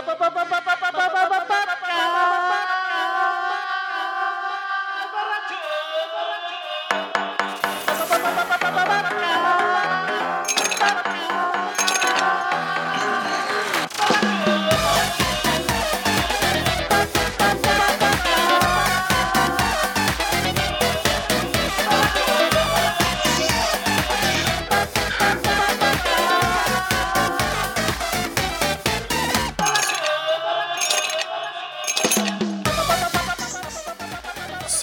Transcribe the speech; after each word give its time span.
pa, 0.00 0.30
pa. 0.30 0.41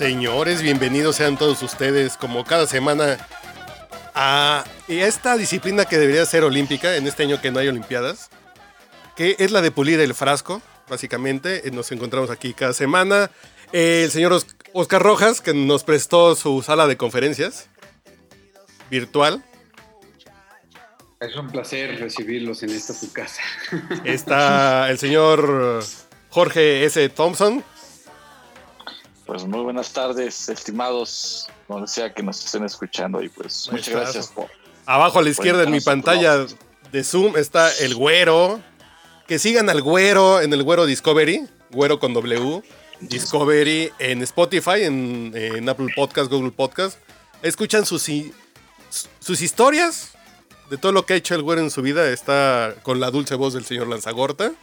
Señores, 0.09 0.63
bienvenidos 0.63 1.18
sean 1.18 1.38
todos 1.38 1.62
ustedes, 1.62 2.17
como 2.17 2.44
cada 2.44 2.66
semana, 2.66 3.20
a 4.16 4.63
esta 4.88 5.38
disciplina 5.38 5.86
que 5.86 6.00
debería 6.00 6.26
ser 6.26 6.44
olímpica 6.44 6.95
en 6.95 7.05
este 7.05 7.22
año 7.22 7.40
que 7.40 7.52
no 7.52 7.59
hay 7.59 7.67
Olimpiadas, 7.67 8.31
que 9.16 9.36
es 9.38 9.52
la 9.52 9.62
de 9.62 9.70
pulir 9.70 10.00
el 10.00 10.16
frasco, 10.16 10.64
básicamente. 10.90 11.67
Eh, 11.67 11.70
Nos 11.70 11.91
encontramos 11.91 12.31
aquí 12.31 12.55
cada 12.55 12.73
semana. 12.73 13.30
Eh, 13.72 14.02
El 14.05 14.09
señor 14.09 14.34
Os- 14.34 14.48
Oscar 14.73 15.03
Rojas, 15.03 15.41
que 15.41 15.53
nos 15.53 15.84
prestó 15.84 16.36
su 16.36 16.64
sala 16.64 16.88
de 16.88 16.98
conferencias 16.98 17.67
virtual. 18.89 19.44
Es 21.20 21.36
un 21.36 21.52
placer 21.52 22.00
recibirlos 22.00 22.64
en 22.64 22.72
esta 22.72 22.95
su 22.95 23.14
casa. 23.14 23.44
Está 24.05 24.89
el 24.89 24.98
señor 24.98 25.84
Jorge 26.31 26.84
S. 26.86 27.09
Thompson. 27.09 27.64
Pues 29.30 29.45
muy 29.45 29.59
buenas 29.59 29.94
tardes, 29.94 30.49
estimados, 30.49 31.47
donde 31.67 31.88
sea 31.88 32.11
que 32.11 32.23
nos 32.23 32.44
estén 32.44 32.63
escuchando. 32.63 33.22
Y 33.22 33.30
pues 33.30 33.69
muchas 33.72 33.94
gracias 33.94 34.27
por. 34.30 34.47
Abajo 34.88 35.19
a 35.19 35.22
la 35.22 35.30
izquierda 35.30 35.61
en 35.61 35.69
mi 35.69 35.81
pantalla 35.81 36.47
de 36.91 37.03
Zoom 37.03 37.38
está 37.38 37.72
el 37.77 37.94
güero. 37.94 38.59
Que 39.27 39.38
sigan 39.38 39.69
al 39.69 39.83
güero 39.83 40.41
en 40.41 40.52
el 40.52 40.63
güero 40.63 40.88
Discovery, 40.88 41.47
güero 41.69 42.00
con 42.00 42.16
W, 42.16 42.63
Discovery 43.02 43.91
en 44.00 44.23
Spotify, 44.23 44.81
en, 44.81 45.31
en 45.35 45.69
Apple 45.69 45.94
Podcast, 45.95 46.31
Google 46.31 46.50
Podcast. 46.50 46.97
Escuchan 47.44 47.85
sus, 47.85 48.09
sus 49.19 49.41
historias 49.44 50.13
de 50.72 50.77
todo 50.77 50.91
lo 50.91 51.05
que 51.05 51.13
ha 51.13 51.17
hecho 51.17 51.35
el 51.35 51.44
güero 51.44 51.61
en 51.61 51.69
su 51.69 51.83
vida. 51.83 52.09
Está 52.09 52.73
con 52.81 53.00
la 53.00 53.11
dulce 53.11 53.35
voz 53.35 53.53
del 53.53 53.63
señor 53.63 53.89
Lanzagorta. 53.89 54.53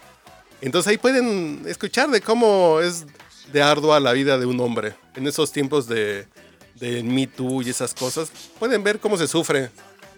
Entonces 0.61 0.91
ahí 0.91 0.99
pueden 0.99 1.63
escuchar 1.69 2.11
de 2.11 2.21
cómo 2.21 2.81
es 2.81 3.07
de 3.53 3.63
ardua 3.63 4.01
la 4.01 4.13
vida 4.13 4.39
de 4.39 4.47
un 4.47 4.61
hombre 4.61 4.95
en 5.15 5.27
esos 5.27 5.53
tiempos 5.53 5.87
de, 5.87 6.27
de 6.75 7.03
Me 7.03 7.27
Too 7.27 7.63
y 7.63 7.71
esas 7.71 7.95
cosas. 7.95 8.31
Pueden 8.59 8.83
ver 8.85 8.99
cómo 9.01 9.17
se 9.17 9.27
sufre 9.29 9.71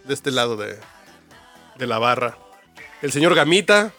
de 0.05 0.15
este 0.15 0.31
lado 0.31 0.57
de, 0.57 0.79
de 1.79 1.87
la 1.87 1.99
barra. 1.99 2.39
El 3.03 3.13
señor 3.13 3.35
Gamita, 3.35 3.93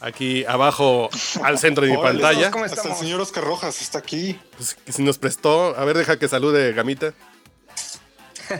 aquí 0.00 0.44
abajo 0.44 1.08
al 1.42 1.58
centro 1.58 1.84
de 1.84 1.92
mi 1.92 1.96
pantalla, 1.96 2.50
¿Cómo 2.50 2.64
Hasta 2.64 2.88
el 2.88 2.94
señor 2.94 3.20
Oscar 3.20 3.44
Rojas 3.44 3.80
está 3.80 3.98
aquí. 3.98 4.38
pues, 4.56 4.76
si 4.88 5.02
nos 5.02 5.18
prestó. 5.18 5.76
A 5.76 5.84
ver, 5.84 5.96
deja 5.96 6.18
que 6.18 6.28
salude 6.28 6.72
Gamita. 6.72 7.14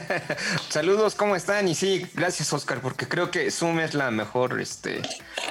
Saludos, 0.69 1.15
¿cómo 1.15 1.37
están? 1.37 1.69
Y 1.69 1.75
sí, 1.75 2.07
gracias 2.15 2.53
Oscar, 2.53 2.81
porque 2.81 3.09
creo 3.09 3.31
que 3.31 3.51
Zoom 3.51 3.81
es 3.81 3.95
la 3.95 4.11
mejor 4.11 4.61
este, 4.61 5.03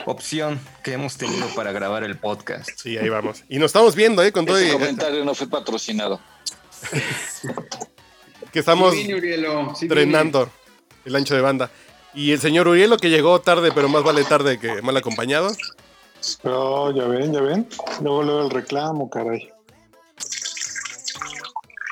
opción 0.06 0.60
que 0.84 0.94
hemos 0.94 1.18
tenido 1.18 1.48
para 1.56 1.72
grabar 1.72 2.04
el 2.04 2.18
podcast. 2.18 2.70
Sí, 2.76 2.98
ahí 2.98 3.10
vamos. 3.10 3.44
Y 3.50 3.58
nos 3.60 3.68
estamos 3.68 3.96
viendo, 3.96 4.24
¿eh? 4.24 4.32
Con 4.32 4.46
todo 4.46 4.62
y- 4.62 4.72
comentario 4.72 5.24
no 5.26 5.34
fue 5.34 5.48
patrocinado. 5.48 6.20
que 8.52 8.60
estamos 8.60 8.94
Sí 8.94 9.14
Urielo, 9.14 9.74
trenando 9.88 10.50
el 11.06 11.16
ancho 11.16 11.36
de 11.36 11.42
banda. 11.42 11.70
Y 12.14 12.32
el 12.32 12.40
señor 12.40 12.68
Urielo, 12.68 12.98
que 12.98 13.10
llegó 13.10 13.40
tarde, 13.40 13.72
pero 13.74 13.88
más 13.88 14.04
vale 14.04 14.24
tarde 14.26 14.60
que 14.60 14.82
mal 14.82 14.98
acompañado. 14.98 15.52
Oh, 16.44 16.92
ya 16.92 17.06
ven, 17.06 17.34
ya 17.34 17.42
ven. 17.42 17.68
Luego, 18.02 18.24
luego 18.24 18.42
el 18.44 18.50
reclamo, 18.50 19.10
caray. 19.10 19.50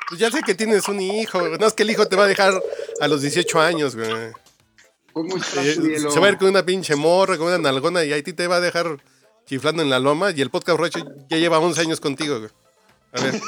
Pues 0.10 0.20
ya 0.20 0.32
sé 0.32 0.42
que 0.42 0.56
tienes 0.56 0.88
un 0.88 1.00
hijo. 1.00 1.40
No 1.60 1.68
es 1.68 1.74
que 1.74 1.84
el 1.84 1.92
hijo 1.92 2.08
te 2.08 2.16
va 2.16 2.24
a 2.26 2.28
dejar 2.28 2.62
a 3.00 3.08
los 3.08 3.22
18 3.22 3.62
años, 3.62 3.96
güey. 3.96 4.10
¿Cómo 5.14 5.38
estás, 5.38 5.66
Eh, 5.66 6.00
se 6.00 6.20
va 6.20 6.28
a 6.28 6.30
ir 6.32 6.38
con 6.38 6.50
una 6.50 6.66
pinche 6.66 6.96
morra, 6.96 7.38
con 7.38 7.48
una 7.48 7.58
nalgona 7.60 8.04
y 8.04 8.12
a 8.14 8.24
ti 8.24 8.34
te 8.34 8.48
va 8.48 8.56
a 8.58 8.60
dejar 8.60 8.98
chiflando 9.46 9.82
en 9.84 9.90
la 9.90 10.00
loma. 10.00 10.32
Y 10.32 10.42
el 10.42 10.50
podcast 10.50 10.80
Rocho 10.80 11.00
ya 11.30 11.38
lleva 11.38 11.60
11 11.60 11.82
años 11.82 12.00
contigo, 12.00 12.40
güey. 12.40 12.52
A 13.12 13.22
ver, 13.22 13.42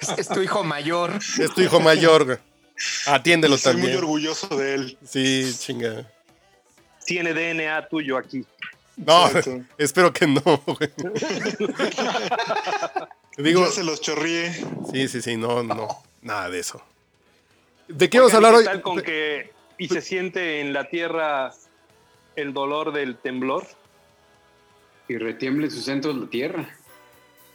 Es, 0.00 0.08
es 0.18 0.28
tu 0.28 0.42
hijo 0.42 0.64
mayor. 0.64 1.12
es 1.38 1.54
tu 1.54 1.60
hijo 1.60 1.78
mayor, 1.80 2.24
güey. 2.24 2.38
Atiéndelo 3.06 3.54
Estoy 3.56 3.74
muy 3.74 3.82
también. 3.82 3.98
orgulloso 3.98 4.48
de 4.56 4.74
él. 4.74 4.98
Sí, 5.08 5.54
chinga. 5.58 6.04
tiene 7.06 7.32
DNA 7.32 7.88
tuyo 7.88 8.16
aquí. 8.18 8.44
No, 8.96 9.26
Exacto. 9.28 9.60
espero 9.78 10.12
que 10.12 10.26
no, 10.26 10.42
güey. 10.66 10.90
Digo, 13.38 13.64
ya 13.64 13.70
se 13.72 13.84
los 13.84 14.00
chorríe. 14.00 14.52
sí, 14.92 15.08
sí, 15.08 15.22
sí, 15.22 15.36
no, 15.36 15.62
no, 15.62 15.88
nada 16.22 16.50
de 16.50 16.58
eso. 16.60 16.82
¿De 17.88 18.08
qué 18.10 18.18
vamos 18.18 18.32
a 18.34 18.36
hablar 18.36 18.52
¿Qué 18.52 18.58
hoy? 18.58 18.64
tal 18.64 18.82
con 18.82 19.00
que 19.02 19.52
y 19.78 19.88
se 19.88 20.00
siente 20.00 20.60
en 20.60 20.72
la 20.72 20.88
tierra 20.88 21.52
el 22.36 22.52
dolor 22.52 22.92
del 22.92 23.16
temblor? 23.16 23.66
Y 25.08 25.16
retiemble 25.16 25.66
en 25.66 25.72
sus 25.72 25.84
centros 25.84 26.16
la 26.16 26.26
tierra. 26.28 26.76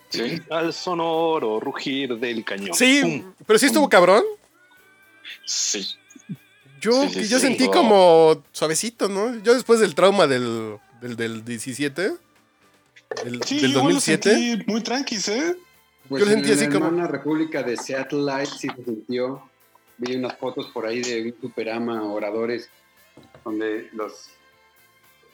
Sí. 0.10 0.42
Al 0.50 0.74
sonoro 0.74 1.60
rugir 1.60 2.18
del 2.18 2.44
cañón. 2.46 2.74
Sí, 2.76 3.02
Pum. 3.02 3.34
pero 3.46 3.60
sí 3.60 3.68
estuvo 3.68 3.88
cabrón. 3.90 4.24
Sí. 5.46 5.88
Yo, 6.80 6.92
Sí, 7.04 7.10
sí, 7.24 7.28
yo 7.28 7.40
sí. 7.40 7.48
sentí 7.48 7.68
como 7.70 8.44
suavecito, 8.52 9.10
¿no? 9.10 9.36
Yo 9.42 9.54
después 9.54 9.80
del 9.80 9.96
trauma 9.96 10.28
del, 10.28 10.78
del, 11.02 11.16
del 11.16 11.44
17, 11.46 12.12
del, 13.24 13.44
Sí, 13.44 13.56
del 13.60 13.72
yo 13.74 13.80
igual 13.80 13.84
lo 13.88 13.94
2007, 13.96 14.30
sentí 14.30 14.72
muy 14.72 14.82
tranquis, 14.82 15.28
¿eh? 15.30 15.56
Pues 16.10 16.22
Yo 16.22 16.26
lo 16.26 16.32
en 16.32 16.38
sentí 16.46 16.52
así 16.54 16.66
la 16.68 16.72
como- 16.74 16.86
hermana 16.88 17.08
República 17.08 17.64
de 17.64 17.76
Seattle 17.78 18.22
Light 18.22 18.50
sí 18.50 18.68
se 18.76 18.84
sintió. 18.84 19.42
Vi 19.98 20.16
unas 20.16 20.38
fotos 20.38 20.68
por 20.68 20.86
ahí 20.86 21.02
de 21.02 21.24
un 21.24 21.42
superama, 21.42 22.04
oradores, 22.04 22.70
donde 23.44 23.90
los 23.94 24.30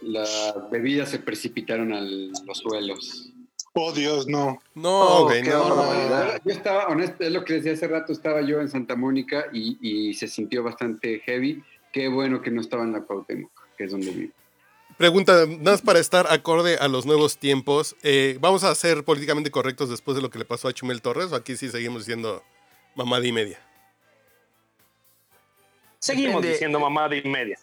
las 0.01 0.69
bebidas 0.69 1.09
se 1.09 1.19
precipitaron 1.19 1.93
a 1.93 2.01
los 2.01 2.57
suelos. 2.57 3.29
Oh, 3.73 3.91
Dios, 3.93 4.27
no. 4.27 4.59
no, 4.75 4.99
Oh, 5.25 5.29
no. 5.29 5.75
barbaridad. 5.75 6.41
Yo 6.45 6.51
estaba, 6.51 6.87
honesto, 6.87 7.23
es 7.23 7.31
lo 7.31 7.43
que 7.45 7.53
decía 7.53 7.73
hace 7.73 7.87
rato, 7.87 8.11
estaba 8.11 8.41
yo 8.41 8.59
en 8.59 8.69
Santa 8.69 8.95
Mónica 8.95 9.45
y, 9.53 9.77
y 9.81 10.13
se 10.13 10.27
sintió 10.27 10.61
bastante 10.61 11.19
heavy. 11.19 11.63
Qué 11.91 12.07
bueno 12.09 12.41
que 12.41 12.51
no 12.51 12.59
estaba 12.61 12.83
en 12.83 12.91
la 12.91 13.01
Cuauhtémoc, 13.01 13.51
que 13.77 13.85
es 13.85 13.91
donde 13.91 14.11
vivo. 14.11 14.33
Pregunta, 14.97 15.45
nada 15.45 15.71
más 15.71 15.81
para 15.81 15.99
estar 15.99 16.27
acorde 16.31 16.77
a 16.77 16.87
los 16.87 17.05
nuevos 17.05 17.37
tiempos, 17.37 17.95
eh, 18.03 18.37
¿vamos 18.39 18.63
a 18.63 18.73
ser 18.75 19.03
políticamente 19.03 19.51
correctos 19.51 19.89
después 19.89 20.15
de 20.15 20.21
lo 20.21 20.29
que 20.29 20.39
le 20.39 20.45
pasó 20.45 20.67
a 20.67 20.73
Chumel 20.73 21.01
Torres 21.01 21.31
o 21.31 21.35
aquí 21.35 21.57
sí 21.57 21.69
seguimos 21.69 22.05
diciendo 22.05 22.43
mamada 22.95 23.25
y 23.25 23.31
media? 23.31 23.59
Seguimos 25.99 26.35
Depende. 26.35 26.51
diciendo 26.53 26.79
mamada 26.79 27.15
y 27.15 27.23
media. 27.23 27.57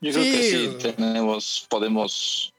Yo 0.00 0.12
creo 0.12 0.24
que 0.24 0.42
sí 0.42 0.78
tenemos, 0.80 1.66
podemos 1.68 2.52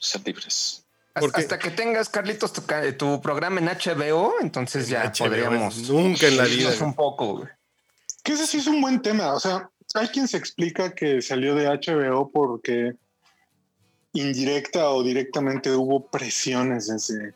ser 0.00 0.26
libres. 0.26 0.84
Hasta, 1.14 1.58
que 1.58 1.70
tengas, 1.70 2.08
Carlitos, 2.08 2.52
tu, 2.52 2.62
tu 2.96 3.20
programa 3.20 3.60
en 3.60 3.66
HBO, 3.66 4.34
entonces 4.40 4.88
ya 4.88 5.04
HBO, 5.04 5.26
podríamos. 5.26 5.88
nunca 5.88 6.28
en 6.28 6.36
la 6.36 6.44
vida. 6.44 6.70
un 6.80 6.94
poco, 6.94 7.38
güey. 7.38 7.48
Que 8.22 8.32
ese 8.32 8.46
sí 8.46 8.58
es 8.58 8.66
un 8.66 8.80
buen 8.80 9.00
tema. 9.00 9.32
O 9.32 9.40
sea, 9.40 9.70
hay 9.94 10.08
quien 10.08 10.28
se 10.28 10.36
explica 10.36 10.94
que 10.94 11.22
salió 11.22 11.54
de 11.54 11.66
HBO 11.66 12.30
porque 12.30 12.94
indirecta 14.12 14.90
o 14.90 15.02
directamente 15.02 15.70
hubo 15.70 16.06
presiones 16.06 16.88
desde 16.88 17.34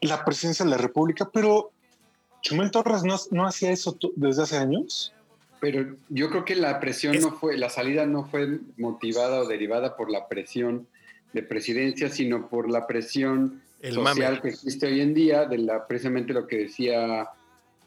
la 0.00 0.24
presidencia 0.24 0.64
de 0.64 0.70
la 0.72 0.76
República, 0.78 1.28
pero 1.32 1.70
Chumel 2.42 2.70
Torres 2.70 3.02
no, 3.04 3.16
no 3.30 3.46
hacía 3.46 3.70
eso 3.70 3.96
desde 4.16 4.42
hace 4.42 4.56
años. 4.56 5.12
Pero 5.60 5.96
yo 6.08 6.30
creo 6.30 6.44
que 6.44 6.54
la 6.54 6.78
presión 6.80 7.14
Es- 7.14 7.22
no 7.22 7.32
fue, 7.32 7.56
la 7.58 7.68
salida 7.68 8.06
no 8.06 8.24
fue 8.28 8.60
motivada 8.76 9.40
o 9.40 9.46
derivada 9.46 9.96
por 9.96 10.10
la 10.10 10.28
presión 10.28 10.86
de 11.32 11.42
presidencia, 11.42 12.08
sino 12.08 12.48
por 12.48 12.70
la 12.70 12.86
presión 12.86 13.60
El 13.80 13.94
social 13.94 14.34
mame. 14.34 14.42
que 14.42 14.48
existe 14.48 14.86
hoy 14.86 15.00
en 15.00 15.14
día, 15.14 15.44
de 15.46 15.58
la 15.58 15.86
precisamente 15.86 16.32
lo 16.32 16.46
que 16.46 16.58
decía 16.58 17.28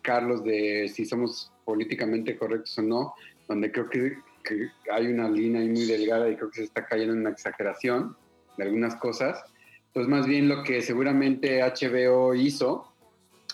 Carlos 0.01 0.43
de 0.43 0.91
si 0.93 1.05
somos 1.05 1.51
políticamente 1.65 2.35
correctos 2.37 2.77
o 2.77 2.81
no, 2.81 3.13
donde 3.47 3.71
creo 3.71 3.89
que, 3.89 4.17
que 4.41 4.69
hay 4.91 5.07
una 5.07 5.29
línea 5.29 5.61
ahí 5.61 5.69
muy 5.69 5.85
delgada 5.85 6.29
y 6.29 6.35
creo 6.35 6.49
que 6.49 6.57
se 6.57 6.63
está 6.63 6.85
cayendo 6.85 7.13
en 7.13 7.21
una 7.21 7.29
exageración 7.31 8.15
de 8.57 8.63
algunas 8.63 8.95
cosas. 8.95 9.43
Entonces, 9.87 10.09
más 10.09 10.25
bien 10.25 10.47
lo 10.47 10.63
que 10.63 10.81
seguramente 10.81 11.61
HBO 11.61 12.33
hizo, 12.33 12.91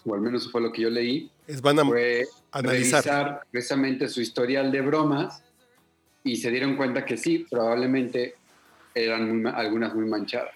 o 0.05 0.13
al 0.13 0.21
menos 0.21 0.51
fue 0.51 0.61
lo 0.61 0.71
que 0.71 0.83
yo 0.83 0.89
leí, 0.89 1.31
Es 1.47 1.61
van 1.61 1.79
a 1.79 1.85
fue 1.85 2.25
analizar. 2.51 3.03
revisar 3.03 3.41
precisamente 3.51 4.07
su 4.07 4.21
historial 4.21 4.71
de 4.71 4.81
bromas 4.81 5.43
y 6.23 6.35
se 6.37 6.51
dieron 6.51 6.75
cuenta 6.75 7.05
que 7.05 7.17
sí, 7.17 7.45
probablemente 7.49 8.35
eran 8.93 9.41
muy 9.41 9.51
algunas 9.53 9.93
muy 9.93 10.05
manchadas. 10.05 10.53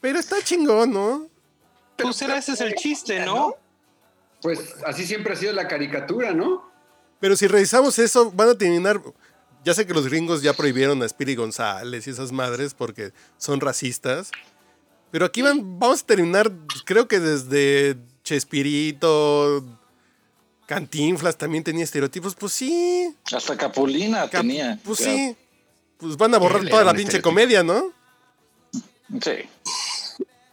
Pero 0.00 0.18
está 0.18 0.36
chingón, 0.42 0.92
¿no? 0.92 1.28
Pues 1.96 2.20
era 2.22 2.38
ese 2.38 2.52
es 2.52 2.60
el 2.60 2.74
chiste, 2.74 3.24
¿no? 3.24 3.54
Pues 4.40 4.76
así 4.86 5.06
siempre 5.06 5.34
ha 5.34 5.36
sido 5.36 5.52
la 5.52 5.68
caricatura, 5.68 6.32
¿no? 6.32 6.70
Pero 7.20 7.36
si 7.36 7.46
revisamos 7.46 7.98
eso, 7.98 8.30
van 8.32 8.48
a 8.48 8.54
terminar. 8.56 9.00
Ya 9.64 9.74
sé 9.74 9.86
que 9.86 9.92
los 9.92 10.06
gringos 10.08 10.42
ya 10.42 10.52
prohibieron 10.54 11.02
a 11.02 11.08
Spiri 11.08 11.34
González 11.34 12.06
y 12.06 12.10
esas 12.10 12.32
madres 12.32 12.72
porque 12.74 13.12
son 13.36 13.60
racistas. 13.60 14.30
Pero 15.10 15.26
aquí 15.26 15.42
van, 15.42 15.78
vamos 15.78 16.02
a 16.02 16.06
terminar, 16.06 16.50
creo 16.84 17.08
que 17.08 17.20
desde 17.20 17.96
Chespirito, 18.24 19.64
Cantinflas 20.66 21.36
también 21.36 21.64
tenía 21.64 21.84
estereotipos. 21.84 22.34
Pues 22.34 22.52
sí, 22.52 23.14
Hasta 23.32 23.56
Capulina 23.56 24.20
cap- 24.30 24.42
tenía. 24.42 24.78
pues 24.84 24.98
sí. 25.00 25.36
Pues 25.98 26.16
van 26.16 26.34
a 26.34 26.38
borrar 26.38 26.66
toda 26.66 26.84
la 26.84 26.94
pinche 26.94 27.20
comedia, 27.20 27.62
¿no? 27.62 27.92
Sí. 29.20 29.32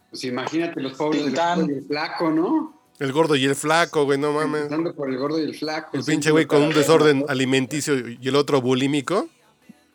Pues 0.10 0.24
imagínate 0.24 0.82
los 0.82 0.94
pobres 0.94 1.26
del 1.26 1.86
flaco, 1.88 2.30
¿no? 2.32 2.77
El 3.00 3.12
gordo 3.12 3.36
y 3.36 3.46
el 3.46 3.56
flaco, 3.56 4.06
güey, 4.06 4.18
no 4.18 4.34
mames. 4.34 4.64
Empezando 4.64 4.94
por 4.96 5.10
el 5.10 5.18
gordo 5.18 5.40
y 5.40 5.44
el 5.44 5.56
flaco. 5.56 5.96
El 5.96 6.04
pinche 6.04 6.32
güey 6.32 6.46
con 6.46 6.64
un 6.64 6.74
desorden 6.74 7.26
alimenticio 7.28 7.96
y 8.10 8.28
el 8.28 8.36
otro 8.36 8.62
bulímico. 8.62 9.28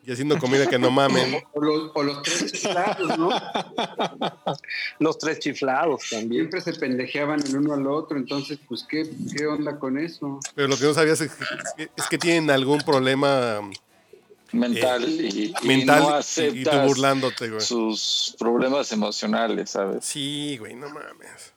Y 0.04 0.10
haciendo 0.10 0.36
comida 0.38 0.66
que 0.66 0.78
no 0.80 0.90
mamen. 0.90 1.42
O 1.54 1.60
los, 1.60 1.90
o 1.94 2.02
los 2.02 2.22
tres 2.22 2.52
chiflados, 2.52 3.18
¿no? 3.18 3.30
Los 4.98 5.18
tres 5.18 5.38
chiflados 5.38 6.02
también. 6.10 6.50
Siempre 6.50 6.60
se 6.60 6.72
pendejeaban 6.72 7.40
el 7.46 7.56
uno 7.56 7.74
al 7.74 7.86
otro, 7.86 8.16
entonces, 8.16 8.58
pues, 8.68 8.84
¿qué, 8.88 9.08
qué 9.36 9.46
onda 9.46 9.78
con 9.78 9.98
eso? 9.98 10.40
Pero 10.56 10.68
lo 10.68 10.76
que 10.76 10.84
no 10.84 10.94
sabías 10.94 11.20
es 11.20 11.30
que, 11.76 11.90
es 11.96 12.06
que 12.08 12.18
tienen 12.18 12.50
algún 12.50 12.78
problema 12.80 13.60
Mental 14.52 15.08
y, 15.08 15.54
y 15.62 15.66
mental 15.66 16.02
no 16.02 16.18
y- 16.20 16.60
y, 16.60 16.64
tú 16.64 16.76
burlándote, 16.86 17.48
güey. 17.48 17.60
sus 17.60 18.34
problemas 18.38 18.90
emocionales, 18.92 19.70
¿sabes? 19.70 20.04
Sí, 20.04 20.56
güey, 20.58 20.74
no 20.74 20.88
mames. 20.90 21.51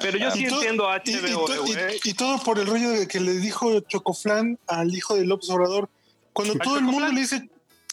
Pero 0.00 0.18
yo 0.18 0.30
sí 0.30 0.44
Y 0.44 0.48
todo- 0.48 0.58
entiendo 0.60 0.88
a 0.88 0.96
y- 1.04 1.10
y 1.10 1.14
HBO, 1.16 1.44
to- 1.46 1.54
y- 1.66 1.72
güey. 1.74 2.00
y 2.04 2.14
todo 2.14 2.38
por 2.42 2.58
el 2.58 2.66
rollo 2.66 2.90
de 2.90 3.06
que 3.08 3.20
le 3.20 3.32
dijo 3.34 3.80
Chocoflán 3.80 4.58
al 4.66 4.94
hijo 4.94 5.14
de 5.14 5.24
López 5.26 5.50
Obrador. 5.50 5.88
Cuando 6.32 6.54
¿Al 6.54 6.60
todo 6.60 6.78
el 6.78 6.84
mundo 6.84 7.08
le 7.08 7.20
dice, 7.20 7.48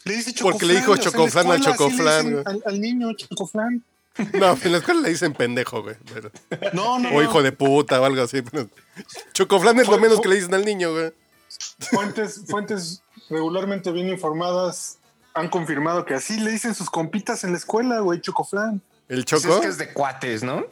le 0.05 0.13
dice 0.15 0.33
Chocoflán. 0.33 0.51
Porque 0.53 0.65
le 0.65 0.75
dijo 0.79 0.95
Chocoflán 0.97 1.51
al 1.51 1.61
güey. 2.31 2.43
Al, 2.45 2.63
al 2.65 2.81
niño 2.81 3.13
Chocoflán. 3.13 3.83
No, 4.33 4.57
en 4.63 4.71
la 4.71 4.79
escuela 4.79 5.01
le 5.01 5.09
dicen 5.09 5.33
pendejo, 5.33 5.83
güey. 5.83 5.95
pero- 6.11 6.31
No, 6.73 6.97
no, 6.97 7.09
O 7.09 7.11
no. 7.13 7.21
hijo 7.21 7.43
de 7.43 7.51
puta 7.51 8.01
o 8.01 8.05
algo 8.05 8.23
así. 8.23 8.41
pero- 8.41 8.67
Chocoflán 9.33 9.79
es 9.79 9.87
lo 9.87 9.99
menos 9.99 10.19
que 10.21 10.27
le 10.29 10.35
dicen 10.37 10.53
al 10.55 10.65
niño, 10.65 10.91
güey. 10.91 11.11
Fuentes, 11.91 12.41
fuentes 12.47 13.01
regularmente 13.29 13.91
bien 13.91 14.09
informadas 14.09 14.97
han 15.33 15.49
confirmado 15.49 16.03
que 16.05 16.15
así 16.15 16.39
le 16.39 16.49
dicen 16.51 16.73
sus 16.73 16.89
compitas 16.89 17.43
en 17.43 17.51
la 17.51 17.57
escuela, 17.57 17.99
güey, 17.99 18.19
Chocoflán. 18.19 18.81
El 19.07 19.23
Pues 19.23 19.41
Choco. 19.43 19.55
es 19.55 19.61
que 19.61 19.67
es 19.67 19.77
de 19.77 19.93
cuates, 19.93 20.41
¿no? 20.43 20.65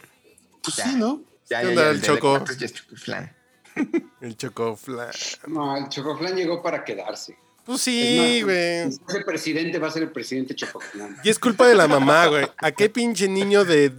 Pues 0.66 0.76
Ya. 0.78 0.86
sí, 0.86 0.96
¿no? 0.96 1.22
Ya, 1.50 1.62
¿Qué 1.62 1.68
ya, 1.68 1.74
ya, 1.76 1.90
el 1.92 2.02
de 2.02 2.08
Choco? 2.08 2.44
ya 2.58 2.66
es 2.66 2.74
Chocoflán. 2.74 3.36
El 4.22 4.38
Chocoflán. 4.38 5.12
No, 5.48 5.76
el 5.78 5.90
Chocoflán 5.90 6.36
llegó 6.36 6.62
para 6.64 6.84
quedarse. 6.84 7.38
Pues 7.66 7.80
Es 7.80 7.84
sí, 7.84 8.42
güey. 8.42 8.92
Si 8.92 9.00
es 9.08 9.16
el 9.16 9.26
presidente, 9.26 9.80
va 9.80 9.88
a 9.88 9.92
ser 9.92 10.04
el 10.04 10.12
presidente 10.12 10.56
Chocoflán. 10.56 11.18
Y 11.24 11.30
es 11.30 11.38
culpa 11.40 11.68
de 11.68 11.76
la 11.76 11.88
mamá, 11.88 12.28
güey. 12.28 12.48
¿A 12.58 12.72
qué 12.72 12.90
pinche 12.90 13.28
niño 13.28 13.66
de 13.66 13.92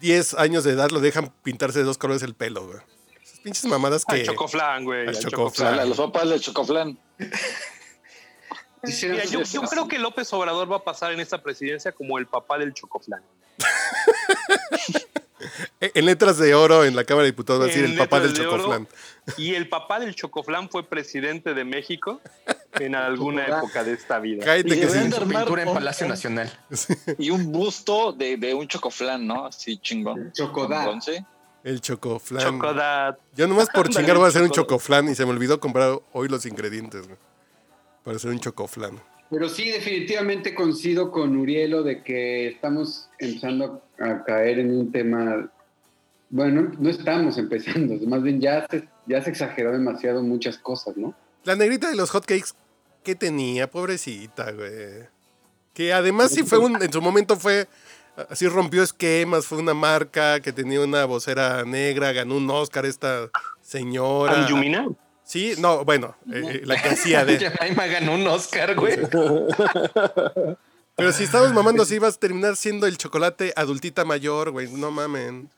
10 0.00 0.34
años 0.34 0.64
de 0.64 0.72
edad 0.72 0.90
lo 0.90 1.00
dejan 1.00 1.32
pintarse 1.42 1.80
de 1.80 1.84
dos 1.84 1.98
colores 1.98 2.22
el 2.22 2.34
pelo, 2.34 2.66
güey? 2.66 2.78
Esas 3.22 3.40
pinches 3.40 3.64
mamadas 3.66 4.04
Al 4.06 4.16
que. 4.18 4.24
Chocoflan, 4.24 4.84
güey. 4.84 5.02
Al 5.02 5.08
al 5.08 5.18
Chocoflan. 5.18 5.78
A 5.78 5.84
los 5.84 5.96
papás 5.98 6.30
de 6.30 6.40
Chocoflán. 6.40 6.98
Hicieron 8.84 9.18
Mira, 9.18 9.28
yo, 9.30 9.42
yo 9.42 9.62
creo 9.62 9.86
que 9.88 9.98
López 9.98 10.32
Obrador 10.32 10.70
va 10.72 10.76
a 10.76 10.84
pasar 10.84 11.12
en 11.12 11.20
esta 11.20 11.42
presidencia 11.42 11.92
como 11.92 12.18
el 12.18 12.26
papá 12.26 12.58
del 12.58 12.72
Chocoflan. 12.72 13.22
En 15.80 16.04
letras 16.06 16.38
de 16.38 16.54
oro 16.54 16.84
en 16.84 16.94
la 16.96 17.04
Cámara 17.04 17.24
de 17.24 17.32
Diputados 17.32 17.60
va 17.60 17.64
a 17.64 17.68
decir 17.68 17.84
el 17.84 17.96
papá 17.96 18.20
del 18.20 18.32
de 18.34 18.46
oro. 18.46 18.56
Chocoflán. 18.58 18.88
Y 19.36 19.54
el 19.54 19.68
papá 19.68 20.00
del 20.00 20.14
Chocoflan 20.14 20.68
fue 20.70 20.84
presidente 20.88 21.54
de 21.54 21.64
México 21.64 22.20
en 22.80 22.94
alguna 22.94 23.46
época 23.46 23.84
de 23.84 23.92
esta 23.92 24.18
vida. 24.18 24.44
Cállate 24.44 24.76
Y 24.76 24.80
que 24.80 24.88
sí. 24.88 24.98
pintura 25.28 25.62
en 25.62 25.68
un- 25.68 25.74
Palacio 25.74 26.06
Nacional. 26.08 26.52
Y 27.18 27.30
un 27.30 27.52
busto 27.52 28.12
de, 28.12 28.36
de 28.36 28.54
un 28.54 28.66
Chocoflán, 28.68 29.26
¿no? 29.26 29.46
Así 29.46 29.78
chingón. 29.78 30.32
Chocodad. 30.32 30.88
El 31.64 31.80
Chocoflán. 31.80 32.42
Chocodat. 32.42 33.18
Yo 33.36 33.46
nomás 33.46 33.68
por 33.72 33.88
chingar 33.88 34.16
voy 34.16 34.26
a 34.26 34.28
hacer 34.28 34.42
un 34.42 34.48
Choco- 34.50 34.70
Chocoflán 34.74 35.08
y 35.08 35.14
se 35.14 35.24
me 35.24 35.30
olvidó 35.30 35.60
comprar 35.60 35.98
hoy 36.12 36.28
los 36.28 36.44
ingredientes, 36.46 37.06
güey. 37.06 37.18
Para 38.02 38.16
hacer 38.16 38.30
un 38.30 38.40
Chocoflán. 38.40 39.00
Pero 39.32 39.48
sí, 39.48 39.70
definitivamente 39.70 40.54
coincido 40.54 41.10
con 41.10 41.34
Urielo 41.38 41.82
de 41.82 42.02
que 42.02 42.48
estamos 42.48 43.08
empezando 43.18 43.82
a 43.98 44.24
caer 44.24 44.58
en 44.58 44.70
un 44.70 44.92
tema. 44.92 45.50
Bueno, 46.28 46.70
no 46.78 46.90
estamos 46.90 47.38
empezando, 47.38 47.94
más 48.06 48.22
bien 48.22 48.42
ya 48.42 48.66
se, 48.70 48.86
ya 49.06 49.22
se 49.22 49.30
exageró 49.30 49.72
demasiado 49.72 50.22
muchas 50.22 50.58
cosas, 50.58 50.98
¿no? 50.98 51.14
La 51.44 51.56
negrita 51.56 51.88
de 51.88 51.96
los 51.96 52.10
hotcakes, 52.10 52.50
¿qué 53.02 53.14
tenía? 53.14 53.70
Pobrecita, 53.70 54.52
güey. 54.52 55.08
Que 55.72 55.94
además 55.94 56.32
sí 56.32 56.42
fue 56.42 56.58
un, 56.58 56.82
en 56.82 56.92
su 56.92 57.00
momento 57.00 57.36
fue, 57.36 57.68
así 58.28 58.46
rompió 58.48 58.82
esquemas, 58.82 59.46
fue 59.46 59.56
una 59.56 59.72
marca 59.72 60.40
que 60.40 60.52
tenía 60.52 60.82
una 60.82 61.06
vocera 61.06 61.64
negra, 61.64 62.12
ganó 62.12 62.36
un 62.36 62.50
Oscar 62.50 62.84
esta 62.84 63.30
señora. 63.62 64.42
Anjumina. 64.42 64.88
Sí, 65.32 65.54
no, 65.56 65.82
bueno, 65.86 66.14
eh, 66.30 66.60
la 66.66 66.76
que 66.76 66.90
hacía 66.90 67.24
de... 67.24 67.38
Jemima 67.58 67.86
ganó 67.86 68.16
un 68.16 68.26
Oscar, 68.26 68.74
güey. 68.74 68.98
Pero 70.94 71.10
si 71.10 71.24
estamos 71.24 71.54
mamando 71.54 71.84
así, 71.84 71.98
vas 71.98 72.16
a 72.16 72.20
terminar 72.20 72.54
siendo 72.54 72.86
el 72.86 72.98
chocolate 72.98 73.54
adultita 73.56 74.04
mayor, 74.04 74.50
güey, 74.50 74.68
no 74.68 74.90
mamen. 74.90 75.48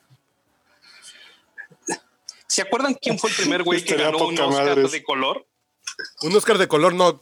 ¿Se 2.46 2.62
acuerdan 2.62 2.94
quién 2.94 3.18
fue 3.18 3.30
el 3.30 3.36
primer 3.36 3.64
güey 3.64 3.82
que 3.82 3.96
ganó 3.96 4.28
un 4.28 4.38
Oscar 4.38 4.64
madres. 4.64 4.92
de 4.92 5.02
color? 5.02 5.44
Un 6.22 6.36
Oscar 6.36 6.56
de 6.56 6.68
color, 6.68 6.94
no, 6.94 7.20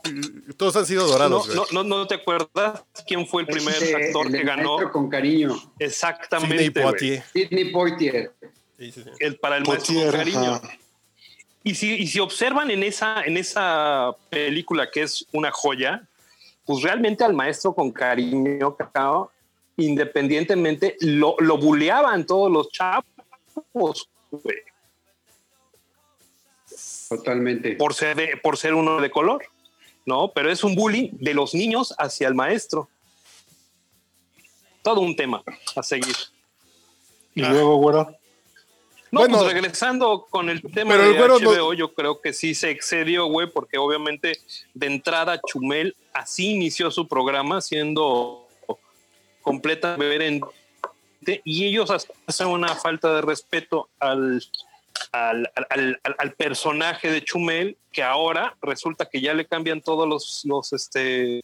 todos 0.58 0.76
han 0.76 0.84
sido 0.84 1.06
dorados, 1.06 1.48
no, 1.54 1.64
no, 1.72 1.84
no 1.84 2.06
te 2.06 2.16
acuerdas 2.16 2.84
quién 3.06 3.26
fue 3.26 3.42
el 3.42 3.48
primer 3.48 3.82
Este, 3.82 3.96
actor 3.96 4.26
el 4.26 4.32
que 4.32 4.42
ganó 4.42 4.92
con 4.92 5.08
cariño. 5.08 5.54
Sidney 5.54 5.72
exactamente 5.78 6.68
güey, 6.68 6.84
Poitier. 6.84 7.24
Sidney 7.32 7.72
Poitier. 7.72 8.34
Sí, 8.78 8.92
sí, 8.92 9.02
sí. 9.04 9.10
el 9.20 9.38
para 9.38 9.56
el 9.56 9.64
maestro 9.64 9.94
con 9.94 10.10
cariño. 10.10 10.54
ajá. 10.56 10.81
Y 11.64 11.74
si, 11.76 11.94
y 11.94 12.06
si 12.08 12.18
observan 12.20 12.70
en 12.70 12.82
esa, 12.82 13.22
en 13.24 13.36
esa 13.36 14.14
película 14.30 14.90
que 14.90 15.02
es 15.02 15.26
una 15.32 15.50
joya, 15.52 16.06
pues 16.64 16.82
realmente 16.82 17.22
al 17.24 17.34
maestro 17.34 17.72
con 17.74 17.92
cariño, 17.92 18.76
cacao, 18.76 19.30
independientemente, 19.76 20.96
lo, 21.00 21.36
lo 21.38 21.56
buleaban 21.58 22.26
todos 22.26 22.50
los 22.50 22.68
chavos, 22.70 24.08
güey, 24.30 24.58
Totalmente. 27.08 27.72
por 27.76 27.94
ser, 27.94 28.16
de- 28.16 28.36
por 28.36 28.56
ser 28.56 28.74
uno 28.74 29.00
de 29.00 29.10
color, 29.10 29.44
¿no? 30.06 30.32
Pero 30.32 30.50
es 30.50 30.64
un 30.64 30.74
bullying 30.74 31.10
de 31.12 31.34
los 31.34 31.54
niños 31.54 31.94
hacia 31.98 32.26
el 32.28 32.34
maestro. 32.34 32.88
Todo 34.82 35.00
un 35.00 35.14
tema 35.14 35.42
a 35.76 35.82
seguir. 35.82 36.16
Y 37.34 37.42
luego, 37.42 37.76
güero. 37.76 38.16
No, 39.12 39.20
Bueno, 39.20 39.38
pues 39.40 39.52
regresando 39.52 40.26
con 40.30 40.48
el 40.48 40.62
tema 40.62 40.92
pero 40.92 41.02
de 41.04 41.10
el 41.10 41.16
güero 41.18 41.38
no- 41.38 41.72
yo 41.74 41.92
creo 41.92 42.20
que 42.22 42.32
sí 42.32 42.54
se 42.54 42.70
excedió, 42.70 43.26
güey, 43.26 43.46
porque 43.46 43.76
obviamente 43.76 44.38
de 44.72 44.86
entrada 44.86 45.38
Chumel 45.46 45.94
así 46.14 46.52
inició 46.52 46.90
su 46.90 47.06
programa 47.06 47.60
siendo 47.60 48.48
completamente 49.42 50.50
y 51.44 51.66
ellos 51.66 51.90
hacen 52.26 52.46
una 52.48 52.74
falta 52.74 53.14
de 53.14 53.20
respeto 53.20 53.88
al, 54.00 54.42
al, 55.12 55.50
al- 56.18 56.32
personaje 56.32 57.10
de 57.10 57.22
Chumel 57.22 57.76
que 57.92 58.02
ahora 58.02 58.56
resulta 58.62 59.06
que 59.08 59.20
ya 59.20 59.34
le 59.34 59.46
cambian 59.46 59.80
todos 59.82 60.08
los, 60.08 60.42
los 60.44 60.72
este 60.72 61.42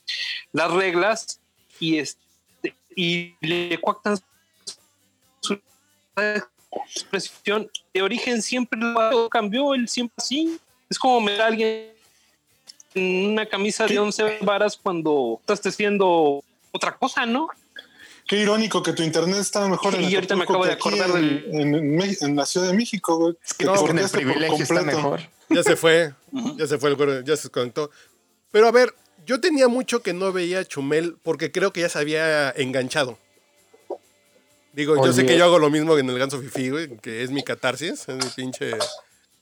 las 0.53 0.73
reglas 0.73 1.41
y 1.79 1.99
este 1.99 2.19
y 2.97 3.35
le 3.41 3.79
coactan 3.81 4.19
su 5.41 5.61
expresión 6.95 7.71
de 7.95 8.03
origen 8.03 8.43
siempre 8.43 8.79
lo 8.81 9.29
cambió, 9.29 9.75
él 9.75 9.89
siempre 9.89 10.15
así. 10.19 10.59
Es 10.91 10.99
como 10.99 11.21
me 11.21 11.37
da 11.37 11.47
alguien 11.47 11.89
en 12.95 13.33
una 13.33 13.47
camisa 13.47 13.87
de 13.87 13.99
11 13.99 14.39
varas 14.43 14.77
cuando 14.83 15.39
estás 15.41 15.65
haciendo 15.67 16.43
otra 16.73 16.97
cosa, 16.97 17.27
¿no? 17.27 17.49
Qué 18.27 18.37
irónico 18.37 18.83
que 18.83 18.93
tu 18.93 19.03
internet 19.03 19.39
estaba 19.39 19.69
mejor 19.69 19.95
en 19.95 20.03
Y 20.11 20.15
ahorita 20.15 20.37
me 20.37 20.45
acabo 20.45 20.67
de 20.67 20.73
acordar 20.73 21.11
en, 21.17 21.45
en- 21.53 21.75
en 21.75 22.17
en 22.21 22.37
la 22.37 22.45
Ciudad 22.45 22.67
de 22.67 22.75
México, 22.75 23.17
güey. 23.17 23.35
Que 23.57 23.65
no, 23.65 23.73
te 23.73 23.79
Es 23.79 23.85
que 23.85 23.91
en 23.91 23.99
el 23.99 24.11
privilegio 24.11 24.63
está 24.63 24.83
mejor. 24.83 25.21
Ya 25.49 25.63
se 25.63 25.77
fue, 25.77 26.13
ya 26.57 26.67
se 26.67 26.77
fue 26.77 26.91
el 26.91 26.97
güero, 26.97 27.21
ya 27.21 27.37
se 27.37 27.45
desconectó. 27.45 27.91
Pero 28.51 28.67
a 28.69 28.71
ver, 28.71 28.95
yo 29.25 29.41
tenía 29.41 29.69
mucho 29.69 30.03
que 30.03 30.13
no 30.13 30.31
veía 30.31 30.59
a 30.61 30.65
Chumel 30.67 31.17
porque 31.23 31.51
creo 31.51 31.73
que 31.73 31.81
ya 31.81 31.89
se 31.89 31.99
había 31.99 32.51
enganchado. 32.51 33.19
Digo, 34.79 34.95
yo 35.05 35.13
sé 35.13 35.23
Oye. 35.23 35.31
que 35.31 35.37
yo 35.37 35.45
hago 35.45 35.59
lo 35.59 35.71
mismo 35.71 35.99
en 35.99 36.09
el 36.09 36.17
Ganso 36.21 36.39
Fifi, 36.39 36.71
güey, 36.71 36.99
que 36.99 37.25
es 37.25 37.33
mi 37.33 37.43
catarsis, 37.43 38.09
es 38.09 38.15
mi 38.15 38.31
pinche 38.37 38.71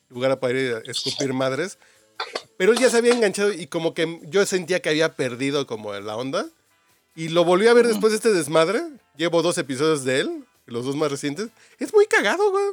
lugar 0.08 0.40
para 0.40 0.58
ir 0.58 0.74
a 0.76 0.90
escupir 0.90 1.34
madres. 1.34 1.76
Pero 2.56 2.72
él 2.72 2.78
ya 2.78 2.88
se 2.88 2.96
había 2.96 3.12
enganchado 3.12 3.52
y 3.52 3.66
como 3.66 3.92
que 3.92 4.18
yo 4.30 4.46
sentía 4.46 4.80
que 4.80 4.88
había 4.88 5.14
perdido 5.14 5.66
como 5.66 5.92
la 5.92 6.16
onda. 6.16 6.46
Y 7.14 7.28
lo 7.28 7.44
volví 7.44 7.66
a 7.66 7.74
ver 7.74 7.86
después 7.86 8.12
de 8.12 8.16
este 8.16 8.32
desmadre. 8.32 8.80
Llevo 9.18 9.42
dos 9.42 9.58
episodios 9.58 10.04
de 10.04 10.20
él, 10.20 10.44
los 10.64 10.86
dos 10.86 10.96
más 10.96 11.10
recientes. 11.10 11.48
Es 11.78 11.92
muy 11.92 12.06
cagado, 12.06 12.50
güey. 12.50 12.64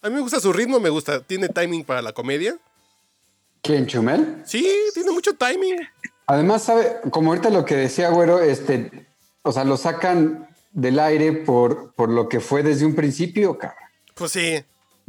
A 0.00 0.08
mí 0.08 0.14
me 0.14 0.22
gusta 0.22 0.40
su 0.40 0.50
ritmo, 0.50 0.80
me 0.80 0.88
gusta. 0.88 1.20
Tiene 1.20 1.50
timing 1.50 1.84
para 1.84 2.00
la 2.00 2.14
comedia. 2.14 2.56
¿Quién, 3.60 3.86
Chumel? 3.86 4.44
Sí, 4.46 4.66
tiene 4.94 5.10
mucho 5.10 5.34
timing. 5.34 5.86
Además, 6.24 6.64
sabe, 6.64 7.00
como 7.10 7.32
ahorita 7.32 7.50
lo 7.50 7.66
que 7.66 7.76
decía 7.76 8.08
Güero, 8.08 8.40
este, 8.40 9.06
o 9.42 9.52
sea, 9.52 9.64
lo 9.64 9.76
sacan 9.76 10.47
del 10.72 10.98
aire 10.98 11.32
por, 11.32 11.92
por 11.94 12.08
lo 12.10 12.28
que 12.28 12.40
fue 12.40 12.62
desde 12.62 12.84
un 12.86 12.94
principio, 12.94 13.56
cabrón. 13.58 13.78
Pues 14.14 14.32
sí. 14.32 14.62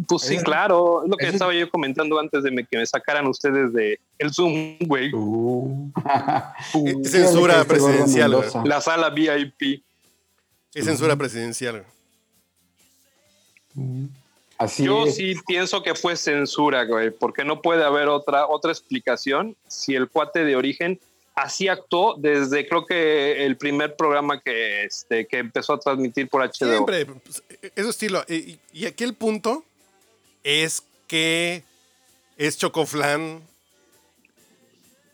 Pues 0.08 0.22
sí, 0.22 0.38
claro. 0.38 1.04
Es 1.04 1.10
lo 1.10 1.18
que 1.18 1.28
estaba 1.28 1.54
yo 1.54 1.70
comentando 1.70 2.18
antes 2.20 2.42
de 2.44 2.52
me- 2.52 2.66
que 2.66 2.78
me 2.78 2.86
sacaran 2.86 3.28
ustedes 3.28 3.74
de 3.74 4.00
el 4.18 4.34
Zoom, 4.34 4.78
güey. 4.80 5.12
Uh. 5.14 5.92
Es 7.04 7.12
censura 7.12 7.66
presidencial. 7.66 8.36
La 8.64 8.80
sala 8.80 9.10
VIP. 9.10 9.84
Es 10.74 10.86
censura 10.86 11.16
presidencial. 11.18 11.84
güey. 13.76 14.08
Así 14.58 14.84
Yo 14.84 15.06
es. 15.06 15.16
sí 15.16 15.36
pienso 15.48 15.84
que 15.84 15.96
fue 15.96 16.16
censura, 16.18 16.84
güey, 16.84 17.12
porque 17.12 17.46
no 17.46 17.62
puede 17.62 17.84
haber 17.84 18.10
otra, 18.10 18.46
otra 18.48 18.72
explicación 18.72 19.56
si 19.68 19.96
el 19.96 20.10
cuate 20.10 20.44
de 20.44 20.56
origen 20.58 21.00
así 21.42 21.68
actuó 21.68 22.16
desde 22.18 22.68
creo 22.68 22.86
que 22.86 23.46
el 23.46 23.58
primer 23.58 23.96
programa 23.96 24.40
que, 24.42 24.84
este, 24.84 25.26
que 25.28 25.38
empezó 25.40 25.74
a 25.74 25.80
transmitir 25.80 26.28
por 26.30 26.42
HBO. 26.42 26.54
Siempre. 26.68 27.06
pues, 27.06 27.44
eso 27.76 27.90
estilo. 27.90 28.24
Y, 28.28 28.60
y- 28.74 28.86
aquí 28.86 29.04
el 29.04 29.14
punto 29.14 29.64
es 30.44 30.84
que 31.08 31.64
es 32.38 32.58
Chocoflan. 32.58 33.42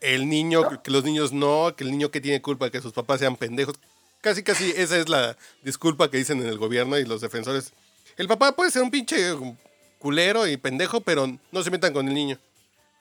El 0.00 0.28
niño, 0.28 0.82
que 0.82 0.90
los 0.90 1.04
niños 1.04 1.32
no, 1.32 1.74
que 1.74 1.82
el 1.82 1.90
niño 1.90 2.10
que 2.10 2.20
tiene 2.20 2.42
culpa 2.42 2.70
que 2.70 2.80
sus 2.80 2.92
papás 2.92 3.18
sean 3.20 3.34
pendejos. 3.36 3.74
Casi, 4.20 4.42
casi 4.42 4.70
esa 4.76 4.98
es 4.98 5.08
la 5.08 5.36
disculpa 5.62 6.10
que 6.10 6.18
dicen 6.18 6.40
en 6.42 6.48
el 6.48 6.58
gobierno 6.58 6.98
y 6.98 7.04
los 7.04 7.20
defensores. 7.22 7.72
El 8.16 8.28
papá 8.28 8.52
puede 8.54 8.70
ser 8.70 8.82
un 8.82 8.90
pinche 8.90 9.16
culero 9.98 10.46
y 10.46 10.56
pendejo, 10.58 11.00
pero 11.00 11.26
no 11.50 11.62
se 11.62 11.70
metan 11.70 11.92
con 11.92 12.06
el 12.06 12.14
niño. 12.14 12.38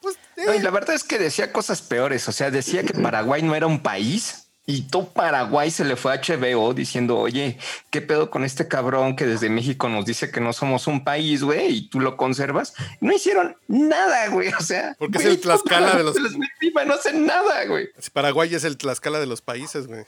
Pues, 0.01 0.17
No, 0.37 0.51
eh, 0.53 0.57
y 0.57 0.61
la 0.61 0.69
verdad 0.71 0.95
es 0.95 1.03
que 1.03 1.17
decía 1.17 1.51
cosas 1.51 1.81
peores. 1.81 2.27
O 2.27 2.31
sea, 2.31 2.51
decía 2.51 2.83
que 2.83 2.93
Paraguay 2.93 3.41
no 3.41 3.55
era 3.55 3.67
un 3.67 3.81
país 3.81 4.41
y 4.67 4.83
todo 4.89 5.09
Paraguay 5.09 5.69
se 5.69 5.85
le 5.85 5.95
fue 5.95 6.11
a 6.13 6.21
HBO 6.21 6.73
diciendo, 6.73 7.17
oye, 7.17 7.57
¿qué 7.91 8.01
pedo 8.01 8.31
con 8.31 8.43
este 8.43 8.67
cabrón 8.67 9.15
que 9.15 9.25
desde 9.27 9.47
México 9.49 9.89
nos 9.89 10.05
dice 10.05 10.31
que 10.31 10.41
no 10.41 10.53
somos 10.53 10.87
un 10.87 11.03
país, 11.03 11.43
güey? 11.43 11.67
Y 11.77 11.89
tú 11.89 11.99
lo 11.99 12.17
conservas. 12.17 12.73
No 12.99 13.13
hicieron 13.13 13.55
nada, 13.67 14.27
güey. 14.29 14.49
O 14.53 14.61
sea, 14.61 14.95
Porque 14.97 15.19
es 15.19 15.25
el 15.25 15.39
Tlaxcala 15.39 15.95
de 15.95 16.03
los- 16.03 16.17
encima, 16.17 16.83
No 16.85 16.95
hacen 16.95 17.25
nada, 17.25 17.65
güey. 17.65 17.89
Paraguay 18.13 18.53
es 18.55 18.63
el 18.63 18.77
Tlaxcala 18.77 19.19
de 19.19 19.27
los 19.27 19.41
países, 19.41 19.85
güey. 19.87 20.05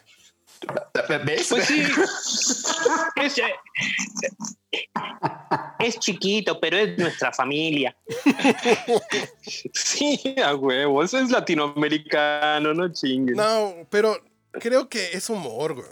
¿Ves? 1.26 1.48
Pues 1.50 1.66
sí. 1.66 1.84
es, 3.16 3.38
eh, 3.38 4.90
es 5.80 6.00
chiquito, 6.00 6.60
pero 6.60 6.78
es 6.78 6.98
nuestra 6.98 7.32
familia. 7.32 7.96
sí, 9.74 10.36
a 10.44 10.56
huevo. 10.56 11.04
Eso 11.04 11.20
es 11.20 11.30
latinoamericano, 11.30 12.74
no 12.74 12.92
chinguen. 12.92 13.38
No, 13.38 13.74
pero 13.90 14.22
creo 14.54 14.90
que 14.90 15.12
es 15.14 15.30
humor, 15.30 15.76
güey. 15.76 15.88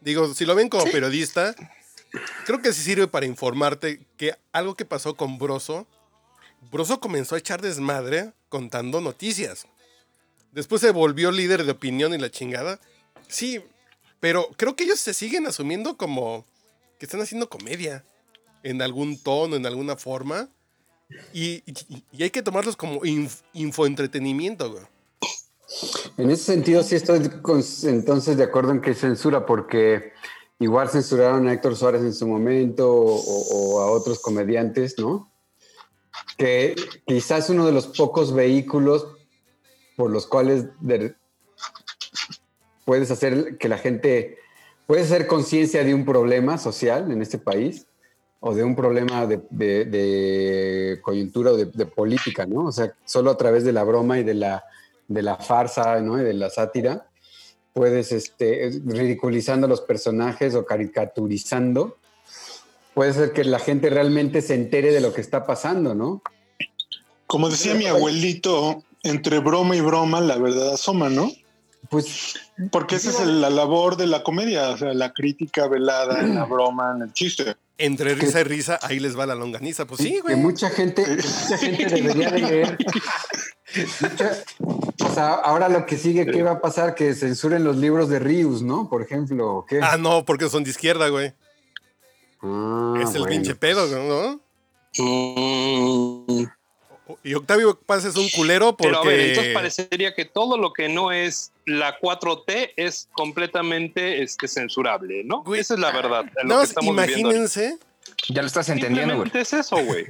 Digo, 0.00 0.34
si 0.34 0.44
lo 0.44 0.54
ven 0.54 0.68
como 0.68 0.84
periodista, 0.84 1.54
creo 2.44 2.60
que 2.60 2.72
sí 2.72 2.82
sirve 2.82 3.08
para 3.08 3.26
informarte 3.26 4.00
que 4.18 4.34
algo 4.52 4.74
que 4.74 4.84
pasó 4.84 5.14
con 5.14 5.38
Broso, 5.38 5.86
Broso 6.70 7.00
comenzó 7.00 7.34
a 7.34 7.38
echar 7.38 7.62
desmadre 7.62 8.32
contando 8.48 9.00
noticias. 9.00 9.66
Después 10.52 10.80
se 10.80 10.90
volvió 10.90 11.32
líder 11.32 11.64
de 11.64 11.72
opinión 11.72 12.14
y 12.14 12.18
la 12.18 12.30
chingada. 12.30 12.78
Sí, 13.28 13.62
pero 14.24 14.48
creo 14.56 14.74
que 14.74 14.84
ellos 14.84 15.00
se 15.00 15.12
siguen 15.12 15.46
asumiendo 15.46 15.98
como 15.98 16.46
que 16.98 17.04
están 17.04 17.20
haciendo 17.20 17.50
comedia 17.50 18.06
en 18.62 18.80
algún 18.80 19.22
tono, 19.22 19.54
en 19.54 19.66
alguna 19.66 19.96
forma. 19.96 20.48
Y, 21.34 21.62
hay 22.18 22.30
que 22.30 22.42
tomarlos 22.42 22.74
como 22.74 23.02
inf- 23.02 23.42
infoentretenimiento, 23.52 24.72
güey. 24.72 24.84
En 26.16 26.30
ese 26.30 26.42
sentido, 26.42 26.82
sí 26.82 26.94
estoy 26.94 27.30
entonces 27.82 28.38
de 28.38 28.44
acuerdo 28.44 28.72
en 28.72 28.80
que 28.80 28.92
es 28.92 29.00
censura, 29.00 29.44
porque 29.44 30.14
igual 30.58 30.88
censuraron 30.88 31.46
a 31.46 31.52
Héctor 31.52 31.76
Suárez 31.76 32.00
en 32.00 32.14
su 32.14 32.26
momento 32.26 32.90
o, 32.94 33.82
a 33.82 33.90
otros 33.90 34.20
comediantes, 34.20 34.98
¿no? 34.98 35.30
Que 36.38 36.74
quizás 37.06 37.50
uno 37.50 37.66
de 37.66 37.72
los 37.72 37.88
pocos 37.88 38.32
vehículos 38.32 39.06
por 39.98 40.10
los 40.10 40.26
cuales 40.26 40.68
puedes 42.84 43.10
hacer 43.10 43.56
que 43.58 43.68
la 43.68 43.78
gente, 43.78 44.38
puedes 44.86 45.06
hacer 45.10 45.26
conciencia 45.26 45.84
de 45.84 45.94
un 45.94 46.04
problema 46.04 46.58
social 46.58 47.10
en 47.10 47.22
este 47.22 47.38
país 47.38 47.86
o 48.40 48.54
de 48.54 48.62
un 48.62 48.76
problema 48.76 49.26
de, 49.26 49.40
de- 49.50 49.84
de 49.86 51.00
coyuntura 51.02 51.52
o 51.52 51.56
de, 51.56 51.66
de 51.66 51.86
política, 51.86 52.44
¿no? 52.46 52.66
O 52.66 52.72
sea, 52.72 52.92
solo 53.04 53.30
a 53.30 53.36
través 53.36 53.64
de 53.64 53.72
la 53.72 53.84
broma 53.84 54.18
y 54.18 54.22
de 54.24 54.34
la, 54.34 54.64
de 55.08 55.22
la 55.22 55.36
farsa, 55.36 56.00
¿no? 56.00 56.20
Y 56.20 56.24
de 56.24 56.34
la 56.34 56.50
sátira, 56.50 57.08
puedes, 57.72 58.12
este, 58.12 58.70
ridiculizando 58.84 59.66
a 59.66 59.70
los 59.70 59.80
personajes 59.80 60.54
o 60.54 60.66
caricaturizando, 60.66 61.96
puede 62.92 63.12
ser 63.14 63.32
que 63.32 63.44
la 63.44 63.58
gente 63.58 63.88
realmente 63.90 64.42
se 64.42 64.54
entere 64.54 64.92
de 64.92 65.00
lo 65.00 65.12
que 65.14 65.22
está 65.22 65.46
pasando, 65.46 65.94
¿no? 65.94 66.22
Como 67.26 67.48
decía 67.48 67.74
mi 67.74 67.86
abuelito, 67.86 68.84
entre 69.02 69.38
broma 69.38 69.74
y 69.74 69.80
broma 69.80 70.20
la 70.20 70.36
verdad 70.36 70.74
asoma, 70.74 71.08
¿no? 71.08 71.32
Pues 71.94 72.34
Porque 72.72 72.96
esa 72.96 73.10
es 73.10 73.20
el- 73.20 73.40
la 73.40 73.50
labor 73.50 73.96
de 73.96 74.08
la 74.08 74.24
comedia, 74.24 74.70
o 74.70 74.76
sea, 74.76 74.92
la 74.94 75.12
crítica 75.12 75.68
velada 75.68 76.20
en 76.20 76.34
la 76.34 76.44
broma, 76.50 76.92
en 76.96 77.02
el 77.02 77.12
chiste. 77.12 77.54
Entre 77.78 78.14
risa 78.16 78.40
y 78.40 78.44
risa, 78.44 78.78
ahí 78.82 78.98
les 78.98 79.16
va 79.16 79.26
la 79.26 79.34
longaniza. 79.36 79.84
Pues 79.84 80.00
sí, 80.00 80.14
que 80.14 80.20
güey. 80.22 80.36
mucha 80.36 80.70
gente, 80.70 81.04
que 81.04 81.16
mucha 81.16 81.58
gente 81.58 81.86
debería 81.86 82.30
de 82.30 82.38
leer. 82.40 82.78
Mucha- 84.00 84.44
o 85.04 85.14
sea, 85.14 85.34
ahora 85.34 85.68
lo 85.68 85.86
que 85.86 85.96
sigue, 85.98 86.26
¿qué 86.26 86.42
va 86.42 86.52
a 86.52 86.60
pasar? 86.60 86.94
Que 86.96 87.14
censuren 87.14 87.62
los 87.64 87.76
libros 87.76 88.08
de 88.08 88.18
Rius, 88.18 88.62
¿no? 88.62 88.88
Por 88.88 89.02
ejemplo, 89.02 89.52
¿o 89.58 89.66
¿qué? 89.66 89.78
Ah, 89.82 89.96
no, 89.96 90.24
porque 90.24 90.48
son 90.48 90.64
de 90.64 90.70
izquierda, 90.70 91.08
güey. 91.08 91.32
Ah, 92.42 92.94
es 93.02 93.10
el 93.14 93.20
bueno. 93.22 93.26
pinche 93.28 93.54
pedo, 93.54 93.86
¿no? 93.86 94.40
Mm. 94.98 96.44
Y 97.22 97.34
Octavio 97.34 97.78
Paz 97.78 98.04
es 98.04 98.16
un 98.16 98.28
culero 98.30 98.76
porque... 98.76 98.88
Pero 98.88 99.02
a 99.02 99.04
ver, 99.04 99.20
entonces 99.20 99.54
parecería 99.54 100.14
que 100.14 100.24
todo 100.24 100.56
lo 100.56 100.72
que 100.72 100.88
no 100.88 101.12
es 101.12 101.52
la 101.66 101.98
4T 101.98 102.72
es 102.76 103.08
completamente 103.12 104.22
este, 104.22 104.48
censurable, 104.48 105.22
¿no? 105.24 105.42
Güey, 105.42 105.60
Esa 105.60 105.74
es 105.74 105.80
la 105.80 105.90
verdad. 105.90 106.24
No, 106.44 106.58
que 106.58 106.64
estamos 106.64 106.90
imagínense. 106.90 107.78
Ya 108.28 108.42
lo 108.42 108.46
estás 108.46 108.68
entendiendo, 108.70 109.16
güey. 109.16 109.30
Es 109.34 109.52
eso, 109.52 109.76
güey. 109.76 110.06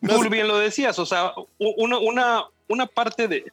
No, 0.00 0.18
Tú 0.22 0.28
bien 0.28 0.48
lo 0.48 0.58
decías, 0.58 0.98
o 0.98 1.06
sea, 1.06 1.32
una, 1.58 2.44
una 2.68 2.86
parte 2.86 3.28
de. 3.28 3.44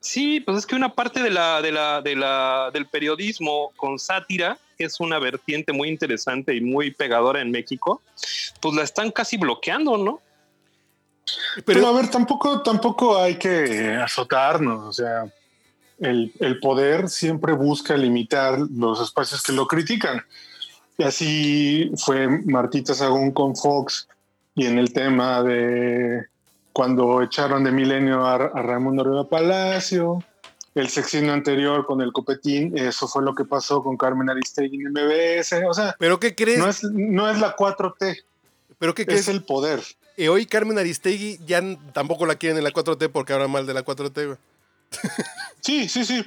Sí, 0.00 0.40
pues 0.40 0.58
es 0.58 0.66
que 0.66 0.74
una 0.74 0.92
parte 0.92 1.22
de 1.22 1.30
la, 1.30 1.62
de 1.62 1.72
la, 1.72 2.02
de 2.02 2.14
la, 2.14 2.70
del 2.72 2.86
periodismo 2.86 3.72
con 3.76 3.98
sátira, 3.98 4.58
que 4.76 4.84
es 4.84 5.00
una 5.00 5.18
vertiente 5.18 5.72
muy 5.72 5.88
interesante 5.88 6.54
y 6.54 6.60
muy 6.60 6.90
pegadora 6.90 7.40
en 7.40 7.50
México, 7.50 8.02
pues 8.60 8.74
la 8.74 8.82
están 8.82 9.10
casi 9.10 9.38
bloqueando, 9.38 9.96
¿no? 9.96 10.20
Pero, 11.54 11.64
Pero, 11.64 11.86
a 11.88 11.92
ver, 11.92 12.10
tampoco, 12.10 12.62
tampoco 12.62 13.16
hay 13.16 13.36
que 13.36 13.94
azotarnos, 13.94 14.84
o 14.84 14.92
sea, 14.92 15.24
el, 15.98 16.32
el 16.40 16.60
poder 16.60 17.08
siempre 17.08 17.52
busca 17.52 17.96
limitar 17.96 18.58
los 18.58 19.00
espacios 19.00 19.42
que 19.42 19.52
lo 19.52 19.66
critican. 19.66 20.22
Y 20.98 21.02
así 21.04 21.92
fue 21.96 22.28
Martita 22.28 22.94
Sagún 22.94 23.32
con 23.32 23.56
Fox 23.56 24.08
y 24.54 24.66
en 24.66 24.78
el 24.78 24.92
tema 24.92 25.42
de 25.42 26.26
cuando 26.72 27.22
echaron 27.22 27.64
de 27.64 27.72
Milenio 27.72 28.24
a, 28.24 28.34
a 28.34 28.62
Raimundo 28.62 29.02
Arriba 29.02 29.28
Palacio, 29.28 30.22
el 30.74 30.88
sexenio 30.88 31.32
anterior 31.32 31.86
con 31.86 32.00
el 32.00 32.12
Copetín, 32.12 32.76
eso 32.76 33.06
fue 33.06 33.22
lo 33.22 33.34
que 33.34 33.44
pasó 33.44 33.82
con 33.82 33.96
Carmen 33.96 34.28
Aristegui 34.28 34.82
en 34.82 34.92
MBS, 34.92 35.52
o 35.68 35.74
sea, 35.74 35.94
¿pero 35.98 36.18
qué 36.18 36.34
crees? 36.34 36.58
no 36.58 36.68
es, 36.68 36.82
no 36.82 37.30
es 37.30 37.38
la 37.38 37.54
4T, 37.54 38.24
¿Pero 38.78 38.94
qué 38.94 39.06
crees? 39.06 39.22
es 39.22 39.28
el 39.28 39.44
poder. 39.44 39.80
Y 40.16 40.28
hoy 40.28 40.46
Carmen 40.46 40.78
Aristegui 40.78 41.38
ya 41.44 41.60
tampoco 41.92 42.24
la 42.26 42.36
quieren 42.36 42.58
en 42.58 42.64
la 42.64 42.70
4T 42.72 43.10
porque 43.10 43.32
habla 43.32 43.48
mal 43.48 43.66
de 43.66 43.74
la 43.74 43.84
4T, 43.84 44.26
güey. 44.26 44.38
Sí, 45.60 45.88
sí, 45.88 46.04
sí, 46.04 46.24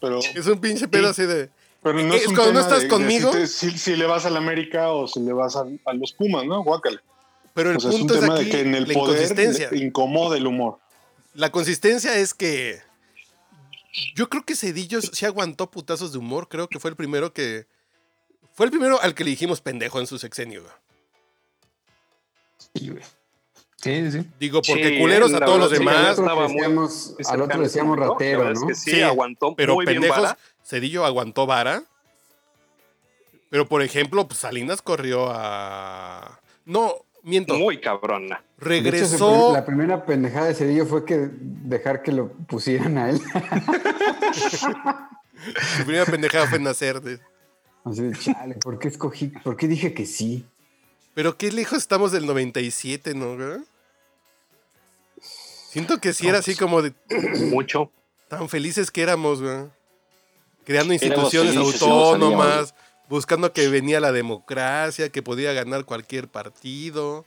pero... 0.00 0.18
Es 0.34 0.46
un 0.46 0.60
pinche 0.60 0.88
pedo 0.88 1.08
así 1.08 1.22
de... 1.24 1.48
Pero 1.82 2.02
no 2.02 2.12
Es 2.14 2.22
es, 2.22 2.28
un 2.28 2.34
cuando 2.34 2.52
no 2.52 2.58
tema 2.60 2.68
estás 2.68 2.78
de- 2.80 2.84
de 2.84 2.90
conmigo. 2.90 3.32
si, 3.32 3.38
te- 3.38 3.46
si- 3.46 3.78
si 3.78 3.96
le 3.96 4.04
vas 4.04 4.26
al 4.26 4.36
América 4.36 4.92
o 4.92 5.08
si 5.08 5.20
le 5.20 5.32
vas 5.32 5.56
a, 5.56 5.64
a 5.86 5.92
los 5.94 6.12
Pumas, 6.12 6.44
¿no? 6.44 6.62
Guácala. 6.62 7.02
Pero 7.54 7.70
el 7.70 7.78
O 7.78 7.80
sea, 7.80 7.88
es 7.88 7.94
un 7.96 8.00
punto 8.02 8.14
es, 8.14 8.20
tema 8.20 8.34
aquí 8.34 8.44
de 8.44 8.50
que 8.50 8.60
en 8.60 8.74
el 8.74 8.86
poder 8.92 9.74
incomoda 9.74 10.36
el 10.36 10.46
humor. 10.46 10.78
La 11.34 11.50
consistencia 11.50 12.16
es 12.16 12.34
que... 12.34 12.80
Yo 14.14 14.28
creo 14.28 14.44
que 14.44 14.54
Cedillo 14.54 15.00
sí 15.00 15.24
aguantó 15.24 15.70
putazos 15.70 16.12
de 16.12 16.18
humor. 16.18 16.48
Creo 16.48 16.68
que 16.68 16.78
fue 16.78 16.90
el 16.90 16.96
primero 16.96 17.32
que... 17.32 17.66
Fue 18.52 18.66
el 18.66 18.70
primero 18.72 19.00
al 19.00 19.14
que 19.14 19.24
le 19.24 19.30
dijimos 19.30 19.62
pendejo 19.62 19.98
en 20.00 20.06
su 20.06 20.18
sexenio, 20.18 20.60
güey. 20.62 20.74
Sí, 22.74 22.88
güey. 22.90 23.02
Sí, 23.82 24.10
sí. 24.12 24.26
Digo, 24.38 24.60
porque 24.60 24.88
Sí, 24.90 24.98
culeros 25.00 25.32
a 25.32 25.40
todos 25.40 25.58
los 25.58 25.70
demás, 25.70 26.18
Al 26.18 26.26
otro 26.28 26.42
decíamos, 26.48 27.16
al 27.26 27.40
otro 27.42 27.60
decíamos 27.62 27.96
¿no? 27.98 28.06
Ratero, 28.12 28.38
verdad 28.40 28.52
es 28.54 28.60
¿no? 28.60 28.66
que 28.68 28.74
sí, 28.74 28.90
Sí, 28.90 29.02
aguantó 29.02 29.54
pero 29.56 29.74
muy 29.74 29.86
bien 29.86 29.96
pendejos, 30.02 30.22
vara. 30.22 30.38
Cedillo 30.64 31.04
aguantó 31.06 31.46
vara. 31.46 31.82
Pero, 33.48 33.66
por 33.66 33.82
ejemplo, 33.82 34.26
pues 34.28 34.40
Salinas 34.40 34.80
corrió 34.82 35.28
a. 35.32 36.40
No, 36.66 36.94
miento. 37.22 37.54
Muy 37.58 37.80
cabrona. 37.80 38.44
De 38.60 38.76
hecho, 38.78 38.90
Regresó. 38.90 39.52
la 39.52 39.64
primera 39.64 40.04
pendejada 40.04 40.46
de 40.46 40.54
Cedillo 40.54 40.86
fue 40.86 41.04
que 41.04 41.28
dejar 41.32 42.02
que 42.02 42.12
lo 42.12 42.28
pusieran 42.32 42.98
a 42.98 43.10
él. 43.10 43.20
Su 45.78 45.84
primera 45.84 46.04
pendejada 46.04 46.46
fue 46.46 46.58
nacer. 46.58 47.00
de- 47.00 47.18
Así 47.84 48.02
de, 48.02 48.16
chale, 48.18 48.56
¿por 48.56 48.78
qué 48.78 48.88
escogí? 48.88 49.28
¿Por 49.28 49.56
qué 49.56 49.66
dije 49.66 49.94
que 49.94 50.04
sí? 50.06 50.44
Pero 51.14 51.36
qué 51.36 51.50
lejos 51.50 51.78
estamos 51.78 52.12
del 52.12 52.26
97, 52.26 53.14
¿no? 53.14 53.36
Siento 55.70 55.98
que 56.00 56.12
sí 56.12 56.26
era 56.28 56.38
así 56.38 56.56
como 56.56 56.82
de 56.82 56.92
Mucho. 57.50 57.90
tan 58.28 58.48
felices 58.48 58.90
que 58.90 59.02
éramos, 59.02 59.40
güey. 59.40 59.66
Creando 60.64 60.92
instituciones 60.92 61.54
felices 61.54 61.82
autónomas, 61.82 62.74
buscando 63.08 63.52
que 63.52 63.68
venía 63.68 64.00
la 64.00 64.12
democracia, 64.12 65.08
que 65.10 65.22
podía 65.22 65.52
ganar 65.52 65.84
cualquier 65.84 66.28
partido. 66.28 67.24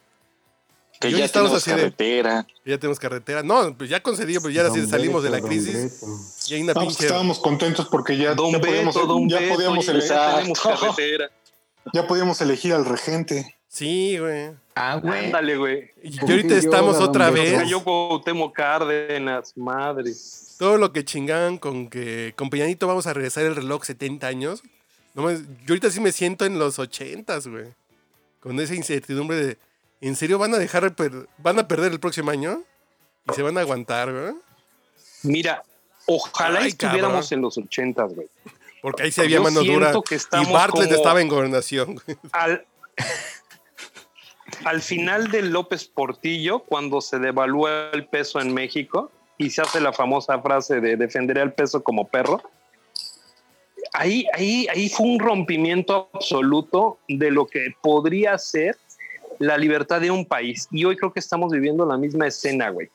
Que 1.00 1.12
ya 1.12 1.25
estamos 1.25 1.50
tenemos 1.51 1.62
así 1.63 1.71
de- 1.71 1.77
carretera. 1.77 2.47
Ya 2.65 2.77
tenemos 2.77 3.00
carretera. 3.00 3.43
No, 3.43 3.75
pues 3.77 3.89
ya 3.89 4.01
concedido, 4.01 4.41
pues 4.41 4.53
ya 4.53 4.62
ahora 4.62 4.73
sí 4.73 4.79
Don 4.81 4.89
salimos 4.89 5.23
de 5.23 5.29
la 5.29 5.41
crisis. 5.41 6.01
Y 6.47 6.53
hay 6.53 6.62
una 6.62 6.73
No, 6.73 6.81
pues 6.81 6.88
pinche. 6.89 7.05
estábamos 7.05 7.39
contentos 7.39 7.88
porque 7.89 8.15
ya, 8.15 8.35
Don 8.35 8.51
ya 8.53 8.59
podíamos, 8.62 8.93
Don 8.95 9.27
ya 9.27 9.39
Beto, 9.39 9.53
podíamos 9.55 9.85
ya 9.85 9.91
ele- 9.93 10.01
tenemos 10.07 10.59
carretera. 10.62 11.31
Ya 11.91 12.07
podíamos 12.07 12.39
elegir 12.41 12.73
al 12.73 12.85
regente. 12.85 13.55
Sí, 13.67 14.17
güey. 14.19 14.51
Ah, 14.75 14.95
güey. 15.01 15.25
Ándale, 15.25 15.57
güey. 15.57 15.91
Y 16.03 16.19
¿Por 16.19 16.29
ahorita 16.31 16.55
estamos 16.55 16.97
otra 16.97 17.29
vez. 17.31 17.59
Cayó 17.59 17.83
Cuauhtémoc 17.83 18.55
Cárdenas, 18.55 19.57
madre. 19.57 20.11
Todo 20.59 20.77
lo 20.77 20.93
que 20.93 21.03
chingaban 21.03 21.57
con 21.57 21.89
que 21.89 22.33
con 22.35 22.49
Peñanito 22.49 22.87
vamos 22.87 23.07
a 23.07 23.13
regresar 23.13 23.45
el 23.45 23.55
reloj 23.55 23.83
70 23.83 24.27
años. 24.27 24.61
No 25.15 25.31
yo 25.31 25.37
ahorita 25.69 25.89
sí 25.89 25.99
me 25.99 26.11
siento 26.11 26.45
en 26.45 26.59
los 26.59 26.77
80s, 26.79 27.49
güey. 27.51 27.65
Con 28.39 28.59
esa 28.59 28.75
incertidumbre 28.75 29.37
de. 29.45 29.57
¿En 30.01 30.15
serio 30.15 30.37
van 30.37 30.53
a 30.53 30.57
dejar 30.59 30.95
per- 30.95 31.27
van 31.39 31.57
a 31.59 31.67
perder 31.67 31.91
el 31.91 31.99
próximo 31.99 32.29
año? 32.31 32.61
Y 33.29 33.33
se 33.33 33.41
van 33.41 33.57
a 33.57 33.61
aguantar, 33.61 34.11
güey. 34.11 34.33
Mira, 35.23 35.63
ojalá 36.05 36.59
Ay, 36.59 36.69
estuviéramos 36.69 37.25
cabrón. 37.29 37.39
en 37.39 37.41
los 37.41 37.57
ochentas, 37.57 38.13
güey. 38.13 38.27
Porque 38.83 39.03
ahí 39.03 39.11
sí 39.13 39.21
había 39.21 39.37
Yo 39.37 39.43
mano 39.43 39.63
dura. 39.63 39.93
que 40.05 40.15
Y 40.17 40.51
Bartlett 40.51 40.91
estaba 40.91 41.21
en 41.21 41.29
gobernación. 41.29 42.01
Al, 42.33 42.65
al 44.65 44.81
final 44.81 45.31
de 45.31 45.41
López 45.41 45.85
Portillo, 45.85 46.59
cuando 46.59 46.99
se 46.99 47.17
devalúa 47.17 47.91
el 47.93 48.05
peso 48.07 48.41
en 48.41 48.53
México 48.53 49.09
y 49.37 49.51
se 49.51 49.61
hace 49.61 49.79
la 49.79 49.93
famosa 49.93 50.37
frase 50.41 50.81
de 50.81 50.97
defenderé 50.97 51.39
al 51.39 51.53
peso 51.53 51.81
como 51.81 52.09
perro, 52.09 52.41
ahí, 53.93 54.25
ahí, 54.33 54.67
ahí 54.69 54.89
fue 54.89 55.07
un 55.07 55.19
rompimiento 55.19 56.09
absoluto 56.13 56.97
de 57.07 57.31
lo 57.31 57.47
que 57.47 57.73
podría 57.81 58.37
ser 58.37 58.77
la 59.39 59.57
libertad 59.57 60.01
de 60.01 60.11
un 60.11 60.25
país. 60.25 60.67
Y 60.71 60.83
hoy 60.83 60.97
creo 60.97 61.13
que 61.13 61.21
estamos 61.21 61.53
viviendo 61.53 61.85
la 61.85 61.95
misma 61.95 62.27
escena, 62.27 62.67
güey. 62.67 62.89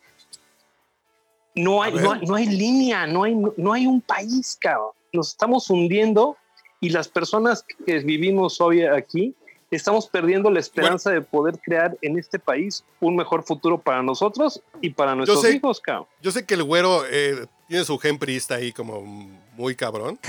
Hay, 1.54 1.62
no, 1.64 1.82
hay, 1.82 1.94
no 1.94 2.34
hay 2.34 2.44
línea, 2.44 3.06
no 3.06 3.24
hay, 3.24 3.34
no 3.56 3.72
hay 3.72 3.86
un 3.86 4.02
país, 4.02 4.54
cabrón. 4.60 4.97
Nos 5.12 5.28
estamos 5.28 5.68
hundiendo 5.70 6.36
y 6.80 6.90
las 6.90 7.08
personas 7.08 7.64
que 7.86 7.98
vivimos 8.00 8.60
hoy 8.60 8.82
aquí 8.84 9.34
estamos 9.70 10.06
perdiendo 10.06 10.50
la 10.50 10.60
esperanza 10.60 11.10
de 11.10 11.20
poder 11.20 11.58
crear 11.58 11.96
en 12.02 12.18
este 12.18 12.38
país 12.38 12.84
un 13.00 13.16
mejor 13.16 13.42
futuro 13.44 13.78
para 13.78 14.02
nosotros 14.02 14.62
y 14.80 14.90
para 14.90 15.14
nuestros 15.14 15.42
sé. 15.42 15.52
hijos, 15.56 15.80
cabrón. 15.80 16.06
Yo 16.22 16.30
sé 16.30 16.46
que 16.46 16.54
el 16.54 16.62
güero 16.64 17.04
eh, 17.10 17.46
tiene 17.68 17.84
su 17.84 17.98
gen 17.98 18.18
priista 18.18 18.54
ahí 18.56 18.72
como 18.72 19.02
muy 19.56 19.74
cabrón. 19.74 20.18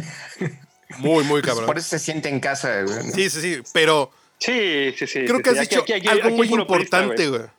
Muy, 0.97 1.23
muy 1.23 1.41
Pues 1.41 1.53
por 1.53 1.59
cabrón. 1.65 1.77
eso 1.77 1.87
se 1.89 1.99
siente 1.99 2.29
en 2.29 2.39
casa, 2.39 2.81
güey. 2.81 2.95
¿no? 2.95 3.11
Sí, 3.13 3.29
sí, 3.29 3.41
sí. 3.41 3.61
Pero 3.73 4.09
Sí, 4.39 4.91
sí, 4.97 5.05
sí. 5.05 5.19
creo 5.23 5.37
sí, 5.37 5.43
que 5.43 5.49
has 5.51 5.55
sí. 5.57 5.61
Dicho 5.61 5.81
aquí- 5.83 5.93
aquí- 5.93 6.07
algo 6.07 6.27
aquí 6.29 6.35
muy 6.35 6.47
importante, 6.47 7.27
güey. 7.27 7.41
güey. 7.41 7.51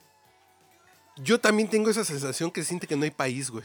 Yo 1.19 1.39
también 1.39 1.69
tengo 1.69 1.91
esa 1.91 2.03
sensación 2.05 2.51
que 2.51 2.65
siente 2.65 2.89
que 2.89 2.97
no 2.97 3.05
hay 3.05 3.13
país, 3.13 3.49
güey. 3.49 3.65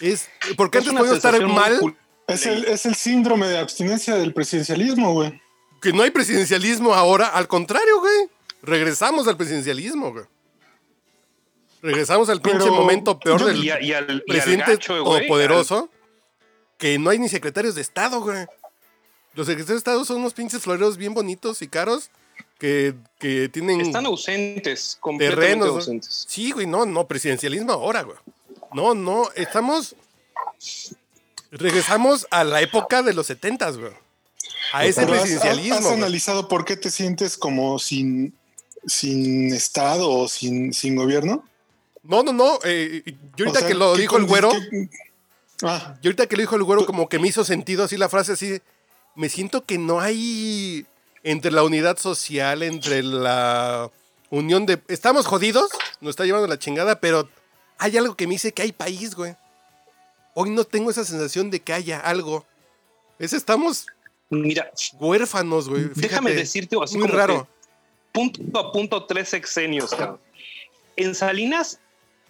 Es 0.00 0.28
porque 0.56 0.78
Es 0.78 0.84
antes 0.88 0.98
podíamos 0.98 1.16
estar 1.24 1.46
mal, 1.46 1.96
Es 2.26 2.46
el, 2.46 2.64
es 2.64 2.86
el 2.86 2.94
síndrome 2.94 3.46
de 3.48 3.58
abstinencia 3.58 4.16
del 4.16 4.32
presidencialismo, 4.34 5.12
güey. 5.12 5.40
que 5.80 5.92
no 5.92 6.02
hay 6.02 6.10
presidencialismo 6.10 6.94
ahora. 6.94 7.28
Al 7.28 7.46
contrario, 7.48 8.00
güey. 8.00 8.28
Regresamos 8.62 9.28
al 9.28 9.36
presidencialismo, 9.36 10.12
güey. 10.12 10.24
Regresamos 11.82 12.28
al 12.28 12.40
pinche 12.40 12.58
Pero 12.60 12.74
momento 12.74 13.18
peor 13.18 13.40
yo- 13.40 13.46
del 13.46 13.62
Y, 13.64 13.70
a- 13.70 13.80
y 13.80 13.92
al, 13.92 14.06
y 14.08 14.10
al 14.12 14.22
presidente 14.22 14.72
gacho, 14.72 15.04
güey, 15.04 15.20
todopoderoso. 15.20 15.88
Que 16.78 16.98
no 16.98 17.10
hay 17.10 17.18
ni 17.18 17.28
secretarios 17.28 17.74
de 17.74 17.80
Estado, 17.82 18.20
güey. 18.20 18.44
Los 19.34 19.46
secretarios 19.46 19.68
de 19.68 19.90
Estado 19.90 20.04
son 20.04 20.18
unos 20.18 20.34
pinches 20.34 20.62
floreros 20.62 20.96
bien 20.96 21.14
bonitos 21.14 21.62
y 21.62 21.68
caros 21.68 22.10
que, 22.58 22.94
que 23.18 23.48
tienen 23.50 23.80
Están 23.82 24.06
ausentes, 24.06 24.96
completamente 25.00 25.64
terrenos. 25.66 26.26
Sí, 26.28 26.50
güey, 26.52 26.66
no, 26.66 26.84
no, 26.86 27.06
presidencialismo 27.06 27.72
ahora, 27.72 28.02
güey. 28.02 28.16
No, 28.76 28.94
no, 28.94 29.30
estamos. 29.34 29.96
Regresamos 31.50 32.26
a 32.30 32.44
la 32.44 32.60
época 32.60 33.02
de 33.02 33.14
los 33.14 33.26
setentas, 33.26 33.78
güey. 33.78 33.92
A 34.72 34.84
ese 34.84 35.00
Pero 35.02 35.14
has- 35.14 35.20
presidencialismo. 35.20 35.74
¿Has, 35.76 35.82
güey. 35.84 35.94
analizado 35.94 36.48
por 36.48 36.64
qué 36.64 36.76
te 36.76 36.90
sientes 36.90 37.36
como 37.38 37.78
sin, 37.78 38.34
sin 38.86 39.52
Estado 39.54 40.10
o 40.10 40.28
sin, 40.28 40.72
sin 40.74 40.94
gobierno? 40.96 41.44
No, 42.02 42.22
no, 42.22 42.32
no. 42.32 42.58
eh, 42.64 43.02
yo 43.36 43.46
ahorita 43.46 43.58
O 43.58 43.60
sea, 43.60 43.68
que 43.68 43.74
lo 43.74 43.94
¿qué 43.94 44.00
dijo 44.02 44.16
el 44.18 44.26
güero, 44.26 44.50
Ah, 45.62 45.96
yo 46.02 46.08
ahorita 46.10 46.26
que 46.26 46.36
lo 46.36 46.42
dijo 46.42 46.56
el 46.56 46.64
güero, 46.64 46.84
como 46.84 47.08
que 47.08 47.18
me 47.18 47.28
hizo 47.28 47.42
sentido 47.44 47.84
así 47.84 47.96
la 47.96 48.10
frase 48.10 48.32
así. 48.32 48.60
Me 49.14 49.30
siento 49.30 49.64
que 49.64 49.78
no 49.78 50.00
hay 50.00 50.84
entre 51.22 51.50
la 51.50 51.62
unidad 51.62 51.96
social, 51.96 52.62
entre 52.62 53.02
la 53.02 53.90
unión 54.28 54.66
de. 54.66 54.82
Estamos 54.88 55.26
jodidos, 55.26 55.70
nos 56.02 56.10
está 56.10 56.24
llevando 56.26 56.46
la 56.46 56.58
chingada, 56.58 57.00
pero 57.00 57.26
hay 57.78 57.96
algo 57.96 58.14
que 58.16 58.26
me 58.26 58.34
dice 58.34 58.52
que 58.52 58.62
hay 58.62 58.72
país, 58.72 59.14
güey. 59.14 59.34
Hoy 60.34 60.50
no 60.50 60.64
tengo 60.64 60.90
esa 60.90 61.04
sensación 61.04 61.50
de 61.50 61.60
que 61.60 61.72
haya 61.72 62.00
algo. 62.00 62.44
Es 63.18 63.32
estamos 63.32 63.86
Mira, 64.28 64.70
huérfanos, 64.98 65.68
güey. 65.68 65.84
Fíjate, 65.84 66.00
déjame 66.00 66.32
decirte 66.32 66.76
así 66.82 66.98
muy 66.98 67.06
como 67.06 67.18
raro. 67.18 67.48
punto 68.12 68.58
a 68.58 68.72
punto 68.72 69.04
tres 69.06 69.28
sexenios, 69.30 69.90
cabrón. 69.94 70.18
En 70.96 71.14
Salinas 71.14 71.78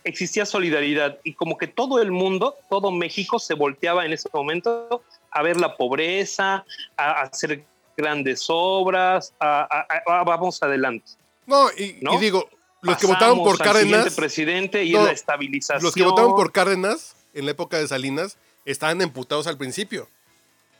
existía 0.04 0.46
solidaridad 0.46 1.18
y 1.24 1.32
como 1.34 1.56
que 1.58 1.66
todo 1.66 2.00
el 2.00 2.12
mundo, 2.12 2.54
todo 2.68 2.90
México 2.92 3.38
se 3.38 3.54
volteaba 3.54 4.04
en 4.04 4.12
ese 4.12 4.28
momento 4.32 5.02
a 5.30 5.42
ver 5.42 5.58
la 5.58 5.76
pobreza, 5.76 6.64
a, 6.96 7.10
a 7.10 7.22
hacer 7.22 7.64
grandes 7.96 8.44
obras, 8.48 9.32
a, 9.40 9.62
a- 9.62 10.20
a- 10.20 10.24
vamos 10.24 10.62
adelante. 10.62 11.12
No, 11.46 11.70
y, 11.72 11.96
¿no? 12.02 12.14
y 12.14 12.18
digo, 12.18 12.48
los 12.86 12.96
que 12.98 13.06
votaron 13.06 13.38
por 13.38 13.58
Cárdenas, 13.58 14.14
presidente 14.14 14.84
y 14.84 14.92
No, 14.92 15.04
la 15.04 15.12
estabilización. 15.12 15.82
los 15.82 15.94
que 15.94 16.02
votaron 16.02 16.34
por 16.34 16.52
Cárdenas 16.52 17.14
en 17.34 17.44
la 17.44 17.50
época 17.52 17.78
de 17.78 17.86
Salinas 17.88 18.36
estaban 18.64 19.02
emputados 19.02 19.46
al 19.46 19.58
principio. 19.58 20.08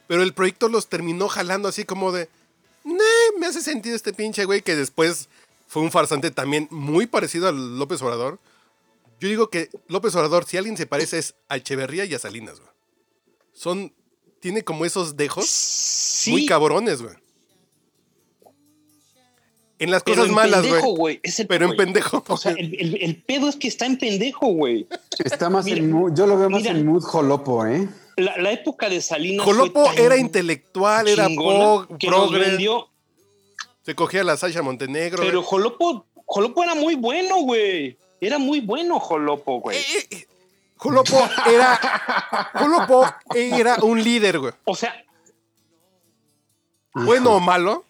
Pero 0.07 0.23
el 0.23 0.33
proyecto 0.35 0.69
los 0.69 0.89
terminó 0.89 1.29
jalando 1.29 1.69
así 1.69 1.85
como 1.85 2.13
de, 2.13 2.29
"Nee, 2.85 2.97
me 3.39 3.47
hace 3.47 3.61
sentido 3.61 3.97
este 3.97 4.13
pinche 4.13 4.45
güey 4.45 4.63
que 4.63 4.77
después 4.77 5.29
fue 5.69 5.83
un 5.83 5.91
farsante 5.91 6.31
también 6.31 6.69
muy 6.71 7.07
parecido 7.07 7.49
a 7.49 7.53
López 7.53 8.01
Obrador. 8.03 8.39
Yo 9.21 9.29
digo 9.29 9.51
que 9.51 9.71
López 9.89 10.15
Obrador, 10.15 10.45
si 10.45 10.57
alguien 10.57 10.77
se 10.77 10.87
parece, 10.87 11.19
es 11.19 11.35
a 11.49 11.57
Echeverría 11.57 12.05
y 12.05 12.15
a 12.15 12.19
Salinas, 12.19 12.61
güey. 12.61 12.71
Son, 13.53 13.93
tiene 14.41 14.63
como 14.63 14.85
esos 14.85 15.17
dejos 15.17 15.49
Sí, 15.49 16.31
muy 16.31 16.47
cabrones, 16.47 17.03
güey. 17.03 17.15
En 19.79 19.91
las 19.91 20.03
pero 20.03 20.17
cosas 20.17 20.29
en 20.31 20.35
malas, 20.35 20.67
güey. 20.67 20.81
güey. 20.83 21.21
es 21.23 21.39
el- 21.41 21.47
Pero 21.49 21.67
en 21.71 21.77
pendejo. 21.77 22.25
O 22.29 22.37
sea, 22.37 22.53
el, 22.53 22.75
el- 22.81 23.03
el 23.03 23.17
pedo 23.23 23.49
es 23.49 23.57
que 23.57 23.69
está 23.69 23.85
en 23.87 23.99
pendejo, 23.99 24.47
güey. 24.47 24.87
Está 25.23 25.51
más 25.51 25.65
Mira, 25.67 25.79
en 25.79 25.91
mood, 25.91 26.13
yo 26.15 26.27
lo 26.27 26.39
veo 26.39 26.49
más 26.49 26.63
mira. 26.63 26.73
en 26.75 26.87
mood 26.87 27.03
jolopo, 27.03 27.67
¿eh? 27.67 27.87
La, 28.17 28.37
la 28.39 28.53
época 28.53 28.89
de 28.89 29.03
Salinas. 29.03 29.45
fue 29.45 29.53
Jolopo 29.55 29.85
tan 29.85 29.99
era 29.99 30.17
intelectual, 30.17 31.07
era 31.09 31.29
po- 31.29 31.87
que 31.99 32.09
nos 32.09 32.29
progre, 32.29 32.49
vendió, 32.49 32.89
se 33.83 33.95
cogía 33.95 34.25
la 34.25 34.39
Sasha 34.39 34.63
Montenegro. 34.63 35.23
Pero 35.23 35.43
Jolopo, 35.43 36.07
Jolopo 36.25 36.63
era 36.63 36.75
muy 36.75 36.95
bueno, 36.95 37.41
güey. 37.43 37.99
Era 38.19 38.39
muy 38.39 38.61
bueno 38.61 38.99
Jolopo, 38.99 39.61
güey. 39.61 39.77
Eh, 39.77 39.83
eh, 40.01 40.07
eh, 40.11 40.27
Jolopo 40.79 41.19
era. 41.53 41.79
Jolopo 42.55 43.07
era 43.35 43.77
un 43.83 44.03
líder, 44.03 44.39
güey. 44.39 44.53
O 44.65 44.75
sea, 44.75 44.95
Bueno 46.95 47.35
o 47.37 47.41
malo. 47.41 47.85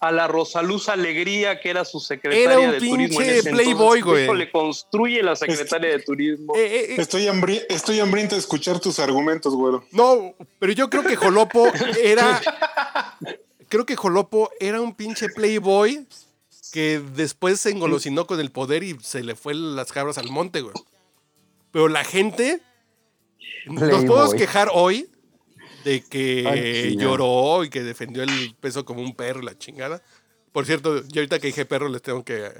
A 0.00 0.12
la 0.12 0.28
Rosaluz 0.28 0.88
Alegría, 0.88 1.58
que 1.60 1.70
era 1.70 1.84
su 1.84 2.00
secretaria 2.00 2.44
Era 2.44 2.58
un 2.60 2.70
de 2.72 2.78
turismo 2.78 2.96
en 3.02 3.08
pinche 3.08 3.38
ese 3.38 3.50
playboy, 3.50 4.00
güey. 4.02 4.34
le 4.36 4.50
construye 4.50 5.22
la 5.22 5.34
secretaria 5.36 5.90
de 5.90 5.98
turismo. 6.00 6.54
Eh, 6.54 6.60
eh, 6.66 6.86
eh, 6.90 6.94
estoy, 6.98 7.24
hambri- 7.26 7.64
estoy 7.68 8.00
hambriento 8.00 8.34
de 8.34 8.40
escuchar 8.40 8.78
tus 8.78 8.98
argumentos, 8.98 9.54
güero. 9.54 9.84
no, 9.92 10.34
pero 10.58 10.72
yo 10.72 10.90
creo 10.90 11.02
que 11.02 11.16
Jolopo 11.16 11.66
era. 12.02 12.40
Creo 13.68 13.84
que 13.86 13.96
Jolopo 13.96 14.50
era 14.60 14.80
un 14.80 14.94
pinche 14.94 15.28
playboy 15.28 16.06
que 16.72 17.00
después 17.14 17.58
se 17.60 17.70
engolosinó 17.70 18.26
con 18.26 18.38
el 18.38 18.50
poder 18.52 18.82
y 18.84 18.96
se 19.02 19.22
le 19.24 19.34
fue 19.34 19.54
las 19.54 19.92
cabras 19.92 20.18
al 20.18 20.28
monte, 20.30 20.60
güey. 20.60 20.74
Pero 21.72 21.88
la 21.88 22.04
gente 22.04 22.60
Nos 23.66 23.80
podemos 23.80 24.06
Playboy. 24.06 24.38
quejar 24.38 24.68
hoy 24.72 25.08
de 25.86 26.02
que 26.02 26.44
Ay, 26.44 26.96
lloró 26.96 27.62
y 27.62 27.70
que 27.70 27.84
defendió 27.84 28.24
el 28.24 28.56
peso 28.60 28.84
como 28.84 29.02
un 29.02 29.14
perro, 29.14 29.40
la 29.40 29.56
chingada. 29.56 30.02
Por 30.50 30.66
cierto, 30.66 31.06
yo 31.06 31.20
ahorita 31.20 31.38
que 31.38 31.46
dije 31.46 31.64
perro 31.64 31.88
les 31.88 32.02
tengo 32.02 32.24
que 32.24 32.50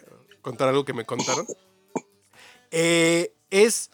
contar 0.43 0.69
algo 0.69 0.85
que 0.85 0.93
me 0.93 1.05
contaron. 1.05 1.45
Eh, 2.71 3.33
es... 3.51 3.91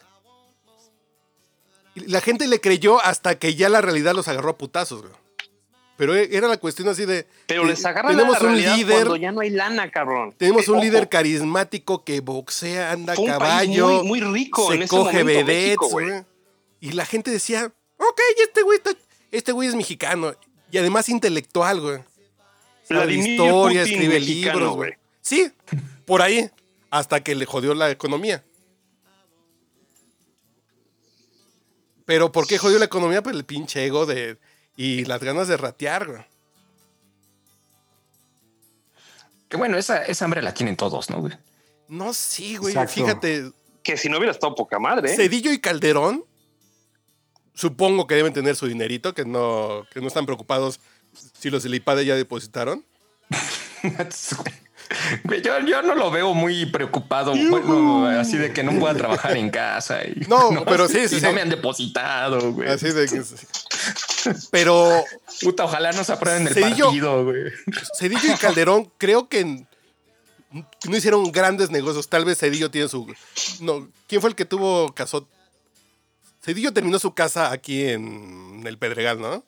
La 1.95 2.21
gente 2.21 2.47
le 2.47 2.61
creyó 2.61 3.01
hasta 3.01 3.39
que 3.39 3.55
ya 3.55 3.71
la 3.71 3.81
realidad 3.81 4.15
los 4.15 4.29
agarró 4.29 4.51
a 4.51 4.59
putazos, 4.59 5.01
güey. 5.01 5.15
Pero 5.97 6.15
era 6.15 6.49
la 6.49 6.59
cuestión 6.59 6.89
así 6.89 7.07
de... 7.07 7.27
Pero 7.47 7.63
eh, 7.63 7.69
les 7.69 7.85
agarra 7.87 8.11
tenemos 8.11 8.43
la 8.43 8.49
un 8.49 8.57
líder, 8.57 9.07
cuando 9.07 9.17
ya 9.17 9.33
no 9.33 9.41
hay 9.41 9.51
lana, 9.51 9.91
cabrón. 9.91 10.35
tenemos 10.37 10.69
un 10.69 10.77
Ojo, 10.77 10.85
líder 10.85 11.09
carismático 11.09 12.05
que 12.05 12.21
boxea, 12.21 12.93
anda 12.93 13.15
a 13.15 13.17
fue 13.17 13.27
caballo, 13.27 14.03
muy, 14.03 14.21
muy 14.21 14.21
rico 14.21 14.69
se 14.69 14.75
en 14.75 14.83
ese 14.83 14.91
coge 14.91 15.19
momento, 15.21 15.47
vedettes, 15.47 15.65
México, 15.69 15.89
güey. 15.89 16.25
Y 16.81 16.93
la 16.93 17.07
gente 17.07 17.31
decía, 17.31 17.73
ok, 17.99 18.21
este 18.39 18.63
güey 18.63 18.79
está- 18.79 18.97
este 19.33 19.51
güey 19.51 19.69
es 19.69 19.75
mexicano. 19.75 20.35
Y 20.71 20.79
además 20.79 21.09
intelectual, 21.09 21.81
güey. 21.81 22.05
Sabe 22.85 23.15
historia, 23.15 23.83
Putin 23.83 23.95
escribe 23.95 24.21
mexicano, 24.21 24.59
libros, 24.59 24.77
güey. 24.77 24.93
Sí, 25.21 25.51
por 26.07 26.23
ahí. 26.23 26.51
Hasta 26.91 27.25
que 27.25 27.35
le 27.35 27.47
jodió 27.47 27.75
la 27.75 27.91
economía. 27.91 28.45
Pero 32.05 32.31
¿por 32.33 32.47
qué 32.47 32.59
jodió 32.59 32.79
la 32.79 32.85
economía? 32.85 33.23
Pues 33.23 33.35
el 33.35 33.45
pinche 33.45 33.85
ego 33.87 34.05
de. 34.07 34.39
Y 34.77 35.05
las 35.07 35.23
ganas 35.23 35.49
de 35.49 35.57
ratear, 35.57 36.07
güey. 36.07 36.23
Que 39.49 39.57
bueno, 39.57 39.79
esa, 39.79 40.03
esa 40.05 40.25
hambre 40.25 40.43
la 40.43 40.55
tienen 40.55 40.77
todos, 40.77 41.11
¿no, 41.11 41.21
güey? 41.21 41.35
No, 41.89 42.13
sí, 42.13 42.57
güey. 42.57 42.73
Exacto. 42.73 42.95
Fíjate, 42.95 43.53
Que 43.83 43.97
si 43.97 44.09
no 44.09 44.17
hubiera 44.17 44.33
estado 44.33 44.55
poca 44.55 44.79
madre, 44.79 45.13
¿eh? 45.13 45.17
Cedillo 45.17 45.53
y 45.53 45.61
Calderón, 45.61 46.25
supongo 47.55 48.07
que 48.07 48.15
deben 48.15 48.33
tener 48.33 48.57
su 48.57 48.67
dinerito, 48.67 49.15
que 49.15 49.25
no, 49.25 49.87
que 49.93 50.01
no 50.01 50.09
están 50.09 50.27
preocupados 50.27 50.81
si 51.39 51.51
los 51.51 51.63
del 51.63 51.75
IPADE 51.75 52.05
ya 52.07 52.17
depositaron. 52.17 52.85
Yo, 55.43 55.59
yo 55.61 55.81
no 55.83 55.95
lo 55.95 56.11
veo 56.11 56.35
muy 56.35 56.67
preocupado, 56.67 57.33
bueno, 57.49 58.07
así 58.07 58.37
de 58.37 58.53
que 58.53 58.63
no 58.63 58.79
pueda 58.79 58.95
trabajar 58.95 59.37
en 59.39 59.49
casa. 59.49 60.05
Y, 60.05 60.25
No, 60.29 60.65
pero 60.67 60.87
sí, 60.87 61.09
sí, 61.09 61.17
y 61.17 61.21
sí. 61.21 61.25
no 61.25 61.33
me 61.33 61.41
han 61.41 61.49
depositado, 61.49 62.53
güey. 62.53 62.69
Así 62.69 62.91
de 62.91 63.07
que. 63.07 63.23
Pero 64.51 65.03
Puta, 65.41 65.65
ojalá 65.65 65.93
no 65.93 66.05
se 66.05 66.13
aprueben 66.13 66.47
el 66.47 66.55
Cedillo- 66.55 66.87
partido, 66.87 67.25
güey. 67.25 67.45
Cedillo 67.99 68.35
y 68.35 68.37
Calderón, 68.37 68.93
creo 68.99 69.29
que 69.29 69.45
no 70.55 70.97
hicieron 70.97 71.33
grandes 71.33 71.71
negocios. 71.71 72.09
Tal 72.09 72.25
vez 72.27 72.39
Cedillo 72.39 72.71
tiene 72.71 72.89
su. 72.89 73.07
No, 73.61 73.89
¿quién 74.07 74.21
fue 74.21 74.29
el 74.31 74.37
que 74.37 74.45
tuvo 74.45 74.93
casó? 74.95 75.27
Cedillo 76.43 76.73
terminó 76.73 76.99
su 76.99 77.15
casa 77.15 77.53
aquí 77.53 77.85
en 77.85 78.63
el 78.67 78.77
Pedregal, 78.77 79.21
¿no? 79.21 79.45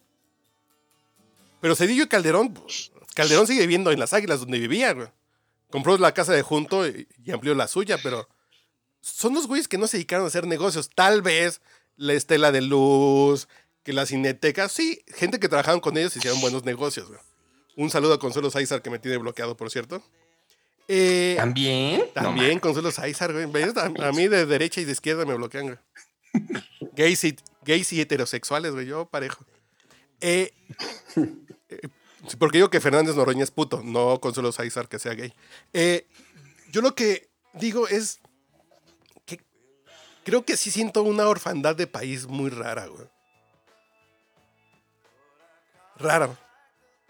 Pero 1.61 1.75
Cedillo 1.75 2.05
y 2.05 2.09
Calderón, 2.09 2.55
pues, 2.55 2.93
Calderón 3.15 3.47
sigue 3.47 3.63
viviendo 3.63 3.91
en 3.91 3.99
las 3.99 4.13
Águilas 4.13 4.41
donde 4.41 4.59
vivía, 4.59 4.93
güey. 4.93 5.09
Compró 5.71 5.99
la 5.99 6.15
casa 6.15 6.33
de 6.33 6.43
junto 6.43 6.87
y, 6.87 7.09
y 7.25 7.33
amplió 7.33 7.55
la 7.55 7.67
suya, 7.67 7.99
pero 8.03 8.29
son 9.01 9.35
los 9.35 9.49
güeyes 9.49 9.67
que 9.67 9.77
no 9.79 9.89
se 9.89 9.97
dedicaron 9.97 10.25
a 10.25 10.29
hacer 10.29 10.47
negocios. 10.47 10.89
Tal 10.95 11.21
vez 11.21 11.61
la 11.97 12.13
Estela 12.13 12.53
de 12.53 12.61
Luz, 12.61 13.49
que 13.83 13.93
la 13.93 14.07
Cineteca, 14.07 14.69
sí, 14.69 15.03
gente 15.09 15.41
que 15.41 15.49
trabajaron 15.49 15.81
con 15.81 15.97
ellos 15.97 16.17
hicieron 16.17 16.41
buenos 16.41 16.65
negocios, 16.65 17.09
güey. 17.09 17.21
Un 17.77 17.91
saludo 17.91 18.15
a 18.15 18.19
Consuelo 18.21 18.51
Sáizar 18.51 18.83
que 18.83 18.91
me 18.91 19.01
tiene 19.01 19.19
bloqueado, 19.19 19.57
por 19.57 19.69
cierto. 19.71 20.01
Eh, 20.87 21.35
¿También? 21.37 22.05
No, 22.15 22.23
también 22.23 22.61
Consuelo 22.61 22.93
Sáizar, 22.93 23.33
güey. 23.33 23.65
A, 23.65 24.09
a 24.09 24.13
mí 24.13 24.29
de 24.29 24.47
derecha 24.47 24.81
y 24.81 24.85
de 24.85 24.93
izquierda 24.93 25.25
me 25.25 25.35
bloquean, 25.35 25.65
güey. 25.67 25.79
Gays 26.97 27.25
y, 27.25 27.37
gays 27.65 27.93
y 27.93 28.01
heterosexuales, 28.01 28.73
güey. 28.73 28.87
Yo 28.87 29.07
parejo. 29.07 29.45
Eh, 30.21 30.53
eh, 31.69 31.89
porque 32.39 32.59
digo 32.59 32.71
que 32.71 32.81
Fernández 32.81 33.15
Noroña 33.17 33.45
es 33.45 33.51
puto, 33.51 33.83
no 33.85 34.21
Consuelo 34.21 34.53
Sáizar 34.53 34.89
que 34.89 34.99
sea 34.99 35.15
gay. 35.15 35.33
Eh, 35.73 36.07
yo 36.71 36.81
lo 36.81 36.95
que 36.95 37.29
digo 37.53 37.89
es 37.89 38.21
que 39.27 39.41
creo 40.25 40.45
que 40.45 40.57
sí 40.57 40.71
siento 40.71 41.03
una 41.03 41.29
orfandad 41.29 41.77
de 41.77 41.87
país 41.87 42.27
muy 42.27 42.51
rara, 42.51 42.87
güey. 42.87 43.07
Rara. 45.97 46.39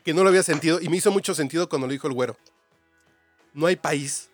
Que 0.04 0.12
no 0.12 0.22
lo 0.22 0.28
había 0.28 0.42
sentido 0.42 0.80
y 0.80 0.88
me 0.88 0.98
hizo 0.98 1.10
mucho 1.10 1.34
sentido 1.34 1.68
cuando 1.68 1.86
lo 1.86 1.92
dijo 1.92 2.06
el 2.06 2.12
güero. 2.12 2.36
No 3.54 3.66
hay 3.66 3.76
país. 3.76 4.28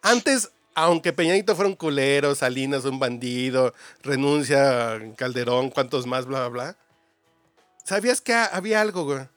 Antes, 0.00 0.50
aunque 0.74 1.12
Peñanito 1.12 1.54
fuera 1.54 1.68
un 1.68 1.76
culero, 1.76 2.34
Salinas 2.34 2.84
un 2.84 2.98
bandido, 2.98 3.74
renuncia 4.02 5.00
Calderón, 5.16 5.70
cuantos 5.70 6.06
más, 6.06 6.26
bla, 6.26 6.48
bla, 6.48 6.48
bla. 6.48 6.76
¿Sabías 7.84 8.20
que 8.20 8.32
ha- 8.32 8.46
había 8.46 8.80
algo, 8.80 9.04
güey? 9.04 9.28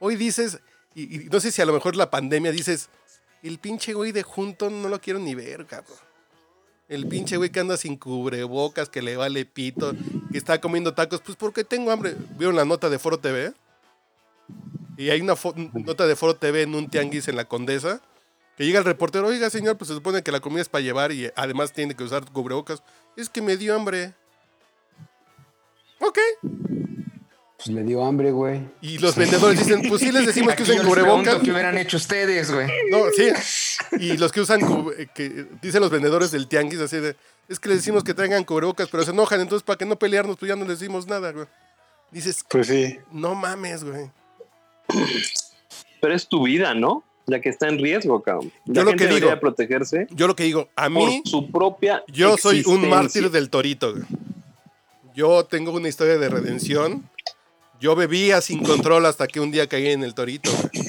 Hoy 0.00 0.16
dices, 0.16 0.60
y, 0.94 1.22
y 1.22 1.28
no 1.28 1.40
sé 1.40 1.50
si 1.52 1.62
a 1.62 1.66
lo 1.66 1.72
mejor 1.72 1.96
la 1.96 2.10
pandemia 2.10 2.52
dices, 2.52 2.88
el 3.42 3.58
pinche 3.58 3.94
güey 3.94 4.12
de 4.12 4.22
junto 4.22 4.68
no 4.70 4.88
lo 4.88 5.00
quiero 5.00 5.18
ni 5.18 5.34
ver, 5.34 5.64
cabrón. 5.66 5.96
El 6.88 7.06
pinche 7.06 7.36
güey 7.36 7.50
que 7.50 7.60
anda 7.60 7.76
sin 7.76 7.96
cubrebocas, 7.96 8.88
que 8.88 9.02
le 9.02 9.16
vale 9.16 9.44
pito, 9.44 9.92
que 10.32 10.38
está 10.38 10.60
comiendo 10.60 10.94
tacos, 10.94 11.20
pues 11.20 11.36
porque 11.36 11.62
tengo 11.62 11.90
hambre. 11.90 12.16
¿Vieron 12.38 12.56
la 12.56 12.64
nota 12.64 12.88
de 12.88 12.98
Foro 12.98 13.18
TV? 13.18 13.52
Y 14.96 15.10
hay 15.10 15.20
una 15.20 15.34
nota 15.74 16.06
de 16.06 16.16
Foro 16.16 16.34
TV 16.34 16.62
en 16.62 16.74
un 16.74 16.88
tianguis 16.88 17.28
en 17.28 17.36
la 17.36 17.44
Condesa. 17.44 18.00
Que 18.58 18.66
llega 18.66 18.80
el 18.80 18.84
reportero, 18.84 19.26
oiga 19.28 19.48
señor, 19.50 19.78
pues 19.78 19.88
se 19.88 19.94
supone 19.94 20.22
que 20.22 20.32
la 20.32 20.40
comida 20.40 20.60
es 20.62 20.68
para 20.68 20.82
llevar 20.82 21.12
y 21.12 21.30
además 21.36 21.72
tiene 21.72 21.94
que 21.94 22.02
usar 22.04 22.24
cubrebocas. 22.30 22.82
Es 23.16 23.28
que 23.30 23.40
me 23.40 23.56
dio 23.56 23.74
hambre. 23.74 24.12
Ok. 26.00 26.18
Pues 27.56 27.68
le 27.68 27.82
dio 27.82 28.04
hambre, 28.04 28.30
güey. 28.30 28.60
Y 28.80 28.98
los 28.98 29.16
vendedores 29.16 29.58
dicen, 29.58 29.82
pues 29.88 30.00
sí 30.00 30.12
les 30.12 30.26
decimos 30.26 30.54
que 30.54 30.64
yo 30.64 30.72
usen 30.74 30.78
les 30.78 30.86
cubrebocas. 30.86 31.36
qué 31.42 31.50
hubieran 31.50 31.76
hecho 31.78 31.96
ustedes, 31.96 32.52
güey. 32.52 32.68
No, 32.90 33.04
sí. 33.16 33.30
Y 33.98 34.16
los 34.16 34.30
que 34.32 34.40
usan, 34.40 34.60
eh, 34.96 35.06
que 35.14 35.46
dicen 35.62 35.80
los 35.80 35.90
vendedores 35.90 36.30
del 36.30 36.46
tianguis 36.46 36.80
así 36.80 36.98
de, 36.98 37.16
es 37.48 37.58
que 37.58 37.68
les 37.68 37.78
decimos 37.78 38.04
que 38.04 38.14
traigan 38.14 38.44
cubrebocas, 38.44 38.88
pero 38.88 39.02
se 39.04 39.10
enojan, 39.10 39.40
entonces 39.40 39.64
para 39.64 39.76
que 39.76 39.86
no 39.86 39.96
pelearnos, 39.98 40.36
pues 40.36 40.48
ya 40.48 40.56
no 40.56 40.64
les 40.66 40.78
decimos 40.78 41.06
nada, 41.06 41.32
güey. 41.32 41.46
Dices, 42.12 42.44
Pues 42.48 42.68
sí. 42.68 42.98
no 43.10 43.34
mames, 43.34 43.82
güey. 43.84 44.10
Pero 46.00 46.14
es 46.14 46.28
tu 46.28 46.44
vida, 46.44 46.74
¿no? 46.74 47.04
La 47.28 47.40
que 47.40 47.50
está 47.50 47.68
en 47.68 47.78
riesgo, 47.78 48.22
cabrón. 48.22 48.50
La 48.66 48.74
Yo 48.74 48.82
lo 48.84 48.90
gente 48.90 49.04
que 49.04 49.08
digo- 49.08 49.20
debería 49.20 49.40
protegerse 49.40 50.06
Yo 50.10 50.26
lo 50.26 50.34
que 50.34 50.44
digo, 50.44 50.68
a 50.74 50.88
mí, 50.88 51.20
por 51.22 51.30
su 51.30 51.50
propia 51.50 52.02
yo 52.08 52.36
soy 52.36 52.62
un 52.66 52.88
mártir 52.88 53.30
del 53.30 53.50
torito, 53.50 53.92
güey. 53.92 54.04
Yo 55.14 55.44
tengo 55.44 55.72
una 55.72 55.88
historia 55.88 56.16
de 56.18 56.28
redención. 56.28 57.08
Yo 57.80 57.94
bebía 57.94 58.40
sin 58.40 58.64
control 58.64 59.06
hasta 59.06 59.26
que 59.28 59.40
un 59.40 59.50
día 59.50 59.68
caí 59.68 59.88
en 59.88 60.02
el 60.02 60.14
torito, 60.14 60.50
güey. 60.50 60.86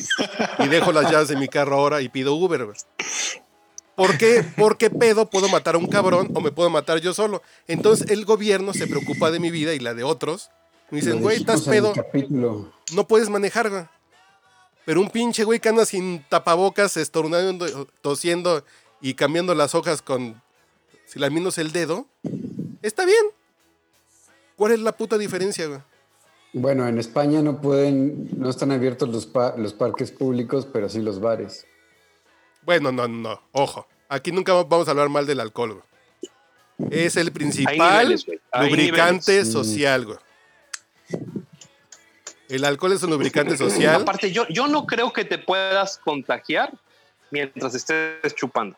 Y 0.59 0.67
dejo 0.69 0.91
las 0.91 1.11
llaves 1.11 1.27
de 1.27 1.35
mi 1.35 1.47
carro 1.47 1.75
ahora 1.75 2.01
y 2.01 2.09
pido 2.09 2.33
Uber, 2.35 2.65
güey. 2.65 2.77
¿Por 3.95 4.17
qué? 4.17 4.45
Porque 4.55 4.89
pedo 4.89 5.29
puedo 5.29 5.49
matar 5.49 5.75
a 5.75 5.77
un 5.77 5.87
cabrón 5.87 6.31
o 6.33 6.39
me 6.41 6.51
puedo 6.51 6.69
matar 6.69 6.99
yo 7.01 7.13
solo. 7.13 7.41
Entonces 7.67 8.09
el 8.09 8.23
gobierno 8.25 8.73
se 8.73 8.87
preocupa 8.87 9.29
de 9.29 9.39
mi 9.39 9.51
vida 9.51 9.73
y 9.73 9.79
la 9.79 9.93
de 9.93 10.03
otros. 10.03 10.49
Me 10.89 11.01
dicen, 11.01 11.21
güey, 11.21 11.37
estás 11.37 11.61
pedo, 11.63 11.93
no 12.93 13.07
puedes 13.07 13.29
manejar, 13.29 13.69
güey. 13.69 13.83
Pero 14.89 15.01
un 15.01 15.09
pinche 15.11 15.43
güey 15.43 15.59
que 15.59 15.69
anda 15.69 15.85
sin 15.85 16.23
tapabocas, 16.29 16.97
estornudando, 16.97 17.85
tosiendo 18.01 18.65
y 18.99 19.13
cambiando 19.13 19.53
las 19.53 19.75
hojas 19.75 20.01
con 20.01 20.41
si 21.05 21.19
lamiéndose 21.19 21.61
el 21.61 21.71
dedo, 21.71 22.07
está 22.81 23.05
bien. 23.05 23.23
¿Cuál 24.55 24.71
es 24.71 24.79
la 24.79 24.97
puta 24.97 25.19
diferencia, 25.19 25.67
güey? 25.67 25.79
Bueno, 26.53 26.87
en 26.87 26.97
España 26.97 27.43
no 27.43 27.61
pueden, 27.61 28.29
no 28.35 28.49
están 28.49 28.71
abiertos 28.71 29.09
los, 29.09 29.27
pa- 29.27 29.53
los 29.57 29.73
parques 29.73 30.09
públicos, 30.09 30.67
pero 30.73 30.89
sí 30.89 30.97
los 31.03 31.19
bares. 31.21 31.67
Bueno, 32.63 32.91
no, 32.91 33.07
no, 33.07 33.39
ojo. 33.51 33.85
Aquí 34.07 34.31
nunca 34.31 34.53
vamos 34.53 34.87
a 34.87 34.91
hablar 34.91 35.09
mal 35.09 35.27
del 35.27 35.39
alcohol, 35.39 35.83
güey. 36.79 36.89
Es 37.05 37.15
el 37.15 37.31
principal 37.31 38.07
niveles, 38.09 38.25
lubricante 38.59 39.33
niveles. 39.33 39.51
social, 39.53 40.05
güey. 40.07 40.17
El 42.49 42.65
alcohol 42.65 42.91
es 42.93 43.03
un 43.03 43.11
lubricante 43.11 43.55
social. 43.57 44.01
Aparte, 44.01 44.31
yo, 44.31 44.45
yo 44.49 44.67
no 44.67 44.85
creo 44.85 45.13
que 45.13 45.23
te 45.23 45.37
puedas 45.37 45.97
contagiar 45.99 46.73
mientras 47.31 47.73
estés 47.75 48.35
chupando. 48.35 48.75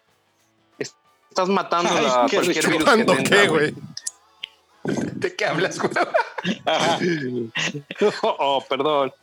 Estás 0.78 1.48
matando 1.48 1.90
Ay, 1.96 2.06
a 2.06 2.26
qué 2.30 2.36
cualquier 2.38 2.66
virus 2.68 2.78
que 2.80 2.84
¿Cuándo 2.84 3.16
te 3.16 3.24
qué, 3.24 3.48
güey? 3.48 3.74
¿De 4.84 5.34
qué 5.36 5.46
hablas, 5.46 5.80
güey? 5.80 5.92
oh, 8.24 8.66
perdón. 8.68 9.14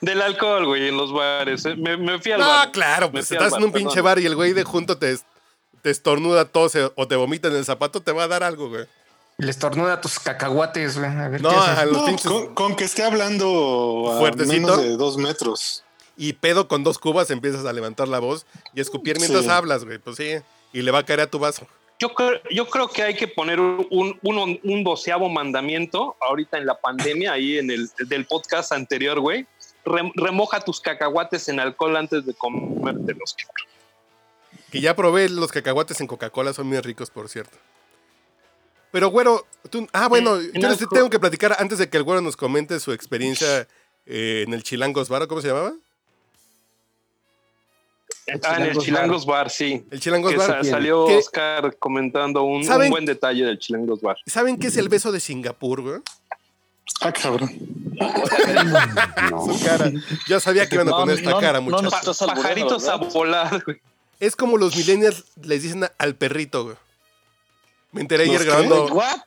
Del 0.00 0.22
alcohol, 0.22 0.64
güey, 0.66 0.88
en 0.88 0.96
los 0.96 1.12
bares. 1.12 1.66
eh. 1.66 1.74
Me, 1.76 1.96
me 1.98 2.18
fui 2.18 2.32
al 2.32 2.40
No, 2.40 2.46
bar. 2.48 2.72
claro, 2.72 3.10
pues 3.10 3.30
estás 3.30 3.52
en 3.54 3.64
un 3.64 3.72
pinche 3.72 3.96
perdón. 3.96 4.04
bar 4.04 4.18
y 4.20 4.26
el 4.26 4.34
güey 4.36 4.52
de 4.54 4.64
junto 4.64 4.96
te, 4.98 5.16
te 5.82 5.90
estornuda, 5.90 6.46
tose 6.46 6.90
o 6.94 7.06
te 7.08 7.16
vomita 7.16 7.48
en 7.48 7.56
el 7.56 7.64
zapato, 7.64 8.00
te 8.00 8.12
va 8.12 8.24
a 8.24 8.28
dar 8.28 8.42
algo, 8.42 8.68
güey. 8.70 8.86
Le 9.38 9.50
estornuda 9.50 10.00
tus 10.00 10.18
cacahuates, 10.18 10.98
güey. 10.98 11.10
A 11.10 11.28
ver 11.28 11.40
No, 11.40 11.50
qué 11.50 11.56
a 11.56 11.84
los 11.86 11.96
No, 11.96 12.06
pinches. 12.06 12.30
con, 12.30 12.54
con 12.54 12.76
que 12.76 12.84
esté 12.84 13.02
hablando 13.02 14.12
a 14.12 14.18
Fuertecito. 14.18 14.52
menos 14.54 14.82
de 14.82 14.96
dos 14.96 15.16
metros. 15.16 15.82
Y 16.16 16.34
pedo 16.34 16.68
con 16.68 16.84
dos 16.84 16.98
cubas 16.98 17.30
empiezas 17.30 17.64
a 17.64 17.72
levantar 17.72 18.06
la 18.06 18.18
voz 18.20 18.46
y 18.74 18.80
escupir 18.80 19.18
mientras 19.18 19.44
Sí. 19.44 19.50
hablas, 19.50 19.84
güey. 19.84 19.98
Pues 19.98 20.16
sí. 20.16 20.34
Y 20.72 20.82
le 20.82 20.90
va 20.90 21.00
a 21.00 21.04
caer 21.04 21.20
a 21.22 21.26
tu 21.26 21.38
vaso. 21.38 21.66
Yo 21.98 22.14
creo, 22.14 22.40
yo 22.50 22.68
creo 22.68 22.88
que 22.88 23.02
hay 23.02 23.14
que 23.14 23.28
poner 23.28 23.60
un, 23.60 23.86
un, 24.22 24.60
un 24.62 24.84
doceavo 24.84 25.28
mandamiento 25.28 26.16
ahorita 26.20 26.58
en 26.58 26.66
la 26.66 26.80
pandemia, 26.80 27.32
ahí 27.32 27.58
en 27.58 27.70
el 27.70 27.88
del 28.08 28.26
podcast 28.26 28.72
anterior, 28.72 29.20
güey. 29.20 29.46
Rem- 29.84 30.12
remoja 30.14 30.60
tus 30.60 30.80
cacahuates 30.80 31.48
en 31.48 31.58
alcohol 31.60 31.96
antes 31.96 32.24
de 32.26 32.34
comértelos. 32.34 33.36
Que 34.70 34.80
ya 34.80 34.94
probé 34.96 35.28
los 35.28 35.50
cacahuates 35.52 36.00
en 36.00 36.06
Coca-Cola, 36.06 36.52
son 36.52 36.66
muy 36.68 36.78
ricos, 36.80 37.10
por 37.10 37.28
cierto. 37.28 37.56
Pero, 38.92 39.08
güero, 39.08 39.44
tú. 39.70 39.88
Ah, 39.92 40.06
bueno, 40.08 40.38
Sí, 40.40 40.50
yo 40.54 40.68
les 40.68 40.78
tengo 40.88 41.10
que 41.10 41.18
platicar 41.18 41.56
antes 41.58 41.78
de 41.78 41.88
que 41.88 41.96
el 41.96 42.02
güero 42.04 42.20
nos 42.20 42.36
comente 42.36 42.78
su 42.78 42.92
experiencia 42.92 43.66
eh, 44.06 44.44
en 44.46 44.54
el 44.54 44.62
Chilangos 44.62 45.08
Bar, 45.08 45.22
¿o 45.22 45.28
¿cómo 45.28 45.40
se 45.40 45.48
llamaba? 45.48 45.72
Ah, 48.44 48.56
en 48.58 48.62
el 48.64 48.78
Chilangos 48.78 49.26
Bar, 49.26 49.50
sí. 49.50 49.84
El 49.90 50.00
Chilangos 50.00 50.30
Que 50.32 50.38
Bar. 50.38 50.64
sa- 50.64 50.70
salió 50.70 51.06
¿Qué- 51.06 51.16
Oscar 51.16 51.76
comentando 51.78 52.44
un, 52.44 52.66
buen 52.88 53.04
detalle 53.04 53.44
del 53.44 53.58
Chilangos 53.58 54.00
Bar. 54.00 54.16
¿Saben 54.26 54.58
qué 54.58 54.68
es 54.68 54.76
el 54.76 54.88
beso 54.88 55.10
de 55.10 55.20
Singapur, 55.20 55.82
güey? 55.82 56.00
Ah, 57.00 57.12
cabrón. 57.12 57.50
Su 57.50 59.64
cara. 59.64 59.92
Ya 60.28 60.40
sabía 60.40 60.68
que 60.68 60.74
iban 60.76 60.88
a 60.88 60.92
No, 60.92 60.96
poner 60.98 61.18
esta 61.18 61.30
no, 61.30 61.40
cara, 61.40 61.60
muchachos. 61.60 62.18
Pajaritos 62.18 62.86
a 62.88 62.96
volar, 62.96 63.62
güey. 63.64 63.80
Es 64.20 64.36
como 64.36 64.56
los 64.56 64.76
millennials 64.76 65.24
les 65.42 65.62
dicen 65.62 65.84
al 65.98 66.14
perrito, 66.14 66.64
güey. 66.64 66.76
Me 67.92 68.00
enteré 68.00 68.24
ayer 68.24 68.34
¿Los 68.34 68.42
qué? 68.42 68.48
grabando. 68.48 68.86
¿What? 68.94 69.20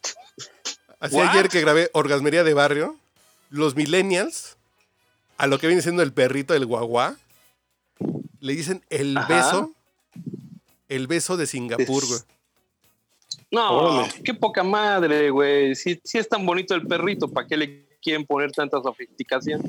Así 0.99 1.15
¿What? 1.15 1.27
ayer 1.29 1.49
que 1.49 1.61
grabé 1.61 1.89
Orgasmería 1.93 2.43
de 2.43 2.53
Barrio. 2.53 2.97
Los 3.49 3.75
millennials, 3.75 4.57
a 5.37 5.47
lo 5.47 5.59
que 5.59 5.67
viene 5.67 5.81
siendo 5.81 6.01
el 6.01 6.11
perrito, 6.13 6.53
el 6.53 6.65
guaguá, 6.65 7.15
le 8.39 8.53
dicen 8.55 8.83
el 8.89 9.17
Ajá. 9.17 9.27
beso. 9.33 9.71
El 10.89 11.07
beso 11.07 11.37
de 11.37 11.47
Singapur, 11.47 12.05
güey. 12.05 12.19
No, 13.51 14.07
qué 14.23 14.33
poca 14.33 14.63
madre, 14.63 15.29
güey. 15.29 15.75
Si, 15.75 15.99
si 16.03 16.17
es 16.17 16.27
tan 16.27 16.45
bonito 16.45 16.75
el 16.75 16.85
perrito, 16.85 17.27
¿para 17.27 17.47
qué 17.47 17.57
le 17.57 17.85
quieren 18.01 18.25
poner 18.25 18.51
tanta 18.51 18.81
sofisticación? 18.81 19.61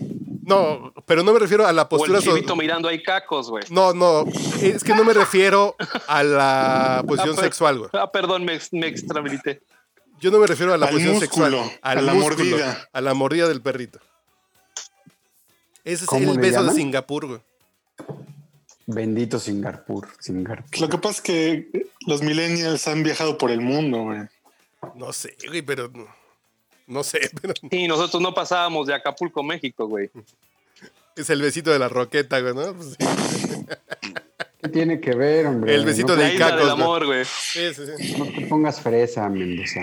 No, 0.46 0.92
pero 1.06 1.22
no 1.24 1.32
me 1.32 1.38
refiero 1.40 1.66
a 1.66 1.72
la 1.72 1.82
O 1.82 1.88
postura. 1.88 2.18
el 2.18 2.24
so- 2.24 2.34
chivito 2.34 2.54
mirando 2.56 2.88
ahí 2.88 3.02
cacos, 3.02 3.50
güey. 3.50 3.64
No, 3.70 3.92
no, 3.92 4.24
es 4.62 4.84
que 4.84 4.94
no 4.94 5.04
me 5.04 5.12
refiero 5.12 5.74
a 6.06 6.22
la 6.22 7.02
posición 7.08 7.34
Ah, 7.36 7.42
sexual, 7.42 7.78
güey. 7.78 7.90
Ah, 7.92 8.10
perdón, 8.12 8.44
me, 8.44 8.58
me 8.72 8.86
extrahabilité. 8.86 9.60
Yo 10.20 10.30
no 10.30 10.38
me 10.38 10.46
refiero 10.46 10.72
a 10.72 10.78
la 10.78 10.86
Al 10.86 10.92
posición 10.92 11.16
músculo, 11.16 11.56
sexual, 11.62 11.78
al 11.82 11.98
a 11.98 12.00
la 12.02 12.14
músculo, 12.14 12.36
mordida. 12.50 12.88
a 12.92 13.00
la 13.00 13.14
mordida 13.14 13.48
del 13.48 13.60
perrito. 13.60 13.98
Ese 15.84 16.04
es 16.04 16.06
¿Cómo 16.06 16.32
el 16.32 16.38
beso 16.38 16.64
de? 16.64 16.72
Singapur, 16.72 17.26
güey. 17.26 17.40
Bendito 18.86 19.38
Singapur. 19.40 20.08
Singapur. 20.20 20.80
Lo 20.80 20.88
que 20.88 20.98
pasa 20.98 21.16
es 21.16 21.20
que 21.20 21.86
los 22.06 22.22
millennials 22.22 22.86
han 22.88 23.02
viajado 23.02 23.36
por 23.36 23.50
el 23.50 23.60
mundo, 23.60 24.02
güey. 24.04 24.20
No 24.94 25.12
sé, 25.12 25.36
güey, 25.48 25.62
pero 25.62 25.90
no, 26.86 27.02
sé, 27.02 27.30
pero 27.40 27.54
Sí, 27.70 27.88
nosotros 27.88 28.22
no 28.22 28.34
pasábamos 28.34 28.86
de 28.86 28.94
Acapulco, 28.94 29.42
México, 29.42 29.86
güey. 29.86 30.10
es 31.16 31.30
el 31.30 31.42
besito 31.42 31.70
de 31.70 31.78
la 31.78 31.88
roqueta, 31.88 32.40
güey, 32.40 32.54
¿no? 32.54 32.74
Pues 32.74 32.96
sí. 32.98 33.06
¿Qué 34.60 34.68
tiene 34.68 35.00
que 35.00 35.14
ver, 35.14 35.46
hombre? 35.46 35.74
El 35.74 35.84
besito 35.84 36.14
no, 36.14 36.16
de 36.16 36.28
La 36.28 36.32
isla 36.32 36.46
Icacos, 36.46 36.64
del 36.64 36.70
amor, 36.70 37.06
güey. 37.06 37.24
Sí, 37.24 37.74
sí, 37.74 37.82
sí. 37.98 38.16
No 38.18 38.24
te 38.26 38.46
pongas 38.46 38.80
fresa, 38.80 39.28
Mendoza. 39.28 39.80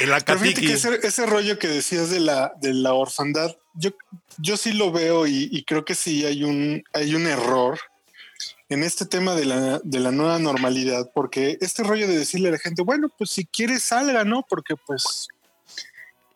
El 0.00 0.12
acatiqui. 0.12 0.66
que 0.66 0.72
ese, 0.74 1.00
ese 1.02 1.26
rollo 1.26 1.58
que 1.58 1.68
decías 1.68 2.10
de 2.10 2.20
la, 2.20 2.52
de 2.60 2.72
la 2.72 2.94
orfandad, 2.94 3.56
yo, 3.74 3.90
yo 4.38 4.56
sí 4.56 4.72
lo 4.72 4.92
veo 4.92 5.26
y, 5.26 5.48
y 5.50 5.64
creo 5.64 5.84
que 5.84 5.94
sí 5.94 6.24
hay 6.24 6.44
un, 6.44 6.84
hay 6.92 7.14
un 7.14 7.26
error 7.26 7.78
en 8.68 8.82
este 8.82 9.06
tema 9.06 9.34
de 9.34 9.44
la, 9.44 9.80
de 9.84 10.00
la 10.00 10.10
nueva 10.10 10.38
normalidad, 10.38 11.10
porque 11.14 11.58
este 11.60 11.82
rollo 11.82 12.08
de 12.08 12.18
decirle 12.18 12.48
a 12.48 12.52
la 12.52 12.58
gente, 12.58 12.82
bueno, 12.82 13.08
pues 13.16 13.30
si 13.30 13.44
quieres 13.44 13.82
salga, 13.82 14.24
¿no? 14.24 14.44
Porque 14.48 14.74
pues, 14.76 15.28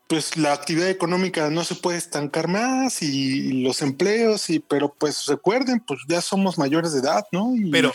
pues 0.09 0.37
la 0.37 0.53
actividad 0.55 0.89
económica 0.89 1.51
no 1.51 1.65
se 1.65 1.75
puede 1.77 1.99
estancar 1.99 2.49
más 2.49 3.03
y, 3.03 3.63
los 3.63 3.83
empleos, 3.83 4.49
y 4.51 4.59
pero 4.59 4.93
pues 4.93 5.27
recuerden, 5.27 5.81
pues 5.81 6.01
ya 6.09 6.21
somos 6.23 6.59
mayores 6.59 6.93
de 6.95 7.01
edad, 7.01 7.27
¿no? 7.31 7.55
Y 7.55 7.71
Pero, 7.71 7.95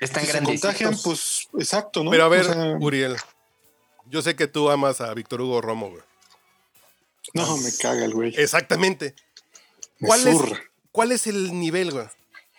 Están 0.00 0.22
si 0.22 0.26
se 0.28 0.32
grandes. 0.34 0.60
contagian, 0.60 0.96
pues 1.02 1.48
exacto, 1.58 2.04
¿no? 2.04 2.10
pero 2.10 2.24
a 2.24 2.26
O 2.28 2.30
ver, 2.30 2.44
sea, 2.44 2.76
Uriel, 2.80 3.16
yo 4.08 4.22
sé 4.22 4.36
que 4.36 4.46
tú 4.46 4.70
amas 4.70 5.00
a 5.00 5.12
Víctor 5.14 5.40
Hugo 5.42 5.60
Romo, 5.60 5.90
güey. 5.90 6.02
no, 7.34 7.56
me 7.58 7.70
caga 7.76 8.04
el 8.04 8.14
güey. 8.14 8.32
Exactamente. 8.36 9.14
Me 9.98 10.08
¿Cuál 10.08 10.26
es. 10.28 10.38
¿Cuál 10.92 11.12
es 11.12 11.26
el 11.26 11.58
nivel, 11.58 11.90
güey? 11.90 12.06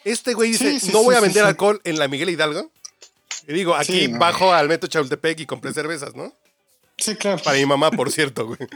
Este 0.04 0.34
güey 0.34 0.52
dice, 0.52 0.72
Sí, 0.74 0.80
sí, 0.88 0.92
no 0.92 1.00
sí, 1.00 1.06
voy 1.06 1.16
a 1.16 1.20
vender 1.22 1.44
sí. 1.44 1.48
alcohol 1.50 1.82
en 1.86 1.98
la 2.00 2.08
Miguel 2.08 2.30
Hidalgo. 2.30 2.70
Y 3.48 3.54
digo, 3.54 3.76
aquí 3.76 4.02
Sí, 4.02 4.08
no. 4.10 4.20
bajo 4.20 4.54
al 4.54 4.68
Metro 4.68 4.88
Chapultepec 4.90 5.40
y 5.40 5.46
compré 5.46 5.74
cervezas, 5.74 6.16
¿no? 6.16 6.34
Sí, 6.98 7.16
claro. 7.16 7.42
Para 7.44 7.58
mi 7.58 7.66
mamá, 7.66 7.92
por 7.92 8.12
cierto, 8.12 8.46
güey. 8.48 8.60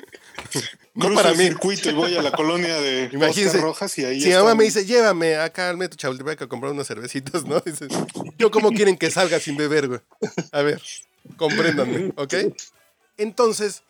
No 0.94 1.06
Cruzo 1.06 1.16
para 1.22 1.30
el 1.32 1.38
mí. 1.38 1.46
circuito 1.46 1.90
y 1.90 1.94
voy 1.94 2.18
a 2.18 2.22
la 2.22 2.34
colonia 2.34 2.76
de 2.82 3.10
Imagínense. 3.14 3.46
Oscar 3.58 3.62
Rojas 3.62 3.98
y 3.98 4.04
ahí 4.04 4.20
Si 4.20 4.28
mi 4.28 4.34
mamá 4.34 4.56
me 4.56 4.66
dice, 4.66 4.86
llévame 4.86 5.38
acá 5.38 5.70
al 5.70 5.78
Metro 5.78 5.96
Chapultepec 5.98 6.42
a 6.42 6.48
comprar 6.48 6.74
unas 6.74 6.86
cervecitas, 6.86 7.46
¿no? 7.46 7.62
Dice, 7.62 7.88
yo 8.38 8.52
cómo 8.52 8.72
quieren 8.72 8.98
que 8.98 9.10
salga 9.10 9.40
sin 9.40 9.56
beber, 9.56 9.88
güey. 9.88 10.02
A 10.52 10.62
ver, 10.64 10.82
compréndanme, 11.38 12.12
¿ok? 12.18 12.34
Entonces, 13.18 13.84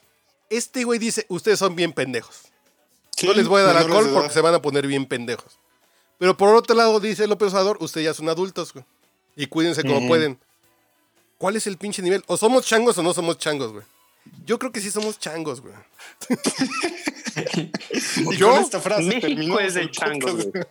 este 0.51 0.83
güey 0.83 0.99
dice, 0.99 1.25
ustedes 1.27 1.57
son 1.57 1.75
bien 1.75 1.91
pendejos. 1.91 2.41
Sí, 3.17 3.25
no 3.25 3.33
les 3.33 3.47
voy 3.47 3.61
a 3.61 3.65
dar 3.65 3.77
alcohol 3.77 4.11
porque 4.13 4.29
se 4.29 4.41
van 4.41 4.53
a 4.53 4.61
poner 4.61 4.85
bien 4.85 5.07
pendejos. 5.07 5.57
Pero 6.19 6.37
por 6.37 6.55
otro 6.55 6.75
lado, 6.75 6.99
dice 6.99 7.25
López 7.25 7.49
Obrador, 7.53 7.77
ustedes 7.79 8.05
ya 8.05 8.13
son 8.13 8.29
adultos, 8.29 8.73
güey. 8.73 8.85
Y 9.35 9.47
cuídense 9.47 9.81
como 9.81 10.07
pueden. 10.07 10.37
¿Cuál 11.39 11.55
es 11.55 11.65
el 11.65 11.77
pinche 11.77 12.03
nivel? 12.03 12.23
O 12.27 12.37
somos 12.37 12.63
changos 12.63 12.95
o 12.99 13.01
no 13.01 13.11
somos 13.15 13.39
changos, 13.39 13.71
güey. 13.71 13.83
Yo 14.45 14.57
creo 14.59 14.71
que 14.71 14.81
sí 14.81 14.91
somos 14.91 15.19
changos, 15.19 15.61
güey. 15.61 15.73
Y 18.31 18.37
yo- 18.37 18.49
con 18.51 18.61
esta 18.61 18.79
frase 18.81 19.03
México 19.03 19.59
es 19.59 19.75
el 19.75 19.89
podcast. 19.89 20.21
güey. 20.51 20.65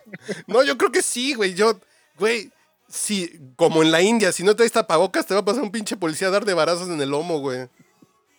No, 0.47 0.63
yo 0.63 0.77
creo 0.77 0.91
que 0.91 1.01
sí, 1.01 1.33
güey. 1.33 1.53
Yo, 1.53 1.79
güey, 2.19 2.51
si, 2.87 3.39
como 3.55 3.81
en 3.81 3.91
la 3.91 4.01
India, 4.01 4.31
si 4.31 4.43
no 4.43 4.55
traes 4.55 4.71
tapabocas, 4.71 5.25
te 5.25 5.33
va 5.33 5.39
a 5.41 5.45
pasar 5.45 5.63
un 5.63 5.71
pinche 5.71 5.95
policía 5.97 6.27
a 6.27 6.31
dar 6.31 6.45
de 6.45 6.53
barazos 6.53 6.89
en 6.89 7.01
el 7.01 7.09
lomo, 7.09 7.39
güey. 7.39 7.67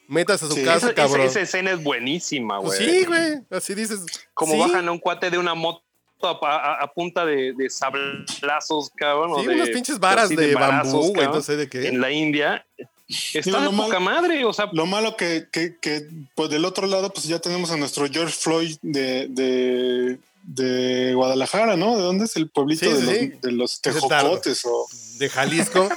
Metas 0.09 0.43
a 0.43 0.47
su 0.49 0.55
Sí. 0.55 0.65
casa, 0.65 0.87
Esa, 0.87 0.95
cabrón. 0.95 1.23
esa 1.27 1.41
escena 1.41 1.71
es 1.73 1.83
buenísima, 1.83 2.61
Pues 2.61 2.79
güey. 2.79 2.91
sí, 3.01 3.05
güey. 3.07 3.41
Así 3.51 3.75
dices. 3.75 4.05
Como 4.35 4.53
sí, 4.55 4.59
bajan 4.61 4.87
a 4.89 4.93
un 4.93 4.99
cuate 4.99 5.31
de 5.31 5.39
una 5.39 5.55
moto 5.55 5.83
a, 6.23 6.29
a- 6.43 6.83
a 6.85 6.93
punta 6.93 7.25
de, 7.25 7.53
de 7.57 7.71
sablazos, 7.71 8.91
cabrón. 8.95 9.33
o 9.33 9.41
Sí, 9.41 9.47
de- 9.47 9.55
unas 9.55 9.71
pinches 9.71 9.99
varas 9.99 10.29
de, 10.29 10.55
bambú, 10.55 11.13
güey. 11.15 11.27
No 11.29 11.41
sé 11.41 11.57
de 11.57 11.69
qué. 11.69 11.89
En 11.89 12.01
la 12.01 12.11
India. 12.11 12.65
Está 13.09 13.41
Digo, 13.43 13.59
de 13.59 13.65
lo 13.65 13.71
poca 13.85 14.01
malo- 14.01 14.23
madre, 14.23 14.45
o 14.45 14.53
sea, 14.53 14.69
Lo 14.73 14.87
malo 14.87 15.17
que, 15.17 15.47
que, 15.53 15.77
que, 15.81 16.09
pues 16.35 16.49
del 16.51 16.65
otro 16.65 16.87
lado, 16.87 17.13
pues 17.13 17.27
ya 17.27 17.39
tenemos 17.41 17.71
a 17.71 17.77
nuestro 17.77 18.07
George 18.11 18.35
Floyd 18.39 18.77
de, 18.83 19.27
de, 19.29 20.19
de 20.45 21.13
Guadalajara, 21.15 21.77
¿no? 21.77 21.97
¿De 21.97 22.03
dónde 22.03 22.25
es 22.25 22.37
el 22.37 22.49
pueblito 22.49 22.87
Sí, 22.87 22.93
de, 23.07 23.19
sí, 23.21 23.29
los, 23.31 23.41
de 23.43 23.53
los 23.53 23.81
tejocotes? 23.81 24.63
O... 24.65 24.87
de 25.19 25.29
Jalisco, 25.29 25.89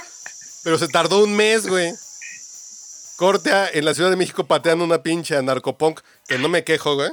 pero 0.62 0.78
se 0.78 0.88
tardó 0.88 1.22
un 1.24 1.34
mes, 1.34 1.66
güey. 1.66 1.92
Corte 3.16 3.50
a- 3.50 3.70
en 3.72 3.84
la 3.84 3.94
Ciudad 3.94 4.10
de 4.10 4.16
México 4.16 4.44
pateando 4.44 4.84
una 4.84 5.02
pinche 5.02 5.40
narcopunk, 5.42 6.00
que 6.28 6.38
no 6.38 6.48
me 6.48 6.64
quejo, 6.64 6.96
güey. 6.96 7.10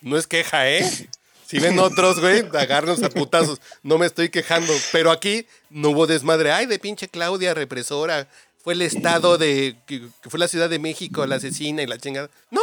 No 0.00 0.16
es 0.16 0.26
queja, 0.26 0.68
¿eh? 0.68 1.08
Si 1.46 1.58
ven 1.58 1.78
otros, 1.78 2.18
güey, 2.20 2.44
agárrenlos 2.58 3.02
a 3.02 3.10
putazos. 3.10 3.60
No 3.82 3.98
me 3.98 4.06
estoy 4.06 4.30
quejando. 4.30 4.72
Pero 4.90 5.10
aquí 5.10 5.46
no 5.68 5.90
hubo 5.90 6.06
desmadre. 6.06 6.50
Ay, 6.52 6.66
de 6.66 6.78
pinche 6.78 7.08
Claudia, 7.08 7.52
represora. 7.54 8.26
Fue 8.62 8.74
el 8.74 8.82
estado 8.82 9.38
de. 9.38 9.76
que, 9.86 10.08
que 10.22 10.30
fue 10.30 10.38
la 10.38 10.48
Ciudad 10.48 10.70
de 10.70 10.78
México, 10.78 11.26
la 11.26 11.36
asesina 11.36 11.82
y 11.82 11.86
la 11.86 11.98
chingada. 11.98 12.30
No. 12.50 12.60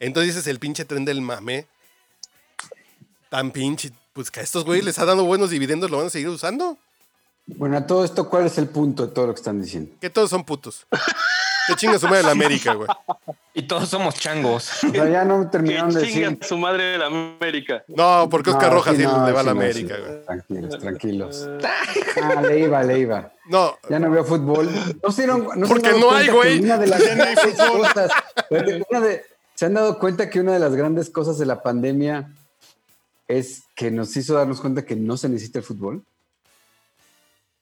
Entonces 0.00 0.36
es 0.36 0.46
el 0.46 0.58
pinche 0.58 0.84
tren 0.84 1.04
del 1.04 1.20
mame. 1.20 1.66
Tan 3.28 3.50
pinche. 3.50 3.92
Pues 4.12 4.30
que 4.30 4.40
a 4.40 4.42
estos 4.42 4.64
güeyes 4.64 4.84
les 4.84 4.98
ha 4.98 5.04
dado 5.04 5.24
buenos 5.24 5.50
dividendos, 5.50 5.90
lo 5.90 5.98
van 5.98 6.06
a 6.06 6.10
seguir 6.10 6.28
usando. 6.28 6.76
Bueno, 7.46 7.78
a 7.78 7.86
todo 7.86 8.04
esto, 8.04 8.28
¿cuál 8.28 8.46
es 8.46 8.58
el 8.58 8.68
punto 8.68 9.06
de 9.06 9.12
todo 9.12 9.28
lo 9.28 9.34
que 9.34 9.38
están 9.38 9.60
diciendo? 9.62 9.94
Que 10.00 10.10
todos 10.10 10.30
son 10.30 10.44
putos. 10.44 10.86
Que 11.66 11.76
chinga 11.76 11.98
su 11.98 12.08
madre 12.08 12.22
la 12.22 12.32
América, 12.32 12.74
güey. 12.74 12.88
Y 13.58 13.62
todos 13.62 13.88
somos 13.88 14.14
changos. 14.14 14.70
O 14.84 14.90
sea, 14.90 15.08
ya 15.08 15.24
no 15.24 15.50
terminaron 15.50 15.92
de 15.92 16.00
decir. 16.00 16.38
su 16.42 16.56
madre 16.56 16.84
de 16.92 16.98
la 16.98 17.06
América. 17.06 17.82
No, 17.88 18.28
porque 18.30 18.50
Oscar 18.50 18.68
No, 18.70 18.74
Rojas 18.76 18.94
sí, 18.96 19.02
sí 19.02 19.06
no, 19.08 19.26
le 19.26 19.32
va 19.32 19.40
a 19.40 19.42
la 19.42 19.50
sí, 19.50 19.56
no, 19.56 19.60
América, 19.62 19.96
sí. 19.96 20.02
güey. 20.06 20.24
Tranquilos, 20.24 20.78
tranquilos. 20.78 21.48
Ah, 22.22 22.42
le 22.42 22.58
iba, 22.60 22.82
le 22.82 22.98
iba. 22.98 23.32
No, 23.48 23.76
Ya 23.88 23.98
no 23.98 24.10
veo 24.10 24.24
fútbol. 24.24 24.68
No 25.02 25.12
se 25.12 25.22
dieron, 25.22 25.48
no 25.56 25.66
se 25.66 25.72
Porque 25.72 25.88
dado 25.90 26.00
no 26.00 26.10
hay, 26.12 26.26
cuenta 26.28 26.32
que 26.32 26.36
güey. 26.36 26.60
Una 26.64 26.78
de 26.78 26.86
las 26.88 27.04
Ya 27.04 27.14
no 27.14 27.22
hay 27.24 27.34
grandes 27.34 27.54
fútbol. 27.56 27.80
cosas- 27.88 28.10
una 28.90 29.00
de- 29.00 29.24
se 29.54 29.66
han 29.66 29.74
dado 29.74 29.98
cuenta 29.98 30.30
que 30.30 30.40
una 30.40 30.52
de 30.52 30.58
las 30.60 30.74
grandes 30.74 31.10
cosas 31.10 31.38
de 31.38 31.46
la 31.46 31.62
pandemia 31.62 32.30
es 33.28 33.62
que 33.74 33.90
nos 33.90 34.16
hizo 34.16 34.34
darnos 34.34 34.60
cuenta 34.60 34.84
que 34.84 34.94
no 34.96 35.16
se 35.16 35.28
necesita 35.28 35.58
el 35.60 35.64
fútbol. 35.64 36.02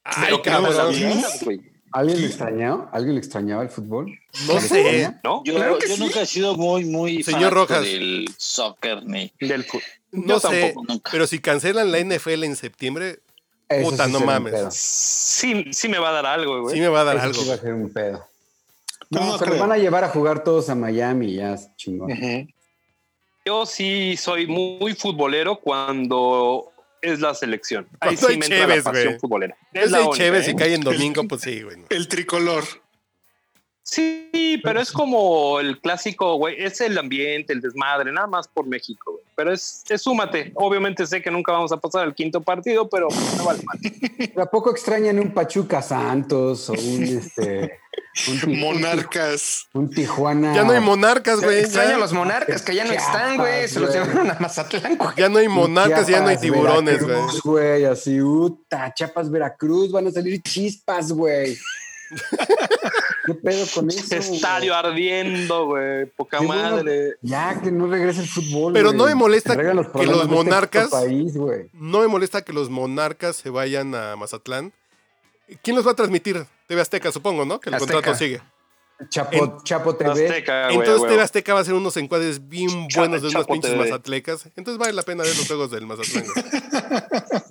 ay, 0.04 0.24
Pero 0.26 0.42
que 0.42 0.50
no 0.50 0.60
lo 0.60 0.68
cabrón. 0.68 0.94
güey. 1.42 1.72
¿Alguien 1.92 2.20
le 2.20 2.26
extrañaba? 2.26 2.90
¿Alguien 2.92 3.14
le 3.14 3.20
extrañaba 3.20 3.62
el 3.62 3.68
fútbol? 3.70 4.18
No 4.46 4.54
¿Le 4.54 4.60
sé. 4.60 5.14
¿No? 5.24 5.42
Yo, 5.44 5.54
Claro 5.54 5.78
que 5.78 5.88
yo 5.88 5.94
sí. 5.96 6.00
nunca 6.02 6.20
he 6.22 6.26
sido 6.26 6.54
muy, 6.56 6.84
muy 6.84 7.22
Señor 7.22 7.52
Rojas. 7.54 7.82
del 7.82 8.28
soccer 8.36 9.04
ni. 9.04 9.32
Del 9.40 9.64
fu- 9.64 9.80
No 10.12 10.26
Yo 10.34 10.40
sé, 10.40 10.60
tampoco, 10.72 10.86
nunca. 10.92 11.10
pero 11.10 11.26
si 11.26 11.38
cancelan 11.38 11.90
la 11.92 11.98
NFL 11.98 12.44
en 12.44 12.56
septiembre, 12.56 13.20
Eso 13.68 13.90
Puta, 13.90 14.06
sí 14.06 14.12
no 14.12 14.20
mames. 14.20 14.74
Sí, 14.74 15.64
sí 15.72 15.88
me 15.88 15.98
va 15.98 16.10
a 16.10 16.12
dar 16.12 16.26
algo, 16.26 16.62
güey. 16.62 16.74
Sí 16.74 16.80
me 16.80 16.88
va 16.88 17.00
a 17.00 17.04
dar 17.04 17.16
Eso 17.16 17.24
algo. 17.26 17.42
sí 17.42 17.48
va 17.48 17.54
a 17.54 17.58
ser 17.58 17.74
un 17.74 17.92
pedo. 17.92 18.24
No, 19.10 19.20
no 19.20 19.24
se 19.38 19.44
los 19.46 19.50
creo. 19.50 19.58
van 19.60 19.72
a 19.72 19.76
llevar 19.78 20.04
a 20.04 20.08
jugar 20.08 20.44
todos 20.44 20.68
a 20.70 20.74
Miami, 20.74 21.34
ya, 21.34 21.56
chingón. 21.76 22.08
Yo 23.44 23.64
sí 23.66 24.16
soy 24.16 24.46
muy 24.46 24.94
futbolero 24.94 25.56
cuando 25.60 26.72
es 27.12 27.20
la 27.20 27.34
selección. 27.34 27.86
Ahí 28.00 28.16
sí 28.16 28.26
hay 28.28 28.38
me 28.38 28.46
entra 28.46 28.66
la 28.66 28.82
pasión 28.82 29.06
güey. 29.06 29.18
futbolera. 29.18 29.56
Es 29.72 29.90
la 29.90 29.98
de 29.98 30.04
única, 30.04 30.16
chévere 30.18 30.42
¿eh? 30.42 30.46
si 30.46 30.56
cae 30.56 30.74
en 30.74 30.80
domingo, 30.82 31.26
pues 31.28 31.42
sí, 31.42 31.62
güey. 31.62 31.78
El 31.88 32.08
tricolor. 32.08 32.64
Sí, 33.82 34.60
pero 34.64 34.80
es 34.80 34.90
como 34.90 35.60
el 35.60 35.80
clásico, 35.80 36.34
güey. 36.36 36.56
Es 36.58 36.80
el 36.80 36.98
ambiente, 36.98 37.52
el 37.52 37.60
desmadre, 37.60 38.10
nada 38.10 38.26
más 38.26 38.48
por 38.48 38.66
México, 38.66 39.12
güey. 39.12 39.25
Pero 39.36 39.52
es, 39.52 39.84
es 39.88 40.02
súmate. 40.02 40.50
Obviamente 40.54 41.06
sé 41.06 41.20
que 41.20 41.30
nunca 41.30 41.52
vamos 41.52 41.70
a 41.70 41.76
pasar 41.76 42.02
al 42.02 42.14
quinto 42.14 42.40
partido, 42.40 42.88
pero 42.88 43.08
no 43.36 43.44
vale 43.44 43.62
mal. 43.64 43.78
¿Pero 44.18 44.42
¿A 44.42 44.50
poco 44.50 44.70
extrañan 44.70 45.18
un 45.18 45.32
Pachuca 45.32 45.82
Santos 45.82 46.70
o 46.70 46.72
un 46.72 47.02
este 47.04 47.78
un, 48.46 48.58
Monarcas. 48.58 49.68
un 49.74 49.90
Tijuana? 49.90 50.54
Ya 50.54 50.64
no 50.64 50.72
hay 50.72 50.80
monarcas, 50.80 51.40
güey. 51.42 51.60
Extraño 51.60 51.90
Ya, 51.90 51.98
los 51.98 52.14
monarcas 52.14 52.62
que 52.62 52.74
ya 52.74 52.84
no 52.84 52.90
Chiapas, 52.92 53.06
están, 53.08 53.36
güey. 53.36 53.68
Se 53.68 53.78
los 53.78 53.92
llevaron 53.92 54.30
a 54.30 54.38
Mazatlán, 54.40 54.96
güey. 54.96 55.10
ya 55.16 55.28
no 55.28 55.38
hay 55.38 55.48
monarcas, 55.48 56.06
ya 56.06 56.20
no 56.20 56.28
hay 56.28 56.36
Chiapas, 56.36 56.40
tiburones, 56.40 57.02
güey. 57.04 57.20
Güey. 57.44 57.84
Así, 57.84 58.22
uta, 58.22 58.92
Chiapas, 58.94 59.30
Veracruz, 59.30 59.92
van 59.92 60.06
a 60.06 60.10
salir 60.10 60.40
chispas, 60.42 61.12
güey. 61.12 61.58
¿Qué 63.26 63.34
pedo 63.34 63.66
con 63.74 63.88
eso? 63.90 64.14
Estadio 64.16 64.72
güey? 64.72 64.78
ardiendo, 64.92 65.66
güey. 65.66 66.06
Poca 66.06 66.38
bueno. 66.40 66.62
madre. 66.76 67.16
Ya, 67.22 67.60
que 67.60 67.70
no 67.72 67.86
regrese 67.88 68.22
el 68.22 68.28
fútbol. 68.28 68.72
Pero 68.72 68.88
güey. 68.90 68.98
no 68.98 69.06
me 69.06 69.14
molesta 69.14 69.56
que 69.56 69.62
los 69.74 69.86
este 69.86 69.98
monarcas- 70.34 70.84
puto 70.84 71.02
país, 71.02 71.36
güey. 71.36 71.68
No 71.72 72.00
me 72.00 72.06
molesta 72.08 72.42
que 72.42 72.52
los 72.52 72.70
monarcas 72.70 73.36
se 73.36 73.50
vayan 73.50 73.94
a 73.94 74.16
Mazatlán. 74.16 74.72
¿Quién 75.62 75.76
los 75.76 75.86
va 75.86 75.90
a 75.92 75.94
transmitir? 75.94 76.46
TV 76.66 76.80
Azteca, 76.80 77.12
supongo, 77.12 77.44
¿no? 77.44 77.60
Que 77.60 77.68
el 77.70 77.74
Azteca. 77.74 77.92
contrato 77.94 78.18
sigue. 78.18 78.40
Chapo, 79.10 79.30
En- 79.36 79.58
Chapo 79.62 79.94
TV. 79.94 80.10
Azteca, 80.26 80.64
güey. 80.64 80.76
Entonces 80.78 80.98
güey. 81.00 81.10
TV 81.12 81.22
Azteca 81.22 81.52
va 81.52 81.58
a 81.58 81.62
hacer 81.62 81.74
unos 81.74 81.96
encuadres 81.98 82.48
bien 82.48 82.88
buenos 82.96 83.20
de 83.20 83.28
unos 83.28 83.32
Chapo 83.42 83.52
pinches 83.52 83.72
TV. 83.72 83.84
mazatlecas. 83.84 84.46
Entonces 84.56 84.78
vale 84.78 84.94
la 84.94 85.02
pena 85.02 85.22
ver 85.22 85.36
los 85.36 85.46
juegos 85.46 85.70
del 85.70 85.86
Mazatlán. 85.86 86.24
güey. 86.24 86.44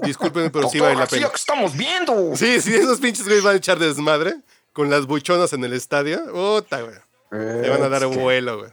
Disculpen, 0.03 0.51
pero 0.51 0.69
sí 0.69 0.79
vale 0.79 0.95
la 0.95 1.05
pena. 1.05 1.23
lo 1.23 1.29
que 1.29 1.35
estamos 1.37 1.75
viendo. 1.77 2.35
Sí, 2.35 2.59
sí, 2.61 2.73
esos 2.73 2.99
pinches 2.99 3.25
güeyes 3.25 3.43
van 3.43 3.53
a 3.53 3.57
echar 3.57 3.77
desmadre 3.79 4.35
con 4.75 4.89
las 4.89 5.07
buchonas 5.07 5.53
en 5.53 5.63
el 5.63 5.71
estadio. 5.73 6.19
Puta, 6.31 6.81
güey. 6.81 6.95
Eh, 7.31 7.61
Te 7.63 7.69
van 7.69 7.81
a 7.81 7.89
dar 7.89 8.05
vuelo, 8.07 8.59
güey. 8.59 8.71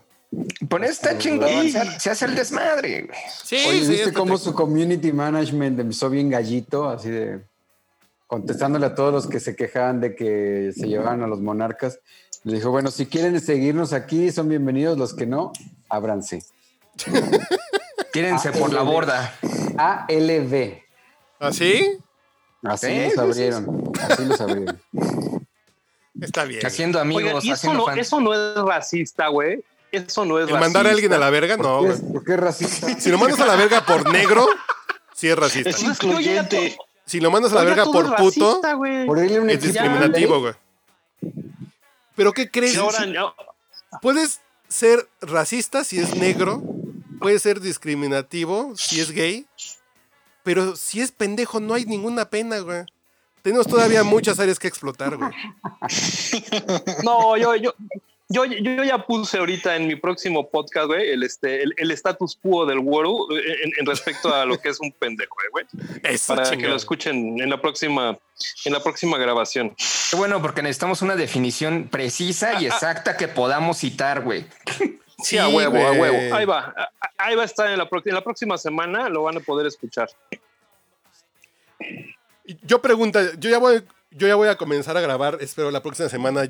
Por 0.69 0.83
eso 0.83 0.93
está 0.95 1.17
chingón. 1.19 1.49
Se, 1.71 2.01
se 2.01 2.11
hace 2.11 2.25
el 2.25 2.35
desmadre, 2.35 3.03
güey. 3.03 3.19
Sí, 3.45 3.57
Oye, 3.69 3.85
sí. 3.85 3.93
¿viste 3.93 4.13
cómo 4.13 4.37
su 4.37 4.53
community 4.53 5.13
management 5.13 5.79
empezó 5.79 6.11
bien 6.11 6.29
gallito? 6.29 6.89
Así 6.89 7.09
de 7.09 7.41
contestándole 8.27 8.87
a 8.87 8.95
todos 8.95 9.13
los 9.13 9.27
que 9.29 9.39
se 9.41 9.55
quejaban 9.55 10.01
de 10.01 10.17
que 10.17 10.73
se 10.77 10.89
llevaban 10.89 11.23
a 11.23 11.27
los 11.29 11.41
monarcas. 11.41 12.01
Le 12.45 12.55
dijo, 12.57 12.71
bueno, 12.71 12.91
si 12.91 13.07
quieren 13.07 13.41
seguirnos 13.41 13.93
aquí, 13.93 14.33
son 14.33 14.49
bienvenidos. 14.49 14.99
Los 14.99 15.15
que 15.15 15.27
no, 15.27 15.53
ábranse. 15.89 16.43
Tírense 18.13 18.49
Ah, 18.49 18.53
por 18.59 18.73
la 18.73 18.83
borda. 18.83 19.35
ALB. 19.79 20.79
¿Así? 21.39 21.99
Así 22.63 22.87
Sí, 22.87 23.03
los 23.15 23.19
abrieron. 23.19 23.93
Así 24.01 24.25
los 24.25 24.41
abrieron. 24.41 24.81
Está 26.21 26.45
bien. 26.45 26.65
Haciendo 26.65 27.01
amigos, 27.01 27.23
Oigan, 27.23 27.37
y 27.37 27.47
eso 27.47 27.55
haciendo 27.55 27.79
no, 27.79 27.87
fans. 27.87 27.99
eso 27.99 28.21
no 28.21 28.35
es 28.35 28.65
racista, 28.65 29.29
güey. 29.29 29.65
Eso 29.91 30.25
no 30.25 30.39
es 30.39 30.45
El 30.45 30.55
racista. 30.55 30.61
mandar 30.61 30.87
a 30.87 30.91
alguien 30.91 31.13
a 31.13 31.19
la 31.19 31.31
verga, 31.31 31.57
no, 31.57 31.63
¿Por, 31.63 31.87
güey. 31.87 31.97
qué, 31.97 32.13
por 32.13 32.25
qué 32.25 32.37
racista? 32.37 32.87
Si 33.01 33.11
lo 33.11 33.19
mandas 33.19 33.41
a 33.41 33.47
la 33.47 33.57
verga 33.57 33.85
por 33.85 34.11
negro, 34.11 34.47
sí 35.15 35.29
es 35.29 35.37
racista. 35.37 35.71
Es 35.71 35.77
es 35.77 35.83
incluyente. 35.83 36.77
Si 37.05 37.21
lo 37.21 37.31
mandas 37.31 37.53
a 37.53 37.57
la 37.57 37.65
verga 37.65 37.85
por 37.85 38.07
es 38.07 38.13
puto, 38.13 38.61
racista. 38.63 39.07
Por 39.07 39.19
es 39.19 39.63
discriminativo, 39.63 40.41
güey. 40.41 40.55
¿Pero 42.15 42.33
qué 42.33 42.51
crees? 42.51 42.77
Ahora, 42.77 43.07
no, 43.07 43.35
Puedes 44.01 44.41
ser 44.69 45.07
racista 45.21 45.85
si 45.85 45.99
es 45.99 46.15
negro, 46.15 46.63
puedes 47.21 47.43
ser 47.43 47.61
discriminativo 47.61 48.73
si 48.77 49.01
es 49.01 49.11
gay, 49.11 49.47
pero 50.43 50.77
si 50.77 51.01
es 51.01 51.13
pendejo 51.13 51.61
no 51.61 51.75
hay 51.75 51.85
ninguna 51.85 52.31
pena, 52.31 52.61
güey. 52.61 52.85
Tenemos 53.43 53.67
todavía 53.67 54.05
muchas 54.05 54.39
áreas 54.39 54.59
que 54.59 54.69
explotar, 54.69 55.17
güey. 55.17 55.31
no, 57.05 57.37
yo, 57.37 57.57
yo, 57.57 57.75
yo, 58.29 58.45
yo 58.45 58.85
ya 58.85 59.05
puse 59.05 59.39
ahorita 59.39 59.77
en 59.77 59.89
mi 59.89 59.97
próximo 59.97 60.49
podcast, 60.49 60.87
güey, 60.87 61.11
el, 61.11 61.23
este, 61.25 61.63
el, 61.63 61.75
el 61.77 61.91
status 61.91 62.39
quo 62.41 62.65
del 62.67 62.81
güero 62.81 63.27
en, 63.31 63.73
en 63.79 63.87
respecto 63.87 64.33
a 64.33 64.45
lo 64.45 64.59
que 64.59 64.69
es 64.69 64.81
un 64.81 64.93
pendejo, 64.93 65.37
eh, 65.43 65.49
güey. 65.51 65.67
Eso, 66.05 66.35
Para 66.35 66.49
que 66.49 66.57
chingado. 66.57 66.71
lo 66.71 66.77
escuchen 66.77 67.41
en 67.41 67.51
la 67.51 67.61
próxima, 67.61 68.17
en 68.65 68.73
la 68.73 68.83
próxima 68.83 69.19
grabación. 69.19 69.75
Qué 70.11 70.17
bueno, 70.17 70.41
porque 70.41 70.63
necesitamos 70.63 71.03
una 71.03 71.17
definición 71.17 71.89
precisa 71.91 72.61
y 72.61 72.67
exacta 72.67 73.17
que 73.17 73.29
podamos 73.29 73.79
citar, 73.79 74.23
güey. 74.23 74.47
Sí, 75.23 75.39
a 75.39 75.49
huevo, 75.49 75.77
a 75.77 75.93
huevo. 75.93 76.35
Ahí 76.35 76.45
va. 76.45 76.75
Ahí 77.19 77.37
va 77.37 77.43
a 77.43 77.47
estar 77.47 77.71
en 77.71 77.79
la, 77.79 77.89
en 77.91 78.15
la 78.15 78.25
próxima 78.25 78.57
semana, 78.57 79.09
lo 79.09 79.23
van 79.25 79.37
a 79.37 79.41
poder 79.41 79.67
escuchar. 79.67 80.09
Yo 82.65 82.83
pregunto, 82.83 83.21
yo 83.39 83.51
ya 83.51 83.59
voy, 83.59 83.85
yo 84.11 84.27
ya 84.27 84.35
voy 84.35 84.49
a 84.49 84.57
comenzar 84.57 84.97
a 84.97 85.01
grabar, 85.01 85.39
espero 85.41 85.71
la 85.71 85.83
próxima 85.83 86.09
semana 86.09 86.49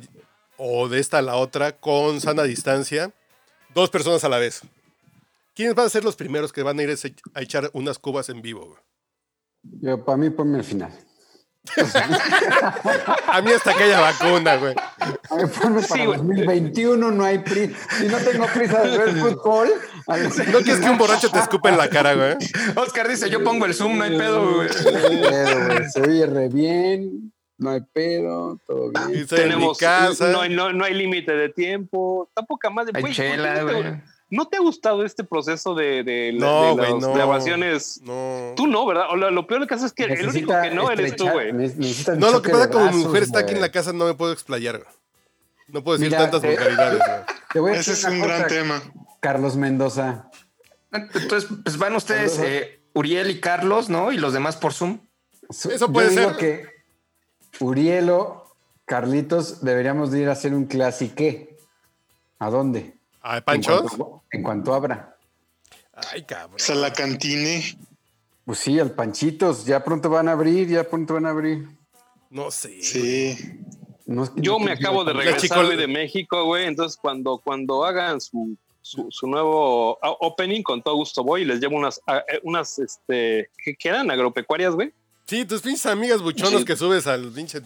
o 0.57 0.89
de 0.89 0.99
esta 1.01 1.19
a 1.19 1.23
la 1.23 1.37
otra, 1.37 1.73
con 1.73 2.21
sana 2.21 2.45
distancia, 2.45 3.13
dos 3.75 3.91
personas 3.91 4.25
a 4.25 4.29
la 4.29 4.39
vez. 4.39 4.63
¿Quiénes 5.55 5.75
van 5.75 5.87
a 5.87 5.91
ser 5.91 6.05
los 6.05 6.17
primeros 6.17 6.53
que 6.53 6.63
van 6.63 6.79
a 6.79 6.83
ir 6.83 6.95
a 7.35 7.43
echar 7.43 7.71
unas 7.75 7.99
cubas 7.99 8.29
en 8.31 8.41
vivo? 8.41 8.79
Yo, 9.63 10.05
para 10.05 10.17
mí, 10.17 10.31
ponme 10.31 10.59
al 10.59 10.65
final. 10.65 10.93
A 13.29 13.41
mí 13.41 13.53
hasta 13.53 13.75
que 13.75 13.85
haya 13.85 14.01
vacuna, 14.01 14.57
güey. 14.57 14.75
A 15.31 15.37
ver, 15.37 15.49
ponme 15.51 15.83
para 15.83 15.95
Sí, 16.01 16.05
güey. 16.07 16.19
2021, 16.19 17.11
no 17.11 17.25
hay 17.25 17.39
prisa. 17.39 17.77
Si 17.99 18.07
no 18.09 18.19
tengo 18.19 18.47
prisa 18.47 18.81
de 18.83 18.99
ver 18.99 19.11
fútbol, 19.17 19.69
a 20.09 20.17
ver, 20.17 20.25
¿No 20.49 20.59
quieres 20.61 20.81
que 20.81 20.91
un 20.91 20.99
borracho 20.99 21.31
te 21.31 21.39
escupa 21.39 21.69
en 21.71 21.79
la 21.79 21.89
cara, 21.89 22.15
güey? 22.15 22.35
Oscar 22.77 23.09
dice, 23.09 23.31
yo 23.31 23.43
pongo 23.45 23.67
el 23.67 23.75
Zoom, 23.75 23.97
no 23.99 24.05
hay 24.05 24.17
pedo, 24.19 24.55
güey. 24.57 24.69
no 24.69 24.99
hay 24.99 25.21
pedo, 25.23 25.67
güey. 25.67 25.91
Se 25.91 26.01
oye 26.03 26.27
re 26.27 26.49
bien, 26.49 27.33
no 27.59 27.71
hay 27.71 27.81
pedo, 27.93 28.59
todo 28.67 28.87
Y 28.87 29.07
bien. 29.13 29.21
Estoy 29.23 29.39
en 29.41 29.45
mi 29.49 29.51
Tenemos, 29.55 29.79
casa. 29.79 30.29
no, 30.33 30.41
hay- 30.43 30.51
no, 30.55 30.73
no 30.73 30.85
hay 30.85 30.95
límite 30.95 31.33
de 31.33 31.49
tiempo. 31.49 32.29
Tampoco 32.35 32.71
más 32.71 32.87
de 32.87 32.93
Hay 32.95 33.03
güey, 33.03 33.15
¿por 33.15 33.25
qué 33.25 33.31
chela, 33.33 33.63
güey. 33.63 34.03
¿No 34.35 34.49
te 34.49 34.57
ha 34.57 34.61
gustado 34.61 35.05
este 35.05 35.25
proceso 35.25 35.75
de, 35.75 36.03
de, 36.05 36.33
la- 36.33 36.47
No, 36.47 36.63
de 36.69 36.73
güey, 36.73 36.93
las 36.93 37.01
no. 37.03 37.13
grabaciones? 37.13 38.01
No. 38.03 38.55
Tú 38.57 38.67
no, 38.67 38.87
¿verdad? 38.87 39.05
O 39.11 39.17
lo, 39.17 39.31
lo 39.31 39.47
peor 39.47 39.61
del 39.61 39.69
caso 39.69 39.85
es 39.85 39.93
que 39.93 40.05
el 40.05 40.27
único 40.27 40.53
que 40.63 40.71
no 40.71 40.91
eres 40.91 41.17
tú, 41.17 41.29
güey. 41.29 41.53
No, 41.53 42.31
lo 42.33 42.41
que 42.41 42.51
pasa 42.51 42.71
como 42.71 42.91
mi 42.93 43.05
mujer 43.05 43.25
está 43.25 43.41
aquí 43.41 43.53
en 43.53 43.61
la 43.61 43.71
casa, 43.71 43.93
no 43.93 44.07
me 44.07 44.15
puedo 44.15 44.33
explayar, 44.33 44.79
güey. 44.79 44.89
No 45.69 45.85
puedo 45.85 45.99
decir 45.99 46.11
Mira, 46.11 46.31
tantas 46.31 46.43
eh, 46.45 46.49
vulgaridades, 46.49 46.99
güey. 46.99 47.21
Te 47.53 47.61
voy 47.61 47.71
a 47.73 47.75
Ese 47.75 47.93
es 47.93 48.05
un 48.05 48.21
gran 48.23 48.47
tema. 48.47 48.83
Carlos 49.21 49.55
Mendoza. 49.57 50.31
Entonces, 50.91 51.51
pues 51.63 51.77
van 51.77 51.95
ustedes, 51.95 52.39
eh, 52.39 52.81
Uriel 52.95 53.31
y 53.31 53.39
Carlos, 53.41 53.91
¿no? 53.91 54.13
Y 54.13 54.17
los 54.17 54.33
demás 54.33 54.57
por 54.57 54.73
Zoom. 54.73 54.99
Eso 55.51 55.71
yo 55.77 55.93
puede 55.93 56.09
digo 56.09 56.31
ser. 56.31 56.37
que 56.39 56.67
Urielo, 57.61 58.47
Carlitos, 58.87 59.63
deberíamos 59.63 60.11
de 60.11 60.21
ir 60.21 60.29
a 60.29 60.33
hacer 60.33 60.55
un 60.55 60.65
clasique. 60.65 61.57
¿A 62.39 62.51
dónde? 62.51 62.95
¿A 63.23 63.39
En 63.39 63.43
Panchos? 63.45 63.81
cuanto, 63.83 64.23
en 64.31 64.43
cuanto 64.43 64.75
abra. 64.75 65.17
Ay, 66.13 66.23
cabrón. 66.25 66.57
O 66.57 66.59
sea, 66.59 66.75
la 66.75 66.93
cantine. 66.93 67.63
Pues 68.45 68.59
sí, 68.59 68.79
al 68.81 68.91
Panchitos. 68.93 69.65
Ya 69.65 69.85
pronto 69.85 70.11
van 70.11 70.29
a 70.29 70.33
abrir, 70.33 70.69
ya 70.69 70.89
pronto 70.89 71.15
van 71.15 71.27
a 71.27 71.31
abrir. 71.31 71.69
No 72.31 72.51
sé. 72.51 72.83
Sí. 72.83 73.37
No 74.07 74.25
es 74.25 74.31
que 74.31 74.41
Yo 74.41 74.53
no 74.53 74.61
me 74.61 74.73
acabo 74.73 75.05
de 75.05 75.13
regresar 75.13 75.67
de 75.69 75.87
México, 75.87 76.45
güey. 76.45 76.67
Entonces, 76.67 76.99
cuando, 77.01 77.39
cuando 77.39 77.85
hagan 77.85 78.21
su, 78.21 78.57
su, 78.81 79.07
su 79.11 79.27
nuevo 79.29 79.99
ah, 80.03 80.11
opening, 80.21 80.63
con 80.63 80.83
todo 80.83 80.97
gusto 80.97 81.23
voy 81.23 81.43
y 81.43 81.45
les 81.45 81.61
llevo 81.61 81.77
unas, 81.77 82.01
ah, 82.07 82.23
eh, 82.33 82.41
unas 82.43 82.79
este, 82.81 83.51
¿qué, 83.63 83.77
qué 83.77 83.89
eran? 83.91 84.11
Agropecuarias, 84.11 84.75
güey. 84.75 84.93
Sí, 85.27 85.45
tus 85.45 85.63
pinches 85.63 85.87
amigas 85.87 86.21
buchonas 86.21 86.61
Sí. 86.61 86.65
que 86.65 86.77
subes 86.77 87.07
al 87.07 87.31
pinche 87.31 87.61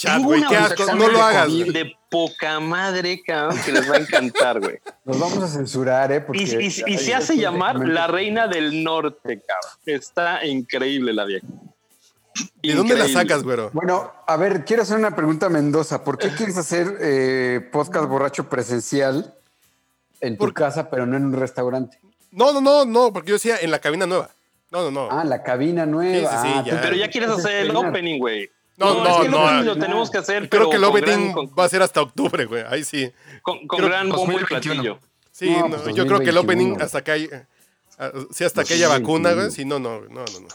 chat, 0.00 0.22
güey. 0.22 0.42
Qué 0.48 0.56
asco. 0.56 0.86
No 0.94 1.08
lo 1.08 1.18
de 1.18 1.20
hagas. 1.22 1.48
De 1.48 1.94
poca 2.10 2.58
madre, 2.60 3.22
cabrón, 3.24 3.58
que 3.64 3.72
les 3.72 3.90
va 3.90 3.96
a 3.96 3.98
encantar, 3.98 4.58
güey. 4.60 4.78
Nos 5.04 5.18
vamos 5.20 5.38
a 5.42 5.48
censurar, 5.48 6.10
¿eh? 6.12 6.20
Porque 6.20 6.42
Y, 6.42 6.66
y- 6.66 6.94
y 6.94 6.98
se 6.98 7.14
hace 7.14 7.36
llamar 7.36 7.76
la 7.86 8.06
reina 8.06 8.48
del 8.48 8.82
norte, 8.82 9.40
cabrón. 9.46 9.78
Está 9.86 10.44
increíble 10.46 11.12
la 11.12 11.24
vieja. 11.24 11.46
¿De 12.62 12.74
dónde 12.74 12.96
la 12.96 13.08
sacas, 13.08 13.42
güero? 13.42 13.70
Bueno, 13.72 14.12
a 14.26 14.36
ver, 14.36 14.64
quiero 14.64 14.82
hacer 14.82 14.96
una 14.96 15.14
pregunta 15.14 15.46
a 15.46 15.48
Mendoza. 15.50 16.04
¿Por 16.04 16.16
qué 16.16 16.28
quieres 16.30 16.56
hacer 16.56 16.96
eh, 17.00 17.68
podcast 17.72 18.06
borracho 18.08 18.48
presencial 18.48 19.34
en 20.20 20.38
tu 20.38 20.52
casa, 20.52 20.88
pero 20.90 21.06
no 21.06 21.16
en 21.16 21.26
un 21.26 21.32
restaurante? 21.34 21.98
No, 22.30 22.52
no, 22.52 22.60
no, 22.60 22.84
no, 22.84 23.12
porque 23.12 23.30
yo 23.30 23.34
decía 23.34 23.56
en 23.60 23.70
la 23.70 23.80
cabina 23.80 24.06
nueva. 24.06 24.30
No, 24.70 24.82
no, 24.84 24.90
no. 24.92 25.08
Ah, 25.10 25.24
la 25.24 25.42
cabina 25.42 25.84
nueva. 25.84 26.30
Sí, 26.30 26.36
sí, 26.36 26.42
sí, 26.48 26.54
Ah, 26.58 26.62
ya. 26.64 26.80
Pero 26.80 26.94
ya 26.96 27.08
quieres 27.10 27.30
hacer 27.30 27.66
el 27.66 27.74
opening, 27.76 28.18
güey. 28.20 28.48
No, 28.80 29.02
es 29.04 29.08
no, 29.08 29.20
que 29.20 29.26
el 29.26 29.30
no. 29.32 29.62
lo 29.62 29.78
tenemos 29.78 30.10
que 30.10 30.18
hacer, 30.18 30.48
Creo 30.48 30.68
pero 30.68 30.70
que 30.70 30.76
el 30.76 30.84
opening 30.84 31.32
gran- 31.32 31.46
va 31.58 31.64
a 31.64 31.68
ser 31.68 31.82
hasta 31.82 32.00
octubre, 32.02 32.44
güey. 32.46 32.64
Ahí 32.68 32.82
sí. 32.84 33.10
con, 33.42 33.66
con 33.66 33.78
creo- 33.78 33.88
gran 33.90 34.08
bombo 34.08 34.32
y 34.32 34.40
2021. 34.40 34.82
platillo. 34.82 34.98
Sí, 35.30 35.50
No, 35.50 35.68
no, 35.68 35.76
pues, 35.82 35.94
yo 35.94 36.06
creo 36.06 36.18
que 36.20 36.28
el 36.30 36.34
2021, 36.34 36.40
opening 36.74 36.82
hasta 36.84 37.04
que 37.04 37.10
hay. 37.12 37.28
ah, 37.98 38.10
Sí, 38.30 38.44
hasta 38.44 38.64
que 38.64 38.74
haya 38.74 38.88
2021. 38.88 38.98
vacuna, 39.28 39.32
güey. 39.34 39.50
Sí, 39.52 39.64
no, 39.64 39.78
no, 39.78 40.00
no, 40.00 40.08
no. 40.08 40.40
no. 40.40 40.48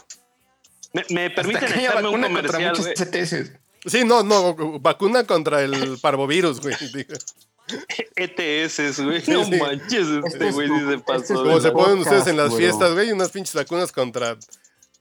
Me, 0.92 1.04
me 1.10 1.30
permiten 1.30 1.64
aquella 1.64 1.90
echarme 1.90 2.08
un 2.08 2.20
vacuna 2.20 2.28
contra 2.42 2.52
comercial, 2.58 2.70
muchos 2.76 3.40
güey. 3.44 3.60
Sí, 3.86 4.04
no, 4.04 4.22
no, 4.24 4.78
vacuna 4.80 5.24
contra 5.24 5.62
el 5.62 5.98
parvovirus, 6.00 6.60
güey. 6.60 6.74
ETS, 8.16 9.00
güey. 9.02 9.22
No 9.26 9.44
sí. 9.44 9.50
manches, 9.56 10.06
Este 10.08 10.28
este 10.28 10.48
es 10.48 10.54
güey 10.54 10.68
tu- 10.68 10.74
sí 10.78 10.80
se 10.86 10.94
este 10.94 11.04
pasó. 11.04 11.22
es 11.34 11.40
Como 11.40 11.60
se 11.60 11.70
ponen 11.72 11.98
ustedes 11.98 12.26
en 12.28 12.36
las 12.36 12.54
fiestas, 12.56 12.92
güey, 12.94 13.12
unas 13.12 13.30
pinches 13.30 13.54
vacunas 13.54 13.92
contra 13.92 14.36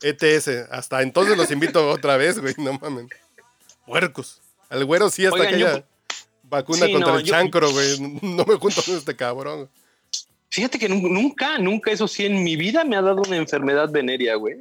ETS. 0.09 0.47
Hasta 0.71 1.01
entonces 1.01 1.37
los 1.37 1.49
invito 1.51 1.89
otra 1.89 2.17
vez, 2.17 2.39
güey, 2.39 2.53
no 2.57 2.73
mames. 2.79 3.07
Puercos. 3.85 4.41
Al 4.69 4.83
güero 4.85 5.09
sí 5.09 5.25
hasta 5.25 5.35
Oigan, 5.39 5.53
aquella 5.53 5.77
yo- 5.79 5.83
vacuna 6.43 6.85
Sí, 6.85 6.91
contra 6.93 7.11
no, 7.13 7.19
el 7.19 7.25
yo- 7.25 7.31
chancro, 7.33 7.71
güey. 7.71 7.99
No 8.21 8.45
me 8.45 8.55
junto 8.55 8.81
con 8.83 8.95
este 8.97 9.15
cabrón. 9.15 9.69
Fíjate 10.49 10.79
que 10.79 10.87
nu- 10.87 11.09
nunca, 11.09 11.57
nunca, 11.57 11.91
eso 11.91 12.07
sí, 12.07 12.25
en 12.25 12.41
mi 12.43 12.55
vida 12.55 12.83
me 12.85 12.95
ha 12.95 13.01
dado 13.01 13.21
una 13.27 13.35
enfermedad 13.35 13.89
venérea, 13.91 14.35
güey. 14.35 14.55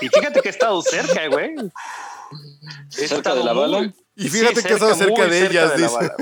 Y 0.00 0.08
fíjate 0.08 0.40
que 0.40 0.48
he 0.48 0.52
estado 0.52 0.80
cerca, 0.82 1.26
güey. 1.28 1.54
He 1.56 2.90
¿Cerca 2.90 3.16
estado 3.16 3.38
de 3.38 3.44
la 3.44 3.54
muy- 3.54 3.60
bala? 3.62 3.94
Y 4.14 4.28
fíjate 4.28 4.60
Sí, 4.60 4.68
que 4.68 4.74
estaba 4.74 4.94
cerca 4.94 5.22
muy 5.22 5.30
de 5.30 5.38
cerca 5.40 5.50
ellas, 5.52 5.70
la 5.70 5.76
dice. 5.76 5.94
bala. 5.96 6.16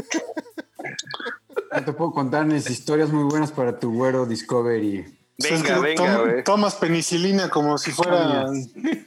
No 1.73 1.85
te 1.85 1.93
puedo 1.93 2.13
contar 2.13 2.47
mis 2.47 2.71
historias 2.71 3.11
muy 3.11 3.25
buenas 3.25 3.53
para 3.53 3.79
tu 3.79 3.93
güero 3.93 4.25
Discovery. 4.25 5.18
Es 5.39 5.63
Venga, 5.63 5.75
que 5.75 5.81
venga, 5.81 6.17
tom-. 6.17 6.45
Tomas 6.45 6.75
penicilina 6.75 7.49
como 7.49 7.79
si 7.79 7.93
fuera 7.93 8.47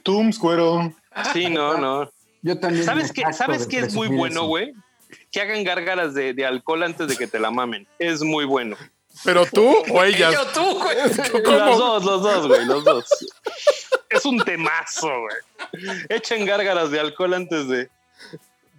Tums, 0.02 0.38
güero. 0.38 0.94
Sí, 1.34 1.50
no, 1.50 1.76
no. 1.76 2.10
Yo 2.40 2.58
también. 2.58 2.84
¿Sabes 2.84 3.12
qué? 3.12 3.22
¿Sabes 3.32 3.66
qué 3.66 3.80
es 3.80 3.94
muy 3.94 4.08
bueno, 4.08 4.46
güey? 4.46 4.72
Que 5.30 5.42
hagan 5.42 5.62
gárgaras 5.62 6.14
de, 6.14 6.32
de 6.32 6.46
alcohol 6.46 6.82
antes 6.82 7.08
de 7.08 7.16
que 7.16 7.26
te 7.26 7.38
la 7.38 7.50
mamen. 7.50 7.86
Es 7.98 8.22
muy 8.22 8.46
bueno. 8.46 8.76
Pero 9.24 9.44
tú 9.44 9.74
o 9.92 10.02
ellas. 10.02 10.32
Yo 10.32 10.46
tú, 10.46 10.78
güey. 10.82 10.96
Los 11.44 11.78
dos, 11.78 12.04
los 12.04 12.22
dos, 12.22 12.48
güey, 12.48 12.64
los 12.64 12.82
dos. 12.82 13.04
Es 14.08 14.24
un 14.24 14.38
temazo, 14.38 15.10
güey. 15.20 15.96
Echen 16.08 16.46
gárgaras 16.46 16.90
de 16.90 17.00
alcohol 17.00 17.34
antes 17.34 17.68
de 17.68 17.76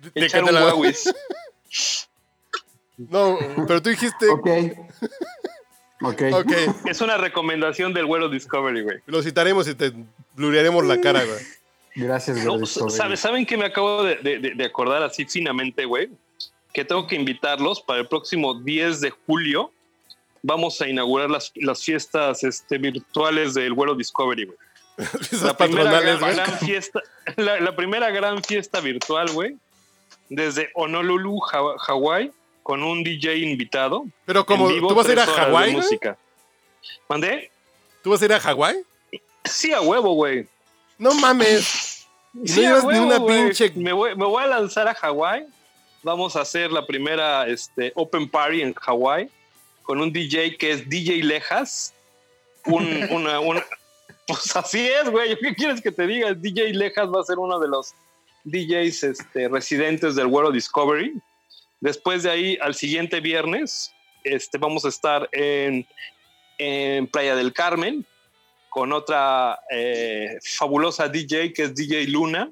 De 0.01 0.11
que 0.13 0.25
echar 0.25 0.43
te 0.43 0.49
un 0.49 0.55
la-. 0.55 0.73
No, 2.97 3.37
pero 3.67 3.81
tú 3.81 3.89
dijiste. 3.89 4.27
Ok. 4.29 4.47
Ok. 6.03 6.21
Ok, 6.33 6.51
Es 6.87 7.01
una 7.01 7.17
recomendación 7.17 7.93
del 7.93 8.05
güero 8.05 8.29
Discovery, 8.29 8.81
güey. 8.81 8.97
lo 9.05 9.21
citaremos 9.23 9.67
y 9.67 9.75
te 9.75 9.93
blurearemos 10.35 10.85
la 10.85 10.99
cara, 11.01 11.23
güey. 11.23 11.39
Gracias, 11.95 12.43
No. 12.43 12.65
¿sabe- 12.65 13.17
¿Saben 13.17 13.45
que 13.45 13.55
me 13.57 13.65
acabo 13.65 14.03
de, 14.03 14.15
de- 14.17 14.39
de- 14.55 14.65
acordar 14.65 15.03
así 15.03 15.25
finamente, 15.25 15.85
güey? 15.85 16.09
Que 16.73 16.83
tengo 16.83 17.05
que 17.05 17.15
invitarlos 17.15 17.81
para 17.81 17.99
el 18.01 18.07
próximo 18.07 18.59
10 18.59 18.99
de 19.01 19.11
julio. 19.11 19.71
Vamos 20.41 20.81
a 20.81 20.87
inaugurar 20.87 21.29
las, 21.29 21.51
las 21.55 21.83
fiestas 21.83 22.43
este, 22.43 22.77
virtuales 22.79 23.53
del 23.53 23.73
Güero 23.73 23.93
Discovery, 23.95 24.45
güey. 24.45 24.57
La 25.43 25.55
primera 25.55 26.01
gran, 26.01 26.19
gran 26.19 26.59
fiesta, 26.59 26.99
la, 27.37 27.59
la 27.59 27.75
primera 27.75 28.09
gran 28.11 28.43
fiesta 28.43 28.79
virtual, 28.79 29.29
güey, 29.31 29.55
desde 30.29 30.69
Honolulu, 30.75 31.39
Haw- 31.51 31.77
Hawái, 31.79 32.31
con 32.63 32.81
un 32.83 33.03
DJ 33.03 33.37
invitado. 33.39 34.05
Pero 34.25 34.45
como 34.45 34.67
vivo, 34.69 34.87
tú 34.87 34.95
vas 34.95 35.07
a 35.07 35.11
ir 35.11 35.19
a 35.19 35.25
Hawái. 35.25 35.77
¿Mandé? 37.07 37.51
¿Tú 38.01 38.09
vas 38.11 38.21
a 38.21 38.25
ir 38.25 38.33
a 38.33 38.39
Hawái? 38.39 38.77
Sí, 39.43 39.71
a 39.73 39.81
huevo, 39.81 40.13
güey. 40.13 40.47
No 40.97 41.13
mames. 41.13 41.91
Y 42.35 42.39
no 42.39 42.47
Sí, 42.47 42.65
a 42.65 42.69
llevas 42.69 42.85
ni 42.85 42.97
una 42.97 43.17
pinche- 43.19 43.75
Me 43.75 43.93
voy, 43.93 44.15
me 44.15 44.25
voy 44.25 44.43
a 44.43 44.47
lanzar 44.47 44.87
a 44.87 44.95
Hawái. 44.95 45.45
Vamos 46.01 46.35
a 46.35 46.41
hacer 46.41 46.71
la 46.71 46.83
primera 46.83 47.45
este, 47.47 47.91
Open 47.95 48.27
Party 48.27 48.63
en 48.63 48.73
Hawái 48.73 49.29
con 49.83 50.01
un 50.01 50.11
DJ 50.11 50.57
que 50.57 50.71
es 50.71 50.89
DJ 50.89 51.21
Lejas. 51.21 51.93
Un, 52.65 52.87
una, 53.11 53.39
una- 53.39 53.63
pues 54.25 54.55
así 54.55 54.79
es, 54.87 55.11
güey. 55.11 55.37
¿Qué 55.37 55.53
quieres 55.53 55.79
que 55.79 55.91
te 55.91 56.07
diga? 56.07 56.29
El 56.29 56.41
DJ 56.41 56.73
Lejas 56.73 57.07
va 57.13 57.21
a 57.21 57.23
ser 57.23 57.37
uno 57.37 57.59
de 57.59 57.67
los 57.67 57.93
DJs 58.45 59.03
este, 59.03 59.47
residentes 59.47 60.15
del 60.15 60.25
World 60.25 60.55
Discovery. 60.55 61.13
Después 61.83 62.23
de 62.23 62.31
ahí, 62.31 62.57
al 62.61 62.75
siguiente 62.75 63.19
viernes, 63.19 63.93
este, 64.23 64.57
vamos 64.57 64.85
a 64.85 64.87
estar 64.87 65.27
en, 65.33 65.85
en 66.57 67.07
Playa 67.07 67.35
del 67.35 67.51
Carmen 67.51 68.05
con 68.69 68.93
otra 68.93 69.59
eh, 69.69 70.39
fabulosa 70.41 71.09
DJ 71.09 71.51
que 71.51 71.63
es 71.63 71.75
DJ 71.75 72.07
Luna. 72.07 72.49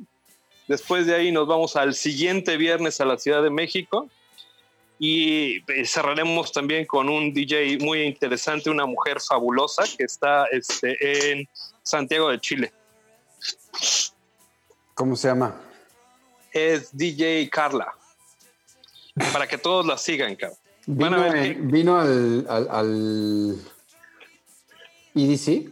Después 0.67 1.07
de 1.07 1.15
ahí 1.15 1.31
nos 1.31 1.47
vamos 1.47 1.77
al 1.77 1.95
siguiente 1.95 2.57
viernes 2.57 2.99
a 2.99 3.05
la 3.05 3.17
Ciudad 3.17 3.41
de 3.41 3.49
México 3.49 4.09
y 4.99 5.63
eh, 5.71 5.85
cerraremos 5.85 6.51
también 6.51 6.85
con 6.85 7.07
un 7.07 7.33
DJ 7.33 7.77
muy 7.79 8.01
interesante, 8.01 8.69
una 8.69 8.85
mujer 8.85 9.21
fabulosa 9.21 9.85
que 9.97 10.03
está 10.03 10.43
este, 10.47 11.31
en 11.31 11.47
Santiago 11.83 12.27
de 12.27 12.39
Chile. 12.41 12.73
¿Cómo 14.93 15.15
se 15.15 15.29
llama? 15.29 15.55
Es 16.51 16.89
DJ 16.91 17.49
Carla. 17.49 17.95
Para 19.33 19.47
que 19.47 19.57
todos 19.57 19.85
la 19.85 19.97
sigan, 19.97 20.35
cabrón. 20.35 20.57
Van 20.87 21.13
a 21.13 21.17
Vino, 21.17 21.31
ver 21.33 21.55
vino 21.55 21.99
al, 21.99 22.45
al, 22.49 22.67
al 22.69 23.55
EDC. 25.15 25.69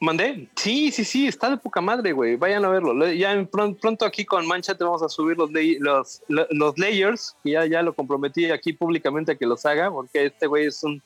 ¿Mandé? 0.00 0.48
Sí, 0.56 0.90
sí, 0.90 1.04
sí, 1.04 1.26
está 1.28 1.48
de 1.48 1.56
poca 1.56 1.80
madre, 1.80 2.12
güey. 2.12 2.36
Vayan 2.36 2.64
a 2.64 2.68
verlo. 2.68 3.10
Ya 3.12 3.32
en 3.32 3.48
pron- 3.48 3.74
pronto 3.78 4.04
aquí 4.04 4.24
con 4.24 4.46
Mancha 4.46 4.74
te 4.74 4.84
vamos 4.84 5.02
a 5.02 5.08
subir 5.08 5.36
los, 5.38 5.50
los, 5.50 6.22
lo- 6.28 6.46
los 6.50 6.78
layers, 6.78 7.34
que 7.42 7.52
ya, 7.52 7.64
ya 7.66 7.82
lo 7.82 7.94
comprometí 7.94 8.50
aquí 8.50 8.72
públicamente 8.74 9.32
a 9.32 9.34
que 9.36 9.46
los 9.46 9.64
haga, 9.64 9.90
porque 9.90 10.26
este 10.26 10.46
güey 10.46 10.66
es 10.66 10.82
un 10.82 11.00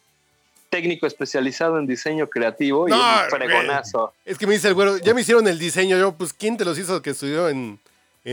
técnico 0.71 1.07
especializado 1.07 1.79
en 1.79 1.87
diseño 1.87 2.29
creativo 2.29 2.89
y 2.89 2.91
No, 2.91 2.97
es 2.97 3.33
un 3.33 3.39
fregonazo. 3.39 4.13
Es 4.25 4.37
que 4.37 4.47
me 4.47 4.55
dice 4.55 4.69
el 4.69 4.75
güero, 4.75 4.97
ya 4.99 5.15
me 5.15 5.21
hicieron 5.21 5.47
el 5.47 5.59
diseño. 5.59 5.97
Yo, 5.99 6.13
pues, 6.17 6.33
¿quién 6.33 6.57
te 6.57 6.65
los 6.65 6.77
hizo 6.79 7.01
que 7.01 7.11
estudió 7.11 7.49
en, 7.49 7.79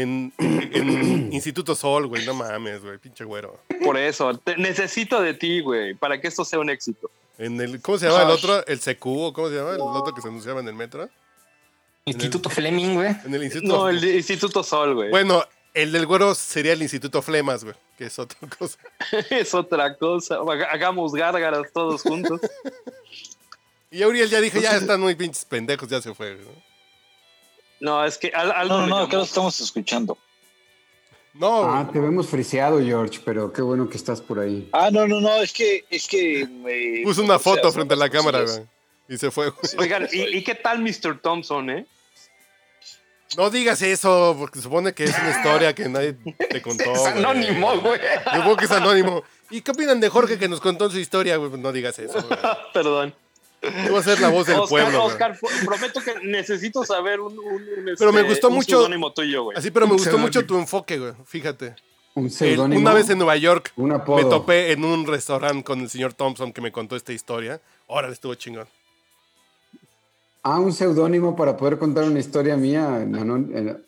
en, 0.01 0.33
en 0.39 1.33
Instituto 1.33 1.75
Sol, 1.75 2.07
güey? 2.07 2.25
No 2.25 2.33
mames, 2.33 2.81
güey, 2.81 2.97
pinche 2.97 3.23
güero. 3.23 3.59
Por 3.83 3.97
eso, 3.97 4.37
te- 4.37 4.57
necesito 4.57 5.21
de 5.21 5.33
ti, 5.33 5.61
güey, 5.61 5.93
para 5.93 6.19
que 6.19 6.27
esto 6.27 6.43
sea 6.45 6.59
un 6.59 6.69
éxito. 6.69 7.09
En 7.37 7.59
el, 7.59 7.81
¿Cómo 7.81 7.97
se 7.97 8.07
llama 8.07 8.23
el 8.23 8.29
otro? 8.29 8.65
¿El 8.65 8.79
CQ 8.79 9.05
o 9.05 9.33
cómo 9.33 9.49
se 9.49 9.55
llama? 9.55 9.71
El 9.73 9.81
otro 9.81 10.13
que 10.13 10.21
se 10.21 10.27
anunciaba 10.29 10.61
en 10.61 10.67
el 10.67 10.75
metro. 10.75 11.09
Instituto 12.05 12.49
Fleming, 12.49 12.93
güey. 12.95 13.15
En 13.25 13.33
el 13.33 13.43
Instituto. 13.43 13.73
No, 13.77 13.89
el 13.89 13.99
de 13.99 14.15
Instituto 14.17 14.63
Sol, 14.63 14.93
güey. 14.95 15.09
Bueno, 15.09 15.43
el 15.73 15.91
del 15.91 16.05
güero 16.05 16.33
sería 16.35 16.73
el 16.73 16.81
Instituto 16.81 17.21
Flemas, 17.21 17.63
güey, 17.63 17.75
que 17.97 18.05
es 18.05 18.17
otra 18.19 18.37
cosa. 18.59 18.77
es 19.29 19.53
otra 19.53 19.95
cosa. 19.97 20.35
Haga- 20.35 20.71
Hagamos 20.71 21.13
gárgaras 21.13 21.71
todos 21.73 22.01
juntos. 22.01 22.39
Y 23.91 24.03
Uriel 24.03 24.29
ya 24.29 24.41
dije, 24.41 24.59
ya 24.59 24.75
están 24.75 24.99
muy 24.99 25.15
pinches 25.15 25.45
pendejos, 25.45 25.87
ya 25.87 26.01
se 26.01 26.13
fue. 26.13 26.33
güey, 26.35 26.45
¿no? 26.45 26.51
No, 27.79 28.03
es 28.05 28.17
que 28.17 28.29
al- 28.29 28.51
algo 28.51 28.77
No, 28.77 28.87
no, 28.87 28.87
no, 28.87 28.97
acá 29.03 29.17
lo 29.17 29.23
estamos 29.23 29.59
escuchando. 29.59 30.17
No, 31.33 31.63
Ah, 31.65 31.89
te 31.91 31.99
vemos 31.99 32.27
friseado, 32.27 32.79
George, 32.79 33.19
pero 33.25 33.51
qué 33.51 33.61
bueno 33.61 33.89
que 33.89 33.97
estás 33.97 34.21
por 34.21 34.39
ahí. 34.39 34.69
Ah, 34.71 34.89
no, 34.91 35.05
no, 35.05 35.19
no, 35.19 35.35
es 35.41 35.51
que, 35.51 35.83
es 35.89 36.07
que 36.07 36.47
me. 36.47 37.01
puso 37.03 37.21
una 37.21 37.35
o 37.35 37.39
sea, 37.39 37.53
foto 37.55 37.71
frente 37.73 37.93
a 37.93 37.97
la 37.97 38.09
cámara, 38.09 38.41
güey. 38.43 38.61
Y 39.09 39.17
se 39.17 39.29
fue. 39.31 39.51
Oigan, 39.77 40.07
¿y, 40.11 40.37
y 40.37 40.43
qué 40.43 40.55
tal 40.55 40.79
Mr. 40.81 41.19
Thompson, 41.21 41.69
eh? 41.69 41.85
No 43.37 43.49
digas 43.49 43.81
eso, 43.81 44.33
porque 44.39 44.61
supone 44.61 44.93
que 44.93 45.03
es 45.03 45.17
una 45.19 45.31
historia 45.31 45.75
que 45.75 45.89
nadie 45.89 46.15
te 46.49 46.61
contó. 46.61 46.85
Es 46.93 46.99
güey. 47.01 47.11
anónimo, 47.17 47.79
güey. 47.81 47.99
Supongo 48.33 48.55
que 48.55 48.65
es 48.65 48.71
anónimo. 48.71 49.23
¿Y 49.49 49.59
qué 49.61 49.71
opinan 49.71 49.99
de 49.99 50.07
Jorge 50.07 50.37
que 50.39 50.47
nos 50.47 50.61
contó 50.61 50.89
su 50.89 50.99
historia, 50.99 51.35
güey? 51.35 51.51
No 51.59 51.73
digas 51.73 51.99
eso, 51.99 52.13
güey. 52.21 52.39
Perdón. 52.73 53.13
Tú 53.87 53.93
vas 53.93 54.07
a 54.07 54.11
ser 54.11 54.19
la 54.21 54.29
voz 54.29 54.47
del 54.47 54.59
Oscar, 54.59 54.69
pueblo. 54.69 55.03
Oscar, 55.05 55.39
pro- 55.39 55.49
prometo 55.65 56.01
que 56.01 56.13
necesito 56.27 56.83
saber 56.83 57.19
un, 57.19 57.37
un- 57.37 57.45
un, 57.47 57.95
Pero 57.97 58.11
me 58.13 58.21
este, 58.21 58.31
gustó 58.33 58.47
un 58.49 58.55
mucho- 58.55 58.67
pseudónimo 58.77 59.11
tuyo, 59.13 59.43
güey. 59.43 59.57
Así, 59.57 59.71
pero 59.71 59.85
me 59.87 59.91
Un 59.93 59.97
gustó 59.97 60.11
pseudónimo. 60.11 60.27
mucho 60.27 60.45
tu 60.45 60.57
enfoque, 60.57 60.97
güey. 60.99 61.13
Fíjate. 61.25 61.75
Un 62.15 62.25
El- 62.25 62.31
seudónimo. 62.31 62.79
una 62.81 62.93
vez 62.93 63.09
en 63.09 63.17
Nueva 63.17 63.35
York 63.35 63.73
Un 63.75 63.89
me 63.89 64.23
topé 64.25 64.71
en 64.71 64.85
un 64.85 65.05
restaurante 65.05 65.63
con 65.63 65.81
el 65.81 65.89
señor 65.89 66.13
Thompson 66.13 66.53
que 66.53 66.61
me 66.61 66.71
contó 66.71 66.95
esta 66.95 67.11
historia. 67.13 67.59
Órale, 67.87 68.13
estuvo 68.13 68.33
chingón. 68.35 68.67
Ah, 70.43 70.59
un 70.59 70.71
seudónimo 70.73 71.35
para 71.35 71.57
poder 71.57 71.77
contar 71.79 72.03
una 72.03 72.19
historia 72.19 72.55
mía. 72.55 73.01
en 73.01 73.15
anón- 73.15 73.51
en- 73.53 73.85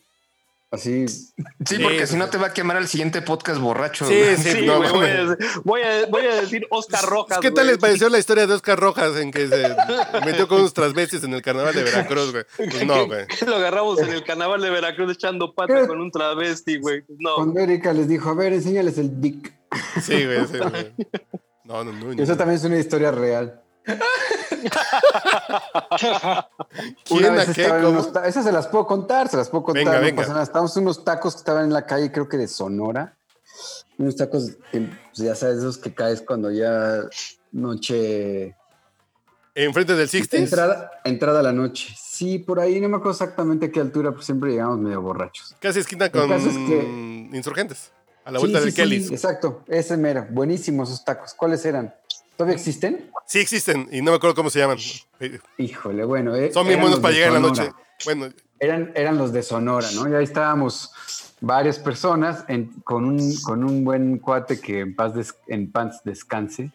así. 0.77 1.07
Sí, 1.07 1.33
Sí, 1.65 1.79
porque 1.79 2.07
sí, 2.07 2.13
si 2.13 2.17
no 2.17 2.25
sí. 2.25 2.31
te 2.31 2.37
va 2.37 2.47
a 2.47 2.53
quemar 2.53 2.77
al 2.77 2.87
siguiente 2.87 3.21
podcast 3.21 3.59
borracho. 3.59 4.07
Sí, 4.07 4.17
güey. 4.17 4.37
sí, 4.37 4.51
Sí, 4.51 4.61
no, 4.65 4.77
güey, 4.79 4.91
voy, 4.91 5.09
a, 5.09 5.25
voy, 5.63 5.81
a, 5.81 6.05
voy 6.07 6.25
a 6.25 6.35
decir 6.41 6.65
Oscar 6.69 7.03
Rojas. 7.03 7.39
¿Qué 7.39 7.51
tal 7.51 7.67
les 7.67 7.77
pareció 7.77 8.09
la 8.09 8.17
historia 8.19 8.47
de 8.47 8.53
Oscar 8.53 8.79
Rojas 8.79 9.15
en 9.17 9.31
que 9.31 9.47
se 9.47 9.75
metió 10.25 10.47
con 10.47 10.59
unos 10.59 10.73
transvestis 10.73 11.23
en 11.23 11.33
el 11.33 11.41
carnaval 11.41 11.75
de 11.75 11.83
Veracruz, 11.83 12.31
güey? 12.31 12.43
Pues 12.57 12.85
no, 12.85 13.05
güey. 13.07 13.25
Lo 13.45 13.55
agarramos 13.55 13.99
en 13.99 14.09
el 14.09 14.23
carnaval 14.23 14.61
de 14.61 14.69
Veracruz 14.69 15.13
echando 15.13 15.53
pata 15.53 15.81
¿Qué? 15.81 15.87
con 15.87 15.99
un 15.99 16.11
travesti, 16.11 16.77
güey. 16.77 17.03
No, 17.19 17.35
Cuando 17.35 17.59
Erika 17.59 17.93
les 17.93 18.07
dijo, 18.07 18.29
a 18.29 18.33
ver, 18.33 18.53
enséñales 18.53 18.97
el 18.97 19.19
dick. 19.21 19.53
Sí, 20.01 20.25
güey, 20.25 20.47
sí, 20.47 20.57
güey. 20.57 20.93
No, 21.63 21.83
no, 21.83 21.91
no. 21.91 22.23
Eso 22.23 22.37
también 22.37 22.57
es 22.57 22.63
una 22.63 22.77
historia 22.79 23.11
real. 23.11 23.61
¿Quién 27.05 27.19
Una 27.25 27.29
vez 27.31 27.49
estaba 27.49 27.79
en 27.79 27.85
unos 27.85 28.11
ta- 28.11 28.27
Esas 28.27 28.43
se 28.45 28.51
las 28.51 28.67
puedo 28.67 28.85
contar, 28.85 29.27
se 29.29 29.37
las 29.37 29.49
puedo 29.49 29.63
contar. 29.63 29.83
Venga, 29.85 29.97
no 29.99 30.05
venga. 30.05 30.21
pasa 30.21 30.31
nada. 30.33 30.43
Estábamos 30.43 30.75
en 30.77 30.83
unos 30.83 31.03
tacos 31.03 31.33
que 31.35 31.39
estaban 31.39 31.65
en 31.65 31.73
la 31.73 31.85
calle, 31.85 32.11
creo 32.11 32.27
que 32.27 32.37
de 32.37 32.47
Sonora. 32.47 33.15
Unos 33.97 34.15
tacos 34.15 34.51
que, 34.71 34.81
pues, 34.81 35.17
ya 35.17 35.35
sabes, 35.35 35.57
esos 35.59 35.77
que 35.77 35.93
caes 35.93 36.21
cuando 36.21 36.51
ya 36.51 37.01
noche 37.51 38.55
Enfrente 39.55 39.95
del 39.95 40.07
60 40.07 40.37
Entrada, 40.37 40.91
entrada 41.03 41.39
a 41.39 41.43
la 41.43 41.51
noche. 41.51 41.91
Sí, 41.99 42.37
por 42.37 42.59
ahí 42.59 42.79
no 42.79 42.89
me 42.89 42.97
acuerdo 42.97 43.13
exactamente 43.13 43.65
a 43.67 43.71
qué 43.71 43.79
altura, 43.79 44.11
pues 44.11 44.25
siempre 44.25 44.51
llegamos 44.51 44.77
medio 44.77 45.01
borrachos. 45.01 45.55
Casi 45.59 45.79
esquina 45.79 46.11
con 46.11 46.29
caso 46.29 46.49
es 46.49 46.55
que- 46.57 47.29
insurgentes. 47.33 47.91
A 48.23 48.31
la 48.31 48.39
Sí, 48.39 48.43
vuelta 48.43 48.59
sí, 48.59 48.65
del 48.65 48.73
sí, 48.73 48.81
Kellys. 48.81 49.11
exacto, 49.11 49.63
ese 49.67 49.97
mero. 49.97 50.27
Buenísimos 50.29 50.89
esos 50.89 51.03
tacos. 51.05 51.33
¿Cuáles 51.33 51.65
eran? 51.65 51.95
¿Todavía 52.37 52.55
existen? 52.55 53.11
Sí 53.25 53.39
existen 53.39 53.89
y 53.91 54.01
no 54.01 54.11
me 54.11 54.17
acuerdo 54.17 54.35
cómo 54.35 54.49
se 54.49 54.59
llaman. 54.59 54.77
Híjole, 55.57 56.05
bueno. 56.05 56.35
eh, 56.35 56.51
Son 56.53 56.67
bien 56.67 56.79
buenos 56.79 56.99
para 56.99 57.13
llegar 57.13 57.29
en 57.29 57.33
la 57.35 57.39
noche. 57.39 57.71
Bueno, 58.05 58.29
Eran, 58.59 58.91
eran 58.95 59.17
los 59.17 59.33
de 59.33 59.43
Sonora, 59.43 59.87
¿no? 59.93 60.07
Y 60.09 60.13
ahí 60.15 60.23
estábamos 60.23 60.91
varias 61.41 61.77
personas 61.79 62.43
en- 62.47 62.71
con, 62.83 63.05
un, 63.05 63.35
con 63.41 63.63
un 63.63 63.83
buen 63.83 64.17
cuate 64.19 64.59
que 64.59 64.79
en 64.81 64.95
paz, 64.95 65.13
des- 65.15 65.35
en 65.47 65.71
paz 65.71 66.01
descanse. 66.03 66.71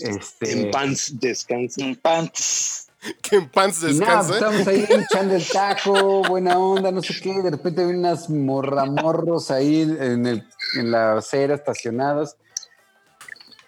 Este, 0.00 0.52
En 0.66 0.70
pants 0.70 1.18
descansa. 1.20 1.84
Un 1.84 1.96
pants. 1.96 2.88
que 3.22 3.36
en 3.36 3.48
pants 3.50 3.82
Y 3.82 3.94
nada, 3.98 4.22
descanse. 4.22 4.32
estábamos 4.34 4.66
ahí 4.66 4.86
echando 4.88 5.34
el 5.34 5.46
taco, 5.46 6.22
buena 6.22 6.58
onda, 6.58 6.90
no 6.90 7.02
sé 7.02 7.14
qué. 7.22 7.42
De 7.42 7.50
repente 7.50 7.84
vi 7.86 7.92
unas 7.94 8.30
morramorros 8.30 9.50
ahí 9.50 9.82
en, 9.82 10.26
el, 10.26 10.46
en 10.76 10.90
la 10.90 11.18
acera 11.18 11.54
estacionadas. 11.54 12.36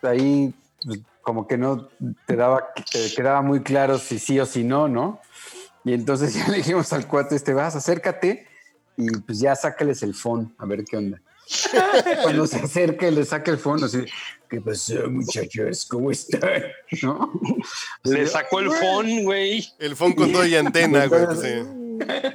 Ahí, 0.03 0.55
como 1.23 1.47
que 1.47 1.59
no 1.59 1.89
te 2.27 2.37
daba, 2.37 2.73
te 2.91 3.13
quedaba 3.15 3.43
muy 3.43 3.63
claro 3.63 3.99
si 3.99 4.19
sí 4.19 4.39
o 4.39 4.47
si 4.47 4.65
no, 4.65 4.89
¿no? 4.89 5.21
Y 5.85 5.93
entonces 5.93 6.35
ya 6.47 6.49
le 6.49 6.59
dijimos 6.59 6.93
al 6.93 7.07
cuate 7.07 7.37
este, 7.37 7.53
vas, 7.55 7.77
acércate 7.77 8.47
y 8.97 9.11
pues 9.19 9.41
ya 9.41 9.55
sácales 9.55 10.03
el 10.03 10.15
phone, 10.15 10.55
a 10.59 10.67
ver 10.67 10.85
qué 10.85 10.97
onda. 10.97 11.21
Cuando 12.23 12.47
se 12.47 12.59
acerca 12.59 13.07
y 13.09 13.15
le 13.15 13.25
saca 13.25 13.51
el 13.51 13.59
phone, 13.59 13.85
así, 13.85 14.05
¿qué 14.49 14.61
pasó, 14.61 15.09
muchachos? 15.09 15.87
¿Cómo 15.87 16.11
están? 16.11 16.63
¿No? 17.03 17.33
Le 18.03 18.27
sacó 18.27 18.61
el 18.61 18.71
phone, 18.71 19.25
güey. 19.25 19.65
El 19.79 19.95
phone 19.95 20.15
con 20.15 20.33
todo 20.33 20.45
y 20.45 20.57
antena, 20.57 21.07
güey. 21.07 21.27
pues, 21.27 21.41
sí. 21.41 21.63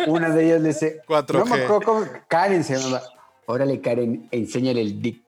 Una 0.08 0.30
de 0.30 0.46
ellas 0.46 0.62
le 0.62 0.70
dice, 0.70 1.02
4G. 1.08 1.34
no 1.34 1.46
me 1.46 1.64
acuerdo 1.64 1.82
cómo, 1.82 2.08
Karen 2.28 2.64
se 2.64 2.78
llamaba. 2.78 3.04
Órale, 3.46 3.82
Karen, 3.82 4.30
enséñale 4.32 4.82
el 4.82 5.02
dick. 5.02 5.22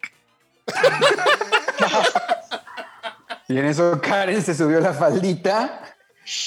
y 3.54 3.60
en 3.60 3.66
eso 3.66 4.01
Karen 4.01 4.41
se 4.41 4.56
subió 4.56 4.80
la 4.80 4.93
faldita 4.93 5.92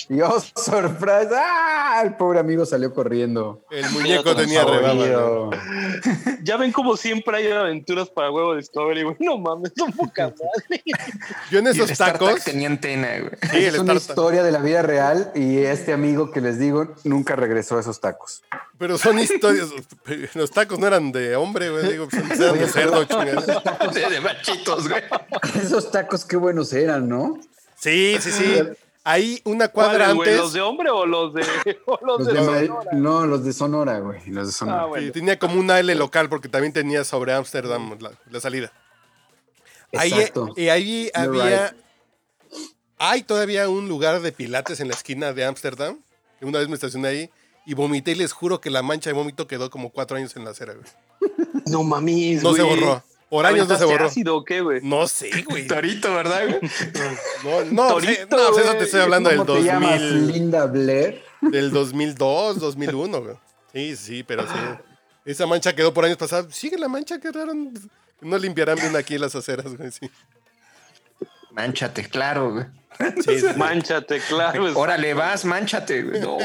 y 0.08 0.20
oh, 0.20 0.40
sorpresa, 0.56 1.40
¡ah! 1.42 2.02
el 2.04 2.14
pobre 2.16 2.38
amigo 2.40 2.64
salió 2.66 2.92
corriendo. 2.94 3.64
El 3.70 3.88
muñeco 3.90 4.34
tenía 4.36 4.64
rebaba. 4.64 5.50
Ya 6.42 6.56
ven 6.56 6.72
como 6.72 6.96
siempre 6.96 7.36
hay 7.38 7.50
aventuras 7.50 8.08
para 8.08 8.30
huevo 8.30 8.54
Discovery, 8.54 9.02
güey. 9.02 9.16
No 9.20 9.38
mames, 9.38 9.72
son 9.76 9.92
poca 9.92 10.28
madre. 10.28 10.82
Yo 11.50 11.58
en 11.58 11.66
Y 11.66 11.68
el 11.70 11.80
esos 11.80 11.98
tacos. 11.98 12.44
tenía 12.44 12.68
antena, 12.68 13.08
güey. 13.18 13.30
Sí, 13.50 13.64
el 13.64 13.74
es 13.74 13.80
una 13.80 13.94
Star- 13.94 14.10
historia 14.10 14.42
de 14.42 14.52
la 14.52 14.60
vida 14.60 14.82
real 14.82 15.32
y 15.34 15.58
este 15.58 15.92
amigo 15.92 16.30
que 16.30 16.40
les 16.40 16.58
digo 16.58 16.94
nunca 17.04 17.34
regresó 17.36 17.76
a 17.76 17.80
esos 17.80 18.00
tacos. 18.00 18.42
Pero 18.78 18.98
son 18.98 19.18
historias. 19.18 19.68
Los 20.34 20.50
tacos 20.50 20.78
no 20.78 20.86
eran 20.86 21.10
de 21.12 21.34
hombre, 21.36 21.70
güey. 21.70 21.90
Digo, 21.92 22.08
pues, 22.08 22.38
eran 22.38 22.58
de 22.58 22.68
cerdo, 22.68 23.04
chingada. 23.04 23.62
De, 23.92 24.10
de 24.10 24.20
machitos, 24.20 24.88
güey. 24.88 25.02
Esos 25.62 25.90
tacos 25.90 26.24
qué 26.24 26.36
buenos 26.36 26.72
eran, 26.72 27.08
¿no? 27.08 27.38
Sí, 27.78 28.16
sí, 28.20 28.30
sí. 28.30 28.62
Hay 29.08 29.40
una 29.44 29.68
cuadra 29.68 30.10
antes. 30.10 30.36
¿Los 30.36 30.52
de 30.52 30.60
hombre 30.62 30.90
o 30.90 31.06
los 31.06 31.32
de, 31.32 31.42
o 31.86 31.98
los 32.04 32.26
Los 32.26 32.26
de 32.26 32.66
Sonora? 32.66 32.90
no, 32.92 33.24
los 33.26 33.44
de 33.44 33.52
Sonora, 33.52 33.98
güey. 34.00 34.20
Los 34.30 34.48
de 34.48 34.52
Sonora. 34.52 34.80
Ah, 34.80 34.84
Sí, 34.86 34.88
bueno. 34.90 35.12
tenía 35.12 35.38
como 35.38 35.60
un 35.60 35.70
L 35.70 35.94
local 35.94 36.28
porque 36.28 36.48
también 36.48 36.72
tenía 36.72 37.04
sobre 37.04 37.32
Ámsterdam 37.32 37.96
la, 38.00 38.10
la 38.28 38.40
salida. 38.40 38.72
Ahí, 39.96 40.12
Exacto. 40.12 40.52
y 40.56 40.68
ahí 40.70 41.10
You're 41.14 41.40
había. 41.40 41.76
Hay 42.98 43.22
todavía 43.22 43.68
un 43.68 43.88
lugar 43.88 44.20
de 44.22 44.32
pilates 44.32 44.80
en 44.80 44.88
la 44.88 44.94
esquina 44.94 45.32
de 45.32 45.44
Ámsterdam. 45.44 45.98
que 46.40 46.44
Una 46.46 46.58
vez 46.58 46.68
me 46.68 46.74
estacioné 46.74 47.06
ahí 47.08 47.30
y 47.64 47.74
vomité 47.74 48.10
y 48.12 48.14
les 48.16 48.32
juro 48.32 48.60
que 48.60 48.70
la 48.70 48.82
mancha 48.82 49.10
de 49.10 49.14
vómito 49.14 49.46
quedó 49.46 49.70
como 49.70 49.90
cuatro 49.90 50.16
años 50.16 50.34
en 50.34 50.44
la 50.44 50.50
acera, 50.50 50.74
güey. 50.74 50.86
No 51.66 51.82
mames, 51.84 52.42
No 52.42 52.54
se 52.54 52.62
borró. 52.62 53.02
Por 53.36 53.44
años 53.46 53.68
no 53.68 53.76
se 53.76 53.84
¿Aventaste 53.84 53.84
borró. 53.92 54.06
ácido 54.06 54.36
o 54.36 54.44
qué, 54.44 54.60
güey? 54.62 54.80
No 54.82 55.06
sé, 55.06 55.30
güey. 55.48 55.66
Torito, 55.68 56.14
¿verdad, 56.14 56.42
güey? 56.48 56.60
No, 57.44 57.64
no, 57.70 57.88
Torito, 57.88 58.12
sí, 58.12 58.18
no, 58.30 58.36
pues 58.52 58.64
eso 58.64 58.74
te 58.76 58.84
estoy 58.84 59.00
hablando 59.02 59.28
del 59.28 59.38
¿Cómo 59.40 59.52
te 59.58 59.62
llamas? 59.62 60.00
2000, 60.00 60.32
Linda 60.32 60.66
Blair. 60.66 61.22
del 61.42 61.70
2002, 61.70 62.58
2001, 62.60 63.22
güey. 63.22 63.36
Sí, 63.74 63.94
sí, 63.96 64.22
pero 64.22 64.44
sí. 64.46 64.54
Esa 65.26 65.46
mancha 65.46 65.74
quedó 65.74 65.92
por 65.92 66.06
años 66.06 66.16
pasados. 66.16 66.54
Sigue 66.54 66.78
la 66.78 66.88
mancha, 66.88 67.20
qué 67.20 67.30
raro. 67.30 67.52
No 68.22 68.38
limpiarán 68.38 68.76
bien 68.76 68.96
aquí 68.96 69.18
las 69.18 69.34
aceras, 69.34 69.76
güey. 69.76 69.92
Sí. 69.92 70.10
Manchate, 71.50 72.08
claro, 72.08 72.52
güey. 72.52 72.64
Sí, 73.22 73.40
sí. 73.40 73.46
Manchate, 73.56 74.18
claro. 74.20 74.78
Órale, 74.78 75.12
vas, 75.12 75.44
manchate, 75.44 76.02
güey. 76.04 76.20
No. 76.22 76.38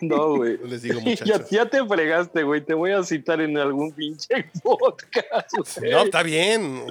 No, 0.00 0.28
güey. 0.36 0.58
No 0.58 0.66
les 0.68 0.82
digo 0.82 1.00
Ya, 1.00 1.04
muchachos. 1.10 1.50
ya 1.50 1.66
te 1.66 1.84
fregaste, 1.84 2.42
güey. 2.42 2.60
Te 2.64 2.74
voy 2.74 2.92
a 2.92 3.02
citar 3.02 3.40
en 3.40 3.58
algún 3.58 3.92
pinche 3.92 4.50
podcast. 4.62 5.78
No, 5.82 6.02
está 6.02 6.22
bien. 6.22 6.84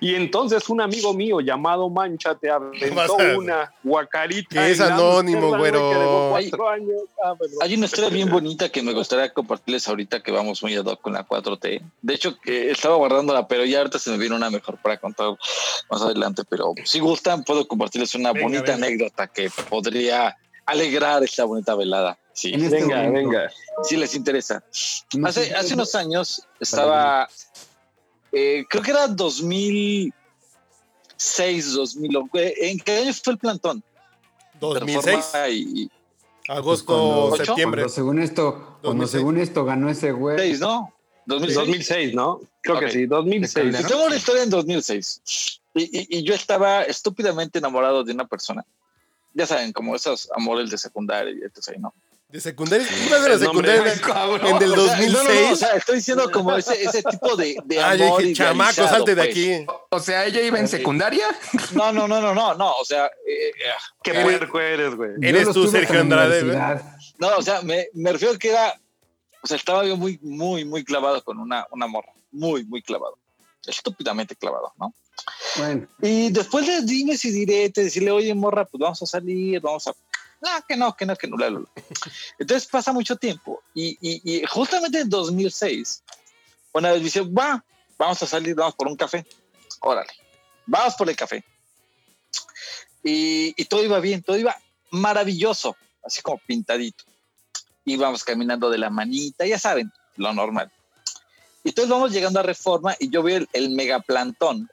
Y 0.00 0.14
entonces 0.14 0.68
un 0.68 0.80
amigo 0.80 1.14
mío 1.14 1.40
llamado 1.40 1.88
Manchate 1.88 2.50
aventó 2.50 2.94
vas 2.94 3.10
a- 3.10 3.38
una 3.38 3.72
guacarita. 3.82 4.48
Que 4.64 4.70
es 4.72 4.80
anónimo, 4.80 5.56
güero. 5.56 6.34
Ah. 6.34 6.40
Hay 7.62 7.74
una 7.74 7.86
historia 7.86 8.10
bien 8.10 8.30
bonita 8.30 8.68
que 8.68 8.82
me 8.82 8.92
gustaría 8.92 9.32
compartirles 9.32 9.86
ahorita 9.88 10.22
que 10.22 10.30
vamos 10.32 10.62
muy 10.62 10.74
ad 10.74 10.84
hoc 10.86 11.00
con 11.00 11.12
la 11.12 11.26
4T. 11.26 11.82
De 12.02 12.14
hecho, 12.14 12.38
que 12.40 12.70
estaba 12.70 12.96
guardándola, 12.96 13.46
pero 13.48 13.64
ya 13.64 13.78
ahorita 13.78 13.98
se 13.98 14.10
me 14.10 14.18
viene 14.18 14.34
una 14.36 14.50
mejor 14.50 14.76
para 14.82 14.98
contar 14.98 15.36
más 15.90 16.02
adelante. 16.02 16.42
Pero 16.48 16.74
si 16.84 16.98
gustan, 17.00 17.44
puedo 17.44 17.66
compartirles 17.66 18.14
una 18.14 18.32
Venga, 18.32 18.46
bonita 18.46 18.72
venga. 18.72 18.86
anécdota 18.86 19.26
que 19.28 19.50
podría 19.68 20.36
alegrar 20.66 21.22
esta 21.24 21.44
bonita 21.44 21.74
velada. 21.74 22.18
Sí, 22.32 22.52
este 22.54 22.68
Venga, 22.68 22.96
momento. 23.04 23.30
venga. 23.30 23.50
si 23.84 23.96
les 23.96 24.14
interesa. 24.14 24.62
No 25.14 25.28
Hace, 25.28 25.54
hace 25.54 25.72
unos 25.74 25.94
años 25.94 26.42
estaba, 26.60 27.28
eh, 28.32 28.64
creo 28.68 28.82
que 28.82 28.90
era 28.90 29.06
2006, 29.08 30.12
2000. 31.72 32.18
¿En 32.60 32.78
qué 32.80 32.98
año 32.98 33.12
fue 33.14 33.32
el 33.34 33.38
plantón? 33.38 33.82
De 34.54 34.60
2006, 34.60 35.04
Reforma 35.06 35.48
y, 35.48 35.90
agosto, 36.48 37.28
Cuando- 37.30 37.36
septiembre. 37.44 37.82
Cuando 37.82 37.94
según 37.94 38.18
esto, 38.20 38.52
cuando 38.82 39.04
2006. 39.04 39.10
según 39.12 39.38
esto 39.38 39.64
ganó 39.64 39.90
ese 39.90 40.12
güey. 40.12 40.38
6, 40.38 40.60
¿no? 40.60 40.92
2006. 41.26 41.58
2006, 41.58 42.14
¿no? 42.14 42.40
Creo 42.62 42.76
Ok. 42.76 42.82
que 42.84 42.90
sí, 42.90 43.06
2006. 43.06 43.80
Y 43.80 43.84
tengo 43.84 44.04
una 44.06 44.16
historia 44.16 44.42
en 44.44 44.50
2006. 44.50 45.20
Y, 45.74 45.82
y- 45.82 46.06
y 46.18 46.22
yo 46.22 46.34
estaba 46.34 46.82
estúpidamente 46.84 47.58
enamorado 47.58 48.02
de 48.04 48.12
una 48.12 48.26
persona. 48.26 48.64
Ya 49.36 49.46
saben, 49.46 49.72
como 49.72 49.94
esos 49.94 50.28
amores 50.34 50.70
de 50.70 50.78
secundaria 50.78 51.30
y 51.32 51.42
entonces, 51.44 51.78
¿no? 51.78 51.92
¿De 52.28 52.40
secundaria? 52.40 52.86
¿Ibas 53.06 53.22
de 53.22 53.28
la 53.28 53.34
El 53.36 53.40
nombre- 53.42 53.70
secundaria 53.70 53.82
en 53.82 53.86
el 53.86 54.02
O 54.02 54.06
sea, 54.06 54.26
no, 54.26 54.38
no, 54.38 54.60
no, 54.60 54.76
2006? 54.82 55.52
o 55.52 55.56
sea, 55.56 55.70
estoy 55.76 55.96
diciendo 55.96 56.30
como 56.32 56.56
ese, 56.56 56.82
ese 56.82 57.02
tipo 57.04 57.36
de, 57.36 57.56
de 57.64 57.80
Ah, 57.80 57.94
yo 57.94 58.06
amor 58.06 58.22
dije, 58.22 58.32
chamaco, 58.34 58.72
salte 58.72 59.14
de 59.14 59.22
pues. 59.22 59.28
aquí. 59.28 59.66
O 59.90 60.00
sea, 60.00 60.24
ella 60.26 60.40
iba 60.40 60.58
en 60.58 60.66
secundaria. 60.68 61.26
No, 61.72 61.92
no, 61.92 62.08
no, 62.08 62.20
no, 62.20 62.34
no, 62.34 62.54
no. 62.54 62.72
O 62.76 62.84
sea, 62.84 63.06
eh, 63.06 63.50
eh, 63.50 63.52
Qué 64.02 64.10
Eres- 64.10 64.24
puerco 64.24 64.60
eres, 64.60 64.94
güey. 64.96 65.10
Eres 65.22 65.52
tú, 65.52 65.68
Sergio 65.68 66.00
Andrade, 66.00 66.42
güey. 66.42 66.56
no, 67.18 67.28
o 67.36 67.42
sea, 67.42 67.60
me, 67.62 67.88
me 67.92 68.10
refiero 68.12 68.36
que 68.38 68.48
era, 68.50 68.80
o 69.42 69.46
sea, 69.46 69.56
estaba 69.58 69.84
yo 69.84 69.96
muy, 69.96 70.18
muy, 70.22 70.64
muy 70.64 70.82
clavado 70.84 71.22
con 71.22 71.38
una, 71.38 71.66
una 71.70 71.86
morra. 71.86 72.10
Muy, 72.32 72.64
muy 72.64 72.82
clavado. 72.82 73.18
Estúpidamente 73.66 74.34
clavado, 74.34 74.72
¿no? 74.78 74.92
Bueno, 75.56 75.86
Y 76.02 76.30
después 76.30 76.66
de 76.66 76.82
dimes 76.82 77.24
y 77.24 77.30
diretes, 77.30 77.84
decirle, 77.84 78.10
oye, 78.10 78.34
morra, 78.34 78.64
pues 78.64 78.80
vamos 78.80 79.02
a 79.02 79.06
salir, 79.06 79.60
vamos 79.60 79.86
a. 79.86 79.94
No, 80.40 80.50
que 80.68 80.76
no, 80.76 80.94
que 80.94 81.06
no, 81.06 81.16
que 81.16 81.26
no, 81.26 81.36
bla, 81.36 81.48
bla, 81.48 81.60
bla. 81.60 81.68
Entonces 82.38 82.68
pasa 82.68 82.92
mucho 82.92 83.16
tiempo. 83.16 83.62
Y, 83.74 83.96
y, 84.00 84.36
y 84.36 84.46
justamente 84.46 85.00
en 85.00 85.08
2006, 85.08 86.02
una 86.72 86.92
vez 86.92 87.02
dice, 87.02 87.22
va, 87.22 87.64
vamos 87.96 88.22
a 88.22 88.26
salir, 88.26 88.54
vamos 88.54 88.74
por 88.74 88.86
un 88.86 88.96
café. 88.96 89.26
Órale, 89.80 90.12
vamos 90.66 90.94
por 90.94 91.08
el 91.08 91.16
café. 91.16 91.44
Y, 93.02 93.54
y 93.56 93.64
todo 93.66 93.82
iba 93.84 93.98
bien, 94.00 94.22
todo 94.22 94.36
iba 94.36 94.56
maravilloso, 94.90 95.76
así 96.04 96.20
como 96.22 96.38
pintadito. 96.38 97.04
Íbamos 97.84 98.24
caminando 98.24 98.68
de 98.68 98.78
la 98.78 98.90
manita, 98.90 99.46
ya 99.46 99.58
saben, 99.58 99.92
lo 100.16 100.32
normal. 100.34 100.70
Y 101.64 101.70
entonces 101.70 101.90
vamos 101.90 102.12
llegando 102.12 102.40
a 102.40 102.42
Reforma 102.42 102.94
y 102.98 103.08
yo 103.10 103.22
veo 103.22 103.38
el, 103.38 103.48
el 103.52 103.70
megaplantón 103.70 104.68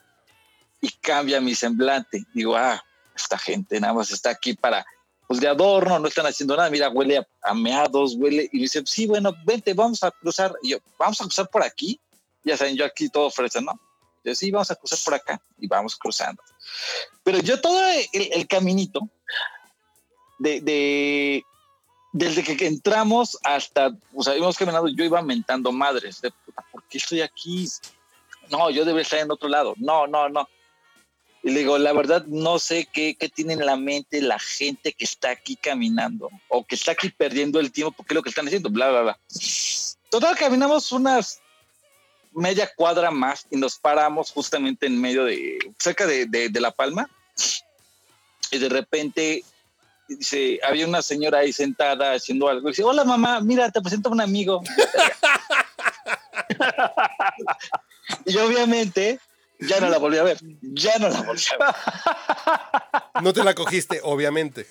y 0.83 0.89
cambia 0.89 1.39
mi 1.39 1.55
semblante. 1.55 2.25
Digo, 2.33 2.57
ah, 2.57 2.83
esta 3.15 3.37
gente 3.37 3.79
nada 3.79 3.93
más 3.93 4.11
está 4.11 4.31
aquí 4.31 4.53
para, 4.53 4.85
pues 5.27 5.39
de 5.39 5.47
adorno, 5.47 5.97
no 5.97 6.07
están 6.09 6.25
haciendo 6.25 6.57
nada. 6.57 6.69
Mira, 6.69 6.89
huele 6.89 7.19
a, 7.19 7.27
a 7.41 7.53
meados, 7.53 8.15
huele. 8.17 8.49
Y 8.51 8.57
me 8.57 8.63
dice, 8.63 8.83
sí, 8.85 9.07
bueno, 9.07 9.33
vente, 9.45 9.73
vamos 9.73 10.03
a 10.03 10.11
cruzar. 10.11 10.53
Y 10.61 10.71
yo, 10.71 10.79
vamos 10.99 11.21
a 11.21 11.23
cruzar 11.23 11.49
por 11.49 11.63
aquí. 11.63 12.01
Ya 12.43 12.57
saben, 12.57 12.75
yo 12.75 12.83
aquí 12.83 13.07
todo 13.07 13.31
fresa, 13.31 13.61
¿no? 13.61 13.79
Yo, 14.25 14.35
sí, 14.35 14.51
vamos 14.51 14.71
a 14.71 14.75
cruzar 14.75 14.99
por 15.05 15.13
acá 15.13 15.41
y 15.57 15.67
vamos 15.67 15.95
cruzando. 15.95 16.43
Pero 17.23 17.39
yo 17.39 17.61
todo 17.61 17.81
el, 18.11 18.45
caminito, 18.47 19.07
de, 20.37 20.59
de, 20.59 21.45
desde 22.11 22.43
que 22.43 22.67
entramos 22.67 23.37
hasta, 23.43 23.95
o 24.13 24.21
sea, 24.21 24.35
íbamos 24.35 24.57
caminando, 24.57 24.89
yo 24.89 25.05
iba 25.05 25.21
mentando 25.21 25.71
madres, 25.71 26.19
de 26.19 26.31
puta, 26.31 26.65
¿por 26.73 26.83
qué 26.89 26.97
estoy 26.97 27.21
aquí? 27.21 27.69
No, 28.49 28.69
yo 28.69 28.83
debería 28.83 29.03
estar 29.03 29.19
en 29.19 29.31
otro 29.31 29.47
lado. 29.47 29.73
No, 29.77 30.07
no, 30.07 30.27
no. 30.27 30.49
Y 31.43 31.51
le 31.51 31.59
digo, 31.59 31.77
la 31.77 31.91
verdad, 31.91 32.25
no 32.27 32.57
sé 32.57 32.87
qué, 32.91 33.15
qué 33.19 33.27
tiene 33.27 33.53
en 33.53 33.65
la 33.65 33.75
mente 33.75 34.21
la 34.21 34.39
gente 34.39 34.93
que 34.93 35.03
está 35.03 35.31
aquí 35.31 35.57
caminando 35.57 36.29
o 36.47 36.65
que 36.65 36.75
está 36.75 36.93
aquí 36.93 37.09
perdiendo 37.09 37.59
el 37.59 37.71
tiempo 37.71 37.91
porque 37.97 38.13
es 38.13 38.15
lo 38.15 38.23
que 38.23 38.29
están 38.29 38.47
haciendo, 38.47 38.69
bla, 38.69 38.89
bla, 38.89 39.01
bla. 39.01 39.19
Total, 40.09 40.37
caminamos 40.37 40.91
unas 40.93 41.41
media 42.31 42.71
cuadra 42.75 43.11
más 43.11 43.45
y 43.51 43.57
nos 43.57 43.77
paramos 43.77 44.31
justamente 44.31 44.85
en 44.87 44.99
medio 44.99 45.25
de, 45.25 45.59
cerca 45.77 46.07
de, 46.07 46.25
de- 46.27 46.49
de 46.49 46.61
La 46.61 46.71
Palma. 46.71 47.09
Y 48.49 48.57
de 48.57 48.69
repente 48.69 49.43
dice, 50.07 50.59
había 50.63 50.87
una 50.87 51.01
señora 51.01 51.39
ahí 51.39 51.51
sentada 51.51 52.13
haciendo 52.13 52.47
algo. 52.47 52.69
Y 52.69 52.71
dice, 52.71 52.83
hola 52.83 53.03
mamá, 53.03 53.41
mira, 53.41 53.69
te 53.69 53.81
presento 53.81 54.07
a 54.09 54.13
un 54.13 54.21
amigo. 54.21 54.63
y 58.25 58.37
obviamente 58.37 59.19
ya 59.67 59.79
no 59.79 59.89
la 59.89 59.97
volví 59.97 60.17
a 60.17 60.23
ver, 60.23 60.37
ya 60.61 60.97
no 60.99 61.09
la 61.09 61.21
volví 61.21 61.41
a 61.59 61.65
ver. 61.65 63.23
No 63.23 63.33
te 63.33 63.43
la 63.43 63.53
cogiste, 63.53 63.99
obviamente. 64.03 64.67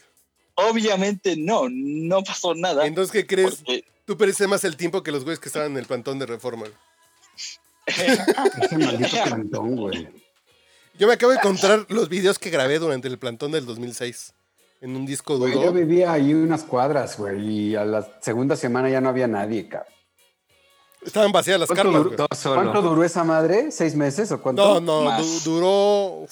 Obviamente 0.55 1.35
no, 1.37 1.65
no 1.71 2.23
pasó 2.23 2.55
nada. 2.55 2.87
Entonces, 2.87 3.13
¿qué 3.13 3.27
crees? 3.27 3.57
porque- 3.57 3.85
Tú 4.05 4.17
perdiste 4.19 4.47
más 4.49 4.65
el 4.65 4.77
tiempo 4.77 5.03
que 5.03 5.13
los 5.13 5.23
güeyes 5.25 5.39
que 5.39 5.49
estaban 5.49 5.71
en 5.73 5.79
el 5.79 5.87
plantón 5.87 6.19
de 6.19 6.27
reforma. 6.27 6.67
Ese 7.87 8.79
maldito 8.79 9.17
plantón, 9.25 9.77
güey. 9.77 10.09
Yo 10.99 11.07
me 11.07 11.15
acabo 11.15 11.33
de 11.33 11.39
encontrar 11.39 11.87
los 11.89 12.09
videos 12.09 12.39
que 12.39 12.51
grabé 12.51 12.79
durante 12.79 13.09
el 13.09 13.19
plantón 13.19 13.53
del 13.53 13.65
2006 13.65 14.35
en 14.81 14.97
un 14.97 15.07
disco 15.07 15.37
duro. 15.39 15.63
yo 15.63 15.73
vivía 15.73 16.13
ahí 16.13 16.35
unas 16.35 16.65
cuadras, 16.65 17.17
güey, 17.17 17.41
y 17.49 17.77
a 17.77 17.85
la 17.85 18.19
segunda 18.21 18.57
semana 18.57 18.91
ya 18.91 19.01
no 19.01 19.09
había 19.09 19.27
nadie, 19.29 19.69
cabrón. 19.69 19.93
Estaban 21.05 21.33
vacías 21.33 21.59
las 21.59 21.67
¿Cuánto 21.69 21.83
carpas. 21.85 22.03
duró? 22.05 22.55
güey. 22.55 22.55
¿Cuánto 22.65 22.83
duró 22.83 23.05
esa 23.05 23.25
madre? 23.25 23.71
¿Seis 23.73 23.95
meses 23.97 24.31
o 24.31 24.41
cuánto? 24.41 24.81
No, 24.81 24.81
no, 24.81 25.03
Más. 25.11 25.45
du- 25.45 25.53
duró. 25.53 26.27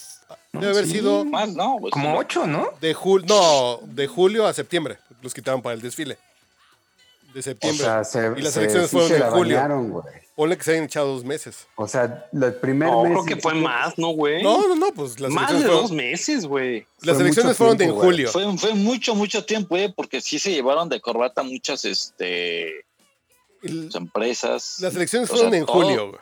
Debe 0.53 0.68
haber 0.73 0.85
sí. 0.87 0.93
sido 0.93 1.25
Más, 1.25 1.49
no, 1.55 1.79
pues, 1.81 1.93
Como 1.93 2.16
ocho, 2.16 2.47
¿no? 2.47 2.71
de 2.81 2.95
julio. 2.95 3.27
No, 3.29 3.81
de 3.87 4.07
julio 4.07 4.47
a 4.47 4.53
septiembre. 4.53 4.99
Los 5.23 5.35
quitaban 5.35 5.61
para 5.62 5.75
el 5.75 5.81
desfile. 5.81 6.18
De 7.35 7.41
O 7.41 7.43
septiembre. 7.43 7.85
sea, 7.85 8.05
se, 8.05 8.33
y 8.37 8.43
las 8.43 8.55
se- 8.55 8.61
elecciones 8.61 8.91
sí 8.91 8.93
fueron 8.97 9.09
se 9.09 9.14
en 9.16 9.21
la 9.21 9.31
julio. 9.31 9.57
bañaron, 9.57 9.91
güey. 9.91 10.05
Ponle 10.37 10.57
que 10.57 10.64
se 10.64 10.71
hayan 10.73 10.85
echado 10.85 11.09
dos 11.12 11.25
meses. 11.25 11.66
O 11.77 11.87
sea, 11.87 12.29
el 12.33 12.55
primer 12.55 12.89
No, 12.89 13.03
mes. 13.03 13.12
creo 13.12 13.25
que 13.25 13.37
fue 13.37 13.55
más, 13.55 13.99
¿no, 13.99 14.09
güey? 14.09 14.43
No, 14.43 14.66
no, 14.68 14.75
no, 14.75 14.91
pues 14.93 15.21
las 15.21 15.31
más 15.31 15.49
de 15.51 15.57
elecciones 15.59 15.83
dos 15.83 15.93
meses, 15.93 16.47
güey. 16.47 16.87
las 17.03 17.16
Fue 17.16 17.25
elecciones 17.25 17.57
fueron 17.57 17.77
tiempo, 17.77 17.95
en 17.97 17.99
güey. 18.01 18.11
julio. 18.11 18.31
Fue, 18.31 18.59
fue 18.59 18.75
mucho, 18.75 19.14
mucho 19.14 19.45
tiempo, 19.45 19.77
eh, 19.77 19.93
porque 19.95 20.21
sí 20.21 20.39
se 20.39 20.51
llevaron 20.51 20.89
de 20.89 21.01
corbata 21.01 21.43
muchas 21.43 21.85
este, 21.85 22.85
El- 23.63 23.91
empresas. 23.95 24.77
las 24.81 24.95
elecciones 24.95 25.29
O 25.31 25.35
fueron 25.35 25.51
sea, 25.53 25.61
en 25.61 25.67
todo. 25.67 25.83
julio. 25.83 26.09
güey. 26.11 26.21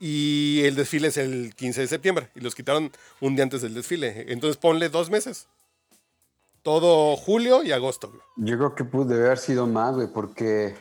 Y 0.00 0.62
el 0.64 0.74
desfile 0.74 1.08
es 1.08 1.16
el 1.16 1.54
15 1.56 1.80
de 1.82 1.86
septiembre. 1.86 2.28
Y 2.34 2.40
los 2.40 2.54
quitaron 2.54 2.92
un 3.20 3.36
día 3.36 3.44
antes 3.44 3.62
del 3.62 3.74
desfile. 3.74 4.26
Entonces 4.32 4.56
ponle 4.56 4.88
dos 4.88 5.08
meses. 5.10 5.46
Todo 6.62 7.16
julio 7.16 7.62
y 7.62 7.72
agosto. 7.72 8.08
güey. 8.08 8.20
Yo 8.36 8.56
creo 8.56 8.74
que 8.74 8.84
pudo 8.84 9.14
haber 9.14 9.38
sido 9.38 9.66
más, 9.66 9.94
güey, 9.94 10.08
porque. 10.08 10.74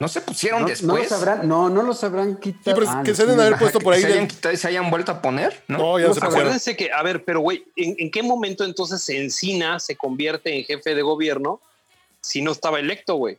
No 0.00 0.06
se 0.06 0.20
pusieron 0.20 0.60
No, 0.60 0.66
no 0.66 0.70
después. 0.70 1.10
los 1.10 1.12
habrán, 1.12 1.48
no, 1.48 1.68
no 1.68 1.82
los 1.82 2.04
habrán 2.04 2.34
Sí, 2.36 2.40
quitado. 2.52 2.76
pero 2.76 2.82
es 2.84 2.88
Ah, 2.88 3.02
que 3.04 3.10
no, 3.10 3.16
se 3.16 3.22
sí, 3.22 3.28
deben 3.28 3.40
haber 3.44 3.58
puesto 3.58 3.80
por 3.80 3.94
ahí. 3.94 4.00
se, 4.00 4.06
del- 4.06 4.16
hayan 4.18 4.28
quitado 4.28 4.54
y 4.54 4.56
se 4.56 4.68
hayan 4.68 4.90
vuelto 4.90 5.10
a 5.10 5.20
poner, 5.20 5.64
¿no? 5.66 5.78
No, 5.78 5.98
ya 5.98 6.06
no 6.06 6.14
se 6.14 6.20
pusieron. 6.20 6.38
Acuérdense 6.40 6.76
que, 6.76 6.92
a 6.92 7.02
ver, 7.02 7.24
pero 7.24 7.40
güey, 7.40 7.64
¿en, 7.74 7.96
en 7.98 8.10
qué 8.12 8.22
momento 8.22 8.64
entonces 8.64 9.08
Encina 9.08 9.80
se 9.80 9.96
convierte 9.96 10.56
en 10.56 10.64
jefe 10.64 10.94
de 10.94 11.02
gobierno 11.02 11.60
si 12.20 12.42
no 12.42 12.52
estaba 12.52 12.78
electo, 12.78 13.16
güey? 13.16 13.38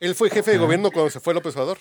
Él 0.00 0.14
fue 0.14 0.30
jefe 0.30 0.52
de 0.52 0.58
gobierno 0.58 0.90
cuando 0.90 1.10
se 1.10 1.20
fue 1.20 1.34
López 1.34 1.54
Obrador. 1.56 1.78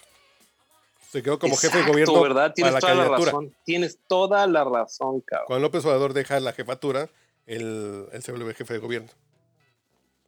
Se 1.09 1.23
quedó 1.23 1.39
como 1.39 1.55
jefe 1.55 1.79
de 1.79 1.83
gobierno 1.89 2.21
¿verdad? 2.21 2.53
Tienes 2.53 2.73
para 2.73 2.81
toda 2.81 2.93
la 2.93 3.01
candidatura. 3.01 3.31
razón. 3.31 3.55
Tienes 3.65 3.97
toda 4.07 4.45
la 4.45 4.63
razón, 4.63 5.21
cabrón. 5.21 5.47
Cuando 5.47 5.67
López 5.67 5.83
Obrador 5.85 6.13
deja 6.13 6.39
la 6.39 6.53
jefatura, 6.53 7.09
él, 7.47 8.05
él 8.11 8.21
se 8.21 8.31
vuelve 8.31 8.53
jefe 8.53 8.73
de 8.73 8.79
gobierno. 8.79 9.09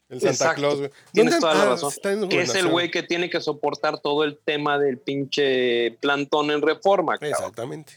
El 0.10 0.20
Santa 0.20 0.32
Exacto. 0.34 0.56
Claus, 0.56 0.80
güey. 0.80 0.92
Tienes 1.14 1.34
¿Dónde- 1.40 1.48
toda 1.54 1.54
la 1.66 1.70
razón. 1.72 2.30
Que 2.30 2.42
es 2.42 2.56
el 2.56 2.68
güey 2.68 2.90
que 2.92 3.04
tiene 3.04 3.30
que 3.30 3.40
soportar 3.40 4.00
todo 4.00 4.24
el 4.24 4.38
tema 4.40 4.80
del 4.80 4.98
pinche 4.98 5.92
plantón 6.02 6.50
en 6.52 6.62
reforma, 6.62 7.14
cabrón. 7.18 7.30
Exactamente. 7.32 7.94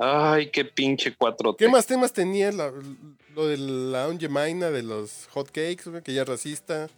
Ay, 0.00 0.50
qué 0.50 0.64
pinche 0.64 1.14
cuatro. 1.16 1.56
¿Qué 1.56 1.68
más 1.68 1.86
temas 1.86 2.12
tenía? 2.12 2.52
La- 2.52 2.72
lo 3.34 3.46
de 3.46 3.56
la 3.56 4.06
Ongemaina, 4.08 4.70
de 4.70 4.82
los 4.82 5.28
hotcakes, 5.32 5.84
güey, 5.90 6.02
que 6.02 6.12
ya 6.14 6.22
es 6.22 6.28
racista. 6.28 6.88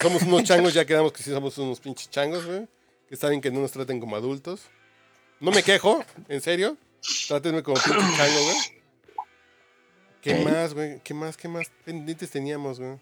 Somos 0.00 0.22
unos 0.22 0.42
changos, 0.44 0.74
ya 0.74 0.84
quedamos 0.84 1.12
que 1.12 1.22
sí 1.22 1.30
somos 1.30 1.56
unos 1.58 1.80
pinches 1.80 2.10
changos, 2.10 2.44
güey. 2.46 2.66
Que 3.08 3.16
saben 3.16 3.40
que 3.40 3.50
no 3.50 3.60
nos 3.60 3.72
traten 3.72 4.00
como 4.00 4.16
adultos. 4.16 4.62
No 5.40 5.50
me 5.50 5.62
quejo, 5.62 6.04
en 6.28 6.40
serio. 6.40 6.76
Trátenme 7.28 7.62
como 7.62 7.76
pinche 7.82 7.98
chango, 8.16 8.44
güey. 8.44 8.56
¿Qué 10.20 10.34
más, 10.36 10.72
güey? 10.74 11.00
¿Qué 11.02 11.14
más, 11.14 11.36
qué 11.36 11.48
más 11.48 11.66
pendientes 11.84 12.30
teníamos, 12.30 12.78
güey? 12.78 12.98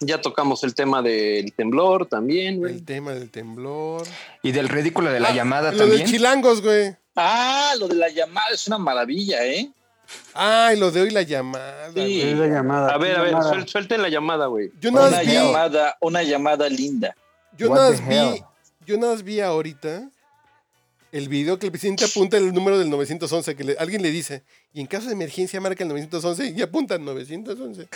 Ya 0.00 0.20
tocamos 0.20 0.62
el 0.64 0.74
tema 0.74 1.00
del 1.00 1.52
temblor 1.54 2.06
también, 2.06 2.58
güey. 2.58 2.74
El 2.74 2.84
tema 2.84 3.12
del 3.14 3.30
temblor. 3.30 4.06
Y 4.42 4.52
del 4.52 4.68
ridículo 4.68 5.10
de 5.10 5.20
la 5.20 5.28
Ah, 5.28 5.34
llamada 5.34 5.72
Lo 5.72 5.78
también. 5.78 6.00
de 6.04 6.10
chilangos, 6.10 6.60
güey. 6.62 6.94
Ah, 7.14 7.74
lo 7.78 7.88
de 7.88 7.94
la 7.94 8.08
llamada 8.10 8.48
es 8.52 8.66
una 8.66 8.76
maravilla, 8.78 9.46
¿eh? 9.46 9.70
Ay, 10.34 10.78
lo 10.78 10.90
de 10.90 11.00
hoy 11.02 11.10
la 11.10 11.22
llamada. 11.22 11.88
Sí. 11.88 11.92
güey. 11.94 12.34
La 12.34 12.46
llamada. 12.46 12.94
A 12.94 12.98
ver, 12.98 13.16
a 13.16 13.22
ver, 13.22 13.32
llamada. 13.32 13.50
suel- 13.52 13.66
suelten 13.66 14.02
la 14.02 14.08
llamada, 14.08 14.46
güey. 14.46 14.70
Yo 14.80 14.90
Una 14.90 15.20
vi, 15.20 15.32
llamada, 15.32 15.96
una 16.00 16.22
llamada 16.22 16.68
linda. 16.68 17.14
yo 17.56 17.70
What 17.70 17.76
nada 17.76 17.90
vi, 17.90 18.42
yo 18.86 18.98
nada 18.98 19.12
más 19.12 19.22
vi 19.22 19.40
ahorita 19.40 20.08
el 21.12 21.28
video 21.28 21.58
que 21.58 21.66
el 21.66 21.72
presidente 21.72 22.04
apunta 22.04 22.36
el 22.36 22.52
número 22.52 22.78
del 22.78 22.90
911, 22.90 23.56
que 23.56 23.64
le- 23.64 23.76
alguien 23.78 24.02
le 24.02 24.10
dice, 24.10 24.42
y 24.72 24.80
en 24.80 24.86
caso 24.86 25.06
de 25.06 25.12
emergencia 25.14 25.60
marca 25.60 25.82
el 25.82 25.88
911 25.88 26.52
y 26.56 26.62
apunta 26.62 26.94
el 26.96 27.04
911. 27.04 27.88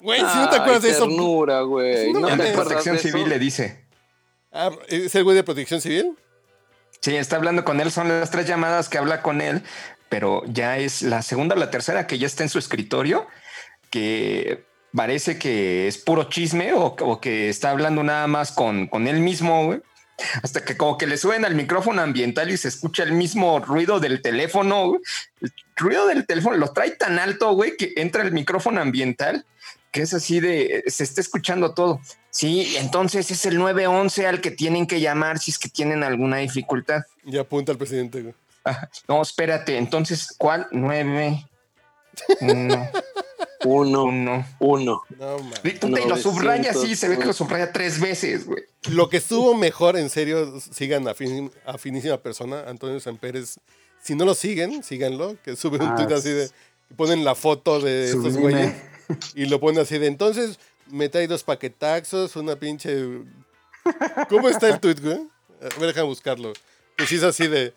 Güey, 0.00 0.20
si 0.20 0.24
no 0.26 0.48
te 0.50 0.56
Ay, 0.56 0.60
acuerdas 0.60 0.82
de 0.82 0.90
eso. 0.90 1.06
ternura, 1.06 1.60
güey. 1.62 2.12
No 2.12 2.20
No, 2.20 2.28
El 2.28 2.38
de 2.38 2.52
protección 2.52 2.96
eso? 2.96 3.08
civil 3.08 3.28
le 3.28 3.38
dice. 3.38 3.84
Ah, 4.52 4.70
¿Es 4.88 5.14
el 5.14 5.24
güey 5.24 5.34
de 5.36 5.42
protección 5.42 5.80
civil? 5.80 6.16
Sí, 7.00 7.16
está 7.16 7.36
hablando 7.36 7.64
con 7.64 7.80
él. 7.80 7.90
Son 7.90 8.08
las 8.08 8.30
tres 8.30 8.46
llamadas 8.46 8.88
que 8.88 8.98
habla 8.98 9.22
con 9.22 9.40
él, 9.40 9.62
pero 10.08 10.42
ya 10.46 10.78
es 10.78 11.02
la 11.02 11.22
segunda 11.22 11.54
o 11.54 11.58
la 11.58 11.70
tercera 11.70 12.06
que 12.06 12.18
ya 12.18 12.26
está 12.26 12.42
en 12.42 12.48
su 12.48 12.58
escritorio, 12.58 13.26
que 13.90 14.64
parece 14.94 15.38
que 15.38 15.88
es 15.88 15.98
puro 15.98 16.24
chisme 16.24 16.72
o, 16.74 17.20
que 17.20 17.48
está 17.48 17.70
hablando 17.70 18.02
nada 18.02 18.26
más 18.26 18.52
con, 18.52 18.86
con 18.86 19.06
él 19.06 19.20
mismo, 19.20 19.66
güey. 19.66 19.80
Hasta 20.42 20.64
que 20.64 20.78
como 20.78 20.96
que 20.96 21.06
le 21.06 21.18
suben 21.18 21.44
al 21.44 21.54
micrófono 21.54 22.00
ambiental 22.00 22.50
y 22.50 22.56
se 22.56 22.68
escucha 22.68 23.02
el 23.02 23.12
mismo 23.12 23.58
ruido 23.60 24.00
del 24.00 24.22
teléfono. 24.22 24.88
güey. 24.88 25.00
El 25.42 25.52
ruido 25.76 26.06
del 26.06 26.26
teléfono 26.26 26.56
lo 26.56 26.72
trae 26.72 26.92
tan 26.92 27.18
alto, 27.18 27.52
güey, 27.52 27.76
que 27.76 27.92
entra 27.96 28.22
el 28.22 28.32
micrófono 28.32 28.80
ambiental, 28.80 29.44
que 29.92 30.02
es 30.02 30.14
así 30.14 30.40
de, 30.40 30.84
se 30.86 31.04
está 31.04 31.20
escuchando 31.20 31.74
todo. 31.74 32.00
Sí, 32.30 32.76
entonces 32.78 33.30
es 33.30 33.44
el 33.44 33.58
911 33.58 34.26
al 34.26 34.40
que 34.40 34.50
tienen 34.50 34.86
que 34.86 35.00
llamar 35.00 35.38
si 35.38 35.50
es 35.50 35.58
que 35.58 35.68
tienen 35.68 36.02
alguna 36.02 36.38
dificultad. 36.38 37.02
Y 37.24 37.36
apunta 37.36 37.72
al 37.72 37.78
presidente, 37.78 38.22
güey. 38.22 38.34
No, 39.08 39.22
espérate, 39.22 39.76
entonces, 39.78 40.34
¿cuál? 40.38 40.66
9, 40.72 41.46
1, 42.40 42.90
Uno, 43.64 44.04
1. 44.04 44.46
uno. 44.60 45.02
No, 45.18 45.38
man. 45.38 45.52
Y 45.64 46.08
lo 46.08 46.16
subraya 46.16 46.70
así, 46.70 46.94
se 46.94 47.08
ve 47.08 47.14
que 47.14 47.24
lo 47.24 47.32
900. 47.32 47.36
subraya 47.36 47.72
tres 47.72 48.00
veces, 48.00 48.46
güey. 48.46 48.62
Lo 48.90 49.08
que 49.08 49.16
estuvo 49.16 49.54
mejor, 49.54 49.96
en 49.96 50.08
serio, 50.10 50.60
sigan 50.60 51.08
a, 51.08 51.14
fin- 51.14 51.50
a 51.64 51.76
finísima 51.78 52.18
persona, 52.18 52.64
Antonio 52.68 53.00
San 53.00 53.16
Pérez. 53.16 53.58
Si 54.02 54.14
no 54.14 54.24
lo 54.24 54.34
siguen, 54.34 54.82
síganlo, 54.84 55.36
que 55.42 55.56
sube 55.56 55.78
un 55.78 55.88
Ah, 55.88 55.96
tweet 55.96 56.14
así 56.14 56.28
de. 56.30 56.48
y 56.90 56.94
ponen 56.94 57.24
la 57.24 57.34
foto 57.34 57.80
de 57.80 58.04
estos 58.10 58.36
güeyes 58.36 58.72
y 59.34 59.46
lo 59.46 59.58
ponen 59.58 59.80
así 59.80 59.98
de. 59.98 60.06
Entonces, 60.06 60.60
me 60.86 61.08
trae 61.08 61.26
dos 61.26 61.42
paquetaxos, 61.42 62.36
una 62.36 62.54
pinche. 62.56 62.94
¿Cómo 64.28 64.48
está 64.48 64.68
el 64.68 64.78
tweet, 64.78 64.96
güey? 65.02 65.18
A 65.60 65.78
ver, 65.80 65.88
déjame 65.88 66.06
buscarlo. 66.06 66.52
Que 66.96 67.06
sí 67.06 67.16
es 67.16 67.24
así 67.24 67.48
de. 67.48 67.74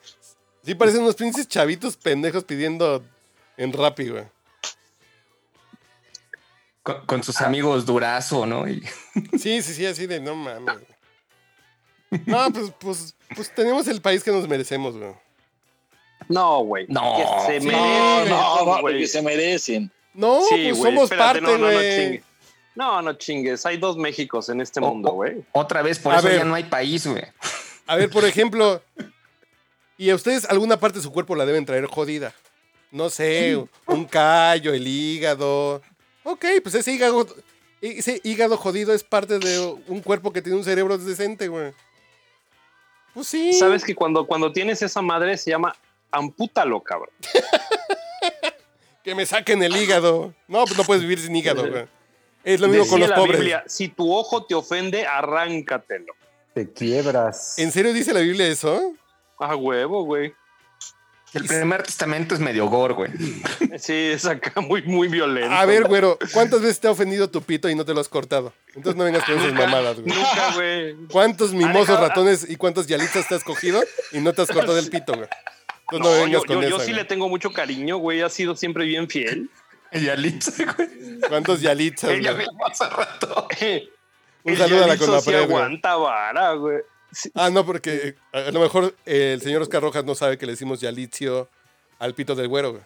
Sí, 0.66 0.76
parecen 0.76 1.02
unos 1.02 1.16
pinches 1.16 1.48
chavitos 1.48 1.98
pendejos 1.98 2.44
pidiendo 2.44 3.04
en 3.58 3.74
Rappi, 3.74 4.10
güey. 4.10 4.26
Con, 6.84 7.06
con 7.06 7.24
sus 7.24 7.42
amigos 7.42 7.86
Durazo, 7.86 8.46
¿no? 8.46 8.68
Y- 8.68 8.82
Sí, 9.40 9.62
sí, 9.62 9.74
sí, 9.74 9.86
así 9.86 10.08
de 10.08 10.20
no 10.20 10.36
mames. 10.36 10.76
No, 12.26 12.50
pues, 12.52 12.72
pues, 12.80 13.16
pues 13.36 13.54
tenemos 13.54 13.88
el 13.88 14.02
país 14.02 14.24
que 14.24 14.32
nos 14.32 14.48
merecemos, 14.48 14.98
güey. 14.98 15.14
No, 16.28 16.60
güey. 16.64 16.86
No. 16.90 17.16
Que 17.18 17.24
se 17.24 17.60
No, 17.66 17.72
merecen, 17.72 18.30
no, 18.30 18.56
no, 18.66 18.66
güey. 18.66 18.82
porque 18.82 19.08
se 19.08 19.22
merecen. 19.22 19.92
No, 20.14 20.42
Sí, 20.44 20.56
pues 20.70 20.78
güey. 20.78 20.92
somos 20.92 21.04
espérate, 21.12 21.42
parte, 21.42 21.42
no, 21.42 21.58
no, 21.58 21.68
no 21.68 21.74
güey. 21.74 22.24
No, 22.76 23.02
no 23.02 23.14
chingues. 23.14 23.66
Hay 23.66 23.78
dos 23.78 23.98
Méxicos 23.98 24.50
en 24.50 24.62
este 24.62 24.80
mundo, 24.82 25.12
güey. 25.12 25.44
Otra 25.52 25.82
vez, 25.82 26.00
por 26.00 26.14
A 26.14 26.20
eso 26.20 26.28
ver. 26.28 26.38
ya 26.40 26.44
no 26.46 26.56
hay 26.56 26.64
país, 26.64 27.06
güey. 27.06 27.24
A 27.88 27.96
ver, 27.96 28.10
por 28.10 28.26
ejemplo, 28.26 28.82
y 30.00 30.12
a 30.12 30.16
ustedes 30.16 30.46
alguna 30.46 30.80
parte 30.80 31.00
de 31.00 31.04
su 31.04 31.12
cuerpo 31.12 31.36
la 31.36 31.46
deben 31.46 31.66
traer 31.66 31.86
jodida. 31.86 32.34
No 32.90 33.10
sé, 33.10 33.62
un 33.86 34.06
callo, 34.06 34.74
el 34.74 34.88
hígado. 34.88 35.82
Ok, 36.24 36.46
pues 36.64 36.74
ese 36.74 36.94
hígado, 36.94 37.28
ese 37.82 38.22
hígado 38.24 38.56
jodido 38.56 38.94
es 38.94 39.04
parte 39.04 39.40
de 39.40 39.60
un 39.88 40.00
cuerpo 40.00 40.32
que 40.32 40.42
tiene 40.42 40.58
un 40.58 40.64
cerebro 40.64 40.98
decente, 40.98 41.50
güey. 41.50 41.74
Pues 43.14 43.28
sí. 43.28 43.52
Sabes 43.52 43.84
que 43.84 43.94
cuando, 43.94 44.26
cuando 44.26 44.54
tienes 44.54 44.82
esa 44.82 45.02
madre 45.02 45.38
se 45.38 45.52
llama 45.52 45.76
ampútalo, 46.10 46.82
cabrón. 46.82 47.14
Que 49.04 49.16
me 49.16 49.26
saquen 49.26 49.64
el 49.64 49.76
hígado. 49.76 50.34
No, 50.48 50.66
pues 50.66 50.78
no 50.78 50.84
puedes 50.84 51.02
vivir 51.02 51.20
sin 51.20 51.34
hígado, 51.34 51.68
güey. 51.70 51.88
Es 52.44 52.60
lo 52.60 52.68
mismo 52.68 52.86
con 52.86 53.00
los 53.00 53.10
la 53.10 53.16
pobres. 53.16 53.38
Biblia, 53.40 53.64
si 53.66 53.88
tu 53.88 54.14
ojo 54.14 54.46
te 54.46 54.56
ofende, 54.56 55.06
arráncatelo. 55.06 56.14
Te 56.54 56.72
quiebras. 56.72 57.58
¿En 57.58 57.72
serio 57.72 57.94
dice 57.94 58.14
la 58.14 58.20
Biblia 58.20 58.48
eso? 58.48 58.94
A 59.40 59.56
huevo, 59.56 60.04
güey. 60.04 60.34
El 61.34 61.46
primer 61.46 61.84
testamento 61.84 62.34
es 62.34 62.42
medio 62.42 62.66
gore, 62.68 62.96
güey. 62.96 63.12
Sí, 63.78 63.94
es 63.94 64.26
acá 64.26 64.62
muy, 64.62 64.82
muy 64.82 65.08
violento. 65.08 65.54
A 65.54 65.64
ver, 65.66 65.84
güero, 65.88 66.18
¿cuántas 66.34 66.60
veces 66.62 66.80
te 66.80 66.88
ha 66.88 66.92
ofendido 66.92 67.30
tu 67.30 67.42
pito 67.44 67.70
y 67.70 67.76
no 67.76 67.86
te 67.86 67.94
lo 67.94 68.02
has 68.02 68.10
cortado? 68.10 68.52
Entonces 68.70 68.96
no 68.96 69.04
vengas 69.04 69.24
con 69.26 69.38
esas 69.38 69.54
mamadas, 69.54 70.00
güey. 70.00 70.16
Nunca, 70.16 70.54
güey. 70.56 70.96
¿Cuántos 71.12 71.54
mimosos 71.54 71.88
dejado- 71.90 72.08
ratones 72.08 72.50
y 72.50 72.56
cuántas 72.56 72.88
yalitas 72.88 73.28
te 73.28 73.36
has 73.36 73.44
cogido 73.44 73.80
y 74.12 74.20
no 74.22 74.34
te 74.34 74.42
has 74.42 74.50
cortado 74.50 74.80
el 74.80 74.90
pito, 74.90 75.14
güey? 75.14 75.28
Entonces 75.92 76.00
no, 76.00 76.00
No, 76.00 76.12
vengas 76.26 76.32
yo, 76.32 76.46
con 76.48 76.62
yo- 76.64 76.70
yo 76.70 76.80
sí 76.80 76.86
güey. 76.86 76.96
le 76.96 77.06
tengo 77.06 77.30
mucho 77.30 77.52
cariño, 77.54 77.98
güey. 77.98 78.22
Ha 78.22 78.30
sido 78.30 78.56
siempre 78.56 78.86
bien 78.86 79.08
fiel. 79.08 79.52
Ella 79.92 80.16
Litza, 80.16 80.52
güey. 80.76 81.20
¿Cuántos 81.30 81.62
yalitas, 81.62 82.10
Ella 82.10 82.32
güey? 82.34 82.48
mismo 82.48 82.66
hace 82.66 82.90
rato. 82.90 83.48
Un 84.44 84.54
El 84.54 84.58
saludo 84.58 84.84
a 84.84 84.88
la 84.88 84.98
sí 84.98 85.06
Conapred, 85.06 85.34
güey. 85.34 85.44
aguanta 85.46 85.96
vara, 85.96 86.54
güey. 86.54 86.80
Sí, 87.12 87.32
Ah, 87.34 87.50
no, 87.50 87.66
porque 87.66 88.16
eh, 88.34 88.48
a 88.48 88.52
lo 88.52 88.60
mejor 88.60 88.94
eh, 89.06 89.32
el 89.34 89.42
señor 89.42 89.62
Oscar 89.62 89.82
Rojas 89.82 90.06
no 90.06 90.14
sabe 90.16 90.38
que 90.38 90.46
le 90.46 90.52
decimos 90.54 90.80
yalitzio 90.82 91.50
al 91.98 92.14
pito 92.14 92.36
del 92.36 92.48
güero, 92.48 92.72
güey. 92.72 92.84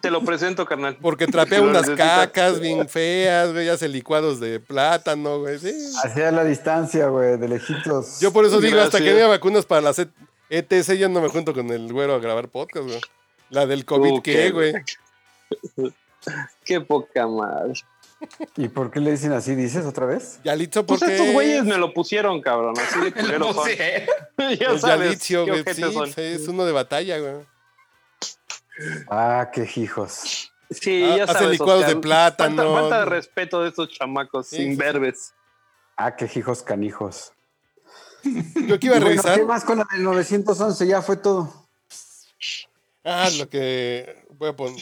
Te 0.00 0.10
lo 0.10 0.22
presento, 0.22 0.66
carnal. 0.66 0.98
Porque 1.00 1.26
trapea 1.26 1.62
unas 1.62 1.82
necesitas. 1.82 2.26
cacas 2.28 2.60
bien 2.60 2.88
feas, 2.88 3.52
güey, 3.52 3.68
hace 3.68 3.88
licuados 3.88 4.38
de 4.38 4.60
plátano, 4.60 5.40
güey, 5.40 5.58
sí. 5.58 5.72
Hacia 6.04 6.30
la 6.30 6.44
distancia, 6.44 7.08
güey, 7.08 7.38
de 7.38 7.48
lejitos. 7.48 8.20
Yo 8.20 8.32
por 8.32 8.44
eso 8.44 8.60
digo, 8.60 8.78
hasta 8.80 8.98
que 9.00 9.10
haya 9.10 9.26
vacunas 9.26 9.64
para 9.66 9.80
las 9.80 9.98
E- 9.98 10.08
ETC, 10.50 10.96
yo 10.98 11.08
no 11.08 11.20
me 11.20 11.28
junto 11.28 11.54
con 11.54 11.70
el 11.70 11.92
güero 11.92 12.14
a 12.14 12.18
grabar 12.18 12.48
podcast, 12.48 12.86
güey. 12.86 13.00
La 13.48 13.66
del 13.66 13.84
COVID, 13.84 14.12
Uh, 14.18 14.22
¿qué, 14.22 14.32
qué- 14.32 14.50
güey? 14.50 14.72
Qué 16.64 16.80
poca 16.80 17.26
madre. 17.26 17.72
¿Y 18.56 18.68
por 18.68 18.90
qué 18.90 19.00
le 19.00 19.12
dicen 19.12 19.32
así, 19.32 19.54
dices 19.54 19.86
otra 19.86 20.06
vez? 20.06 20.40
Yalitzo, 20.44 20.84
Pues 20.84 21.00
porque 21.00 21.16
estos 21.16 21.32
güeyes 21.32 21.64
me 21.64 21.78
lo 21.78 21.92
pusieron, 21.94 22.40
cabrón. 22.42 22.74
Así 22.78 23.00
de 23.00 23.12
culeros 23.20 23.54
son. 23.56 23.68
ya 24.58 24.70
el 24.70 24.80
sabes 24.80 25.04
Yalitzio, 25.06 25.44
qué 25.46 25.50
güey, 25.62 25.74
sí, 25.74 25.82
son. 25.92 26.06
sí, 26.12 26.20
es 26.20 26.48
uno 26.48 26.64
de 26.66 26.72
batalla, 26.72 27.18
güey. 27.18 27.34
Ah, 29.08 29.50
qué 29.52 29.68
hijos. 29.76 30.50
Sí, 30.70 31.02
Ah, 31.04 31.16
ya 31.16 31.24
hace 31.24 31.32
sabes. 31.34 31.50
licuados 31.50 31.82
Oscar. 31.82 31.94
de 31.94 32.00
plátano. 32.00 32.56
Falta, 32.62 32.80
falta 32.80 32.98
de 33.00 33.04
respeto 33.06 33.62
de 33.62 33.68
estos 33.70 33.88
chamacos 33.90 34.46
Sí, 34.48 34.56
sin 34.56 34.72
sí, 34.72 34.76
verbes. 34.76 35.34
Ah, 35.96 36.14
qué 36.16 36.30
hijos 36.34 36.62
canijos. 36.62 37.32
Yo 38.22 38.78
que 38.78 38.86
iba 38.86 38.96
a 38.96 38.98
Y 38.98 39.00
bueno, 39.00 39.06
revisar. 39.08 39.38
¿Qué 39.38 39.44
más 39.44 39.64
con 39.64 39.78
la 39.78 39.86
del 39.92 40.02
911? 40.04 40.86
Ya 40.86 41.02
fue 41.02 41.16
todo. 41.16 41.52
Ah, 43.04 43.28
lo 43.38 43.48
que 43.48 44.24
voy 44.38 44.50
a, 44.50 44.56
pon- 44.56 44.76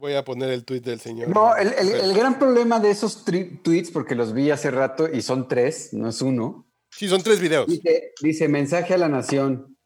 voy 0.00 0.14
a 0.14 0.24
poner 0.24 0.50
el 0.50 0.64
tuit 0.64 0.82
del 0.84 0.98
señor. 0.98 1.28
No, 1.28 1.54
el, 1.56 1.72
el- 1.74 1.90
el 2.00 2.14
gran 2.14 2.38
problema 2.38 2.80
de 2.80 2.90
esos 2.90 3.24
tweets, 3.24 3.90
porque 3.90 4.14
los 4.14 4.32
vi 4.32 4.50
hace 4.50 4.70
rato 4.70 5.06
y 5.12 5.22
son 5.22 5.46
tres, 5.46 5.92
no 5.92 6.08
es 6.08 6.20
uno, 6.22 6.66
Sí, 6.90 7.06
son 7.06 7.22
tres 7.22 7.38
videos. 7.38 7.68
dice, 7.68 8.12
dice 8.20 8.48
mensaje 8.48 8.94
a 8.94 8.98
la 8.98 9.08
nación, 9.08 9.76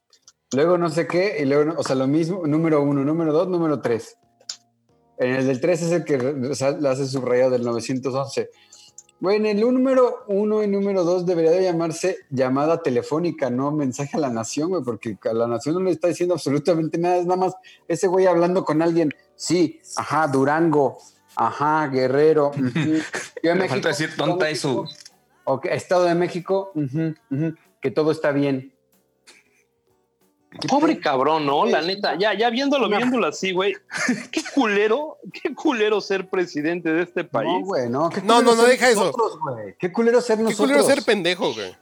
luego 0.52 0.78
no 0.78 0.88
sé 0.88 1.06
qué, 1.06 1.36
y 1.40 1.44
luego, 1.44 1.74
o 1.76 1.82
sea, 1.82 1.96
lo 1.96 2.06
mismo, 2.06 2.46
número 2.46 2.80
uno, 2.82 3.04
número 3.04 3.32
dos, 3.32 3.48
número 3.48 3.80
tres. 3.82 4.16
En 5.18 5.34
el 5.34 5.46
del 5.46 5.60
tres 5.60 5.82
es 5.82 5.92
el 5.92 6.04
que 6.04 6.16
o 6.16 6.54
sea, 6.54 6.70
le 6.70 6.88
hace 6.88 7.06
subrayado 7.06 7.50
del 7.50 7.62
911. 7.62 8.48
Bueno, 9.20 9.48
el 9.48 9.60
número 9.60 10.24
uno 10.28 10.62
y 10.64 10.66
número 10.66 11.04
dos 11.04 11.24
debería 11.26 11.50
de 11.52 11.62
llamarse 11.62 12.18
llamada 12.30 12.82
telefónica, 12.82 13.48
no 13.50 13.70
mensaje 13.70 14.16
a 14.16 14.20
la 14.20 14.30
nación, 14.30 14.70
güey, 14.70 14.82
porque 14.82 15.16
a 15.24 15.32
la 15.34 15.46
nación 15.46 15.74
no 15.76 15.80
le 15.82 15.90
está 15.92 16.08
diciendo 16.08 16.34
absolutamente 16.34 16.98
nada, 16.98 17.18
es 17.18 17.26
nada 17.26 17.36
más 17.36 17.54
ese 17.86 18.06
güey 18.06 18.26
hablando 18.26 18.64
con 18.64 18.80
alguien. 18.82 19.10
Sí, 19.36 19.80
ajá, 19.96 20.26
Durango, 20.28 20.98
ajá, 21.36 21.86
Guerrero. 21.88 22.48
ujú. 22.56 22.60
Ciudad 22.72 23.02
de 23.42 23.54
Le 23.54 23.68
falta 23.68 23.88
decir, 23.88 24.14
tonta 24.16 24.50
y 24.50 24.56
su- 24.56 24.82
México, 24.84 24.98
ok, 25.44 25.66
Estado 25.66 26.04
de 26.04 26.14
México, 26.14 26.72
que 27.80 27.90
todo 27.90 28.10
está 28.10 28.30
bien. 28.32 28.72
Pobre 30.68 31.00
cabrón, 31.00 31.46
¿no? 31.46 31.66
La 31.66 31.82
neta, 31.82 32.16
ya, 32.16 32.32
ya 32.32 32.48
viéndolo, 32.48 32.88
viéndolo 32.88 33.26
así, 33.26 33.50
güey. 33.52 33.74
Qué 34.30 34.40
culero, 34.54 35.18
qué 35.32 35.52
culero 35.52 36.00
ser 36.00 36.30
presidente 36.30 36.92
de 36.92 37.02
este 37.02 37.24
país. 37.24 37.50
No, 37.52 37.60
güey, 37.66 37.90
no. 37.90 38.08
¿qué 38.08 38.22
No, 38.22 38.40
no, 38.40 38.54
no, 38.54 38.62
deja 38.62 38.88
eso. 38.88 39.12
Qué 39.80 39.92
culero 39.92 40.20
ser 40.20 40.36
Qué 40.36 40.44
nosotros. 40.44 40.68
culero 40.68 40.84
ser 40.84 41.02
pendejo, 41.04 41.52
güey. 41.52 41.74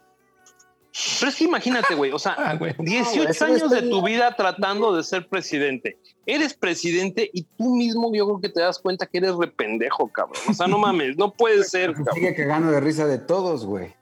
Pero 1.21 1.31
es 1.31 1.37
que 1.37 1.45
imagínate, 1.45 1.95
güey, 1.95 2.13
o 2.13 2.19
sea, 2.19 2.35
Ah, 2.39 2.55
güey. 2.55 2.75
18 2.79 3.29
eso 3.31 3.45
años 3.47 3.71
de 3.71 3.83
tu 3.83 4.03
vida 4.05 4.35
tratando 4.37 4.95
de 4.95 5.03
ser 5.03 5.27
presidente. 5.29 5.99
Eres 6.27 6.55
presidente 6.55 7.31
y 7.33 7.43
tú 7.43 7.75
mismo 7.77 8.13
yo 8.15 8.27
creo 8.27 8.41
que 8.41 8.49
te 8.49 8.61
das 8.61 8.79
cuenta 8.79 9.07
que 9.07 9.19
eres 9.19 9.35
rependejo, 9.35 10.09
cabrón. 10.09 10.41
O 10.49 10.53
sea, 10.55 10.67
no 10.67 10.79
mames, 10.79 11.17
no 11.17 11.33
puede 11.33 11.65
ser, 11.65 11.91
Se 11.91 11.97
cabrón. 11.97 12.15
sigue 12.15 12.35
cagando 12.35 12.71
de 12.71 12.81
risa 12.81 13.07
de 13.07 13.19
todos, 13.19 13.65
güey. 13.65 13.95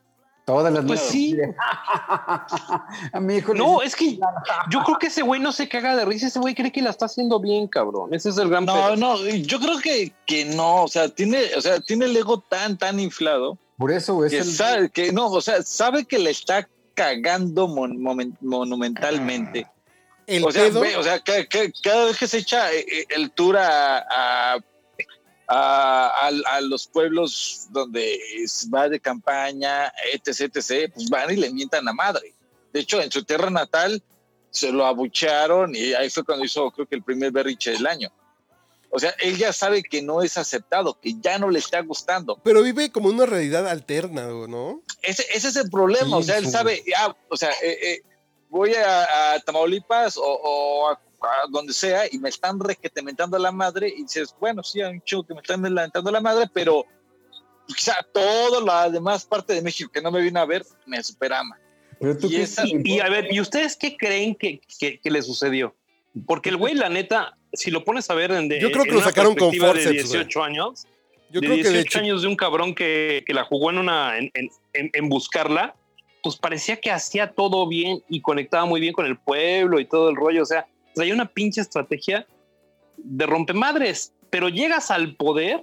Todas 0.45 0.73
las 0.73 0.85
Pues 0.85 0.99
sí. 1.01 1.37
A 3.13 3.21
mi 3.21 3.37
hijo 3.37 3.55
No, 3.55 3.83
es 3.83 3.95
que 3.95 4.19
yo 4.71 4.83
creo 4.85 4.99
que 4.99 5.07
ese 5.09 5.23
güey 5.23 5.41
no 5.41 5.53
se 5.53 5.69
caga 5.69 5.95
de 5.97 6.05
risa, 6.05 6.27
ese 6.27 6.39
güey 6.41 6.55
cree 6.55 6.73
que 6.73 6.83
la 6.83 6.91
está 6.91 7.07
haciendo 7.07 7.41
bien, 7.41 7.69
cabrón. 7.69 8.13
Ese 8.15 8.31
es 8.31 8.39
el 8.39 8.49
gran 8.49 8.65
No, 8.65 8.75
pedo. 8.75 8.97
no, 8.97 9.25
yo 9.27 9.61
creo 9.61 9.79
que, 9.79 10.13
que 10.27 10.45
no, 10.47 10.85
o 10.85 10.89
sea, 10.89 11.09
tiene, 11.09 11.39
o 11.57 11.61
sea, 11.61 11.81
tiene 11.81 12.07
el 12.07 12.17
ego 12.17 12.41
tan, 12.41 12.77
tan 12.79 12.99
inflado 13.01 13.59
Por 13.79 13.93
eso, 13.93 14.15
güey. 14.15 14.31
que 14.31 14.39
es 14.39 14.47
el- 14.49 14.53
sabe 14.55 14.91
que 14.91 15.13
no, 15.13 15.29
o 15.29 15.41
sea, 15.41 15.63
sabe 15.63 16.05
que 16.05 16.19
le 16.19 16.31
está 16.31 16.69
cagando 17.01 17.67
mon- 17.67 17.99
monumentalmente. 18.43 19.67
El 20.27 20.45
o 20.45 20.53
sea, 20.53 20.69
ve, 20.69 20.97
o 20.97 21.03
cada 21.83 22.05
vez 22.05 22.19
que 22.19 22.27
se 22.27 22.39
echa 22.39 22.71
eh, 22.73 22.85
eh, 22.87 23.05
el 23.09 23.31
tour 23.31 23.57
a, 23.57 23.99
a, 23.99 24.59
a- 25.49 26.61
los 26.61 26.87
pueblos 26.87 27.67
donde 27.71 28.21
va 28.73 28.89
de 28.91 29.01
campaña, 29.01 29.91
etc, 30.13 30.55
etc, 30.55 30.93
pues 30.95 31.09
van 31.09 31.31
y 31.33 31.37
le 31.37 31.51
mientan 31.51 31.89
a 31.89 31.93
madre. 31.95 32.35
De 32.73 32.81
hecho, 32.81 33.01
en 33.01 33.11
su 33.11 33.25
tierra 33.25 33.49
natal 33.51 34.03
se 34.51 34.71
lo 34.71 34.85
abuchearon 34.85 35.75
y 35.75 35.95
ahí 35.95 36.11
fue 36.11 36.23
cuando 36.23 36.45
hizo, 36.45 36.71
creo 36.71 36.87
que 36.87 36.97
el 36.97 37.03
primer 37.03 37.33
berriche 37.33 37.71
del 37.73 37.87
año. 37.87 38.13
O 38.93 38.99
sea, 38.99 39.15
él 39.21 39.37
ya 39.39 39.53
sabe 39.53 39.83
que 39.83 40.03
no 40.03 40.21
es 40.23 40.37
aceptado, 40.37 40.99
que 41.01 41.15
ya 41.21 41.39
no 41.39 41.49
le 41.49 41.61
está 41.61 41.81
gustando. 41.81 42.41
Pero 42.43 42.63
vive 42.63 42.91
como 42.91 43.09
una 43.09 43.25
realidad 43.25 43.69
alterna, 43.69 44.27
¿no? 44.27 44.83
Ese, 45.03 45.25
ese 45.33 45.49
es 45.49 45.57
el 45.57 45.71
problema. 45.71 46.07
Sí, 46.07 46.13
o 46.15 46.23
sea, 46.23 46.39
él 46.39 46.47
sí. 46.47 46.51
sabe, 46.51 46.83
ah, 46.99 47.15
o 47.29 47.37
sea, 47.37 47.51
eh, 47.63 47.79
eh, 47.83 48.03
voy 48.49 48.75
a, 48.75 49.35
a 49.35 49.41
Tamaulipas 49.41 50.17
o, 50.17 50.23
o 50.25 50.89
a, 50.89 50.93
a 50.95 51.47
donde 51.51 51.73
sea 51.73 52.03
y 52.11 52.19
me 52.19 52.29
están 52.31 52.59
requetementando 52.59 53.39
la 53.39 53.53
madre 53.53 53.89
y 53.97 54.03
dices, 54.03 54.35
bueno, 54.41 54.63
sí, 54.65 54.83
hay 54.83 54.95
un 54.95 55.03
chico 55.03 55.25
que 55.25 55.35
me 55.35 55.41
están 55.41 55.63
lamentando 55.63 56.11
la 56.11 56.21
madre, 56.21 56.51
pero 56.53 56.85
quizá 57.69 57.95
toda 58.13 58.61
la 58.61 58.91
demás 58.91 59.25
parte 59.25 59.53
de 59.55 59.63
México 59.63 59.91
que 59.93 60.03
no 60.03 60.11
me 60.11 60.21
vino 60.21 60.41
a 60.41 60.47
ver 60.47 60.65
me 60.87 61.01
superama. 61.05 61.57
Pero 62.01 62.19
tú 62.19 62.29
y 62.29 62.37
esa- 62.37 62.65
Y 62.67 62.99
a 62.99 63.09
ver, 63.09 63.33
¿y 63.33 63.41
ustedes 63.41 63.77
qué 63.77 63.97
creen 63.97 64.35
que, 64.35 64.61
que- 64.79 64.99
que 64.99 65.11
le 65.11 65.23
sucedió? 65.23 65.77
Porque 66.27 66.49
el 66.51 66.57
güey, 66.57 66.75
la 66.75 66.89
neta, 66.89 67.37
si 67.53 67.71
lo 67.71 67.85
pones 67.85 68.11
a 68.11 68.15
ver 68.15 68.33
en, 68.33 68.49
de- 68.49 68.61
Yo 68.61 68.71
creo 68.73 68.85
que 68.85 68.93
lo 68.93 69.01
sacaron 69.01 69.35
con 69.35 69.51
de 69.51 69.59
forceps, 69.59 69.85
güey. 69.87 70.03
18 70.25 70.43
años, 70.43 70.87
Yo 71.31 71.41
de 71.41 71.47
creo 71.47 71.57
que 71.59 71.63
18 71.63 71.73
de 71.73 71.81
hecho. 71.81 71.99
años 72.01 72.23
de 72.23 72.29
un 72.29 72.37
cabrón 72.37 72.75
que, 72.75 73.23
que 73.27 73.33
la 73.35 73.45
jugó 73.45 73.71
en 73.71 73.79
una 73.79 74.19
en, 74.19 74.31
en- 74.35 74.91
en- 74.93 75.09
buscarla, 75.09 75.75
pues 76.23 76.37
parecía 76.37 76.81
que 76.81 76.91
hacía 76.91 77.33
todo 77.33 77.67
bien 77.69 78.03
y 78.09 78.21
conectaba 78.21 78.65
muy 78.67 78.81
bien 78.81 78.93
con 78.93 79.07
el 79.07 79.17
pueblo 79.19 79.79
y 79.81 79.85
todo 79.87 80.11
el 80.11 80.17
rollo. 80.17 80.43
O 80.43 80.47
sea, 80.47 80.67
hay 80.97 81.13
una 81.13 81.27
pinche 81.27 81.61
estrategia 81.61 82.27
de 82.97 83.27
rompemadres, 83.27 84.13
pero 84.31 84.49
llegas 84.49 84.91
al 84.91 85.15
poder 85.17 85.63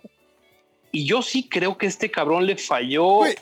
y 0.91 1.05
yo 1.05 1.21
sí 1.21 1.47
creo 1.49 1.77
que 1.77 1.85
este 1.85 2.09
cabrón 2.09 2.45
le 2.45 2.55
falló 2.55 3.03
Güey, 3.17 3.35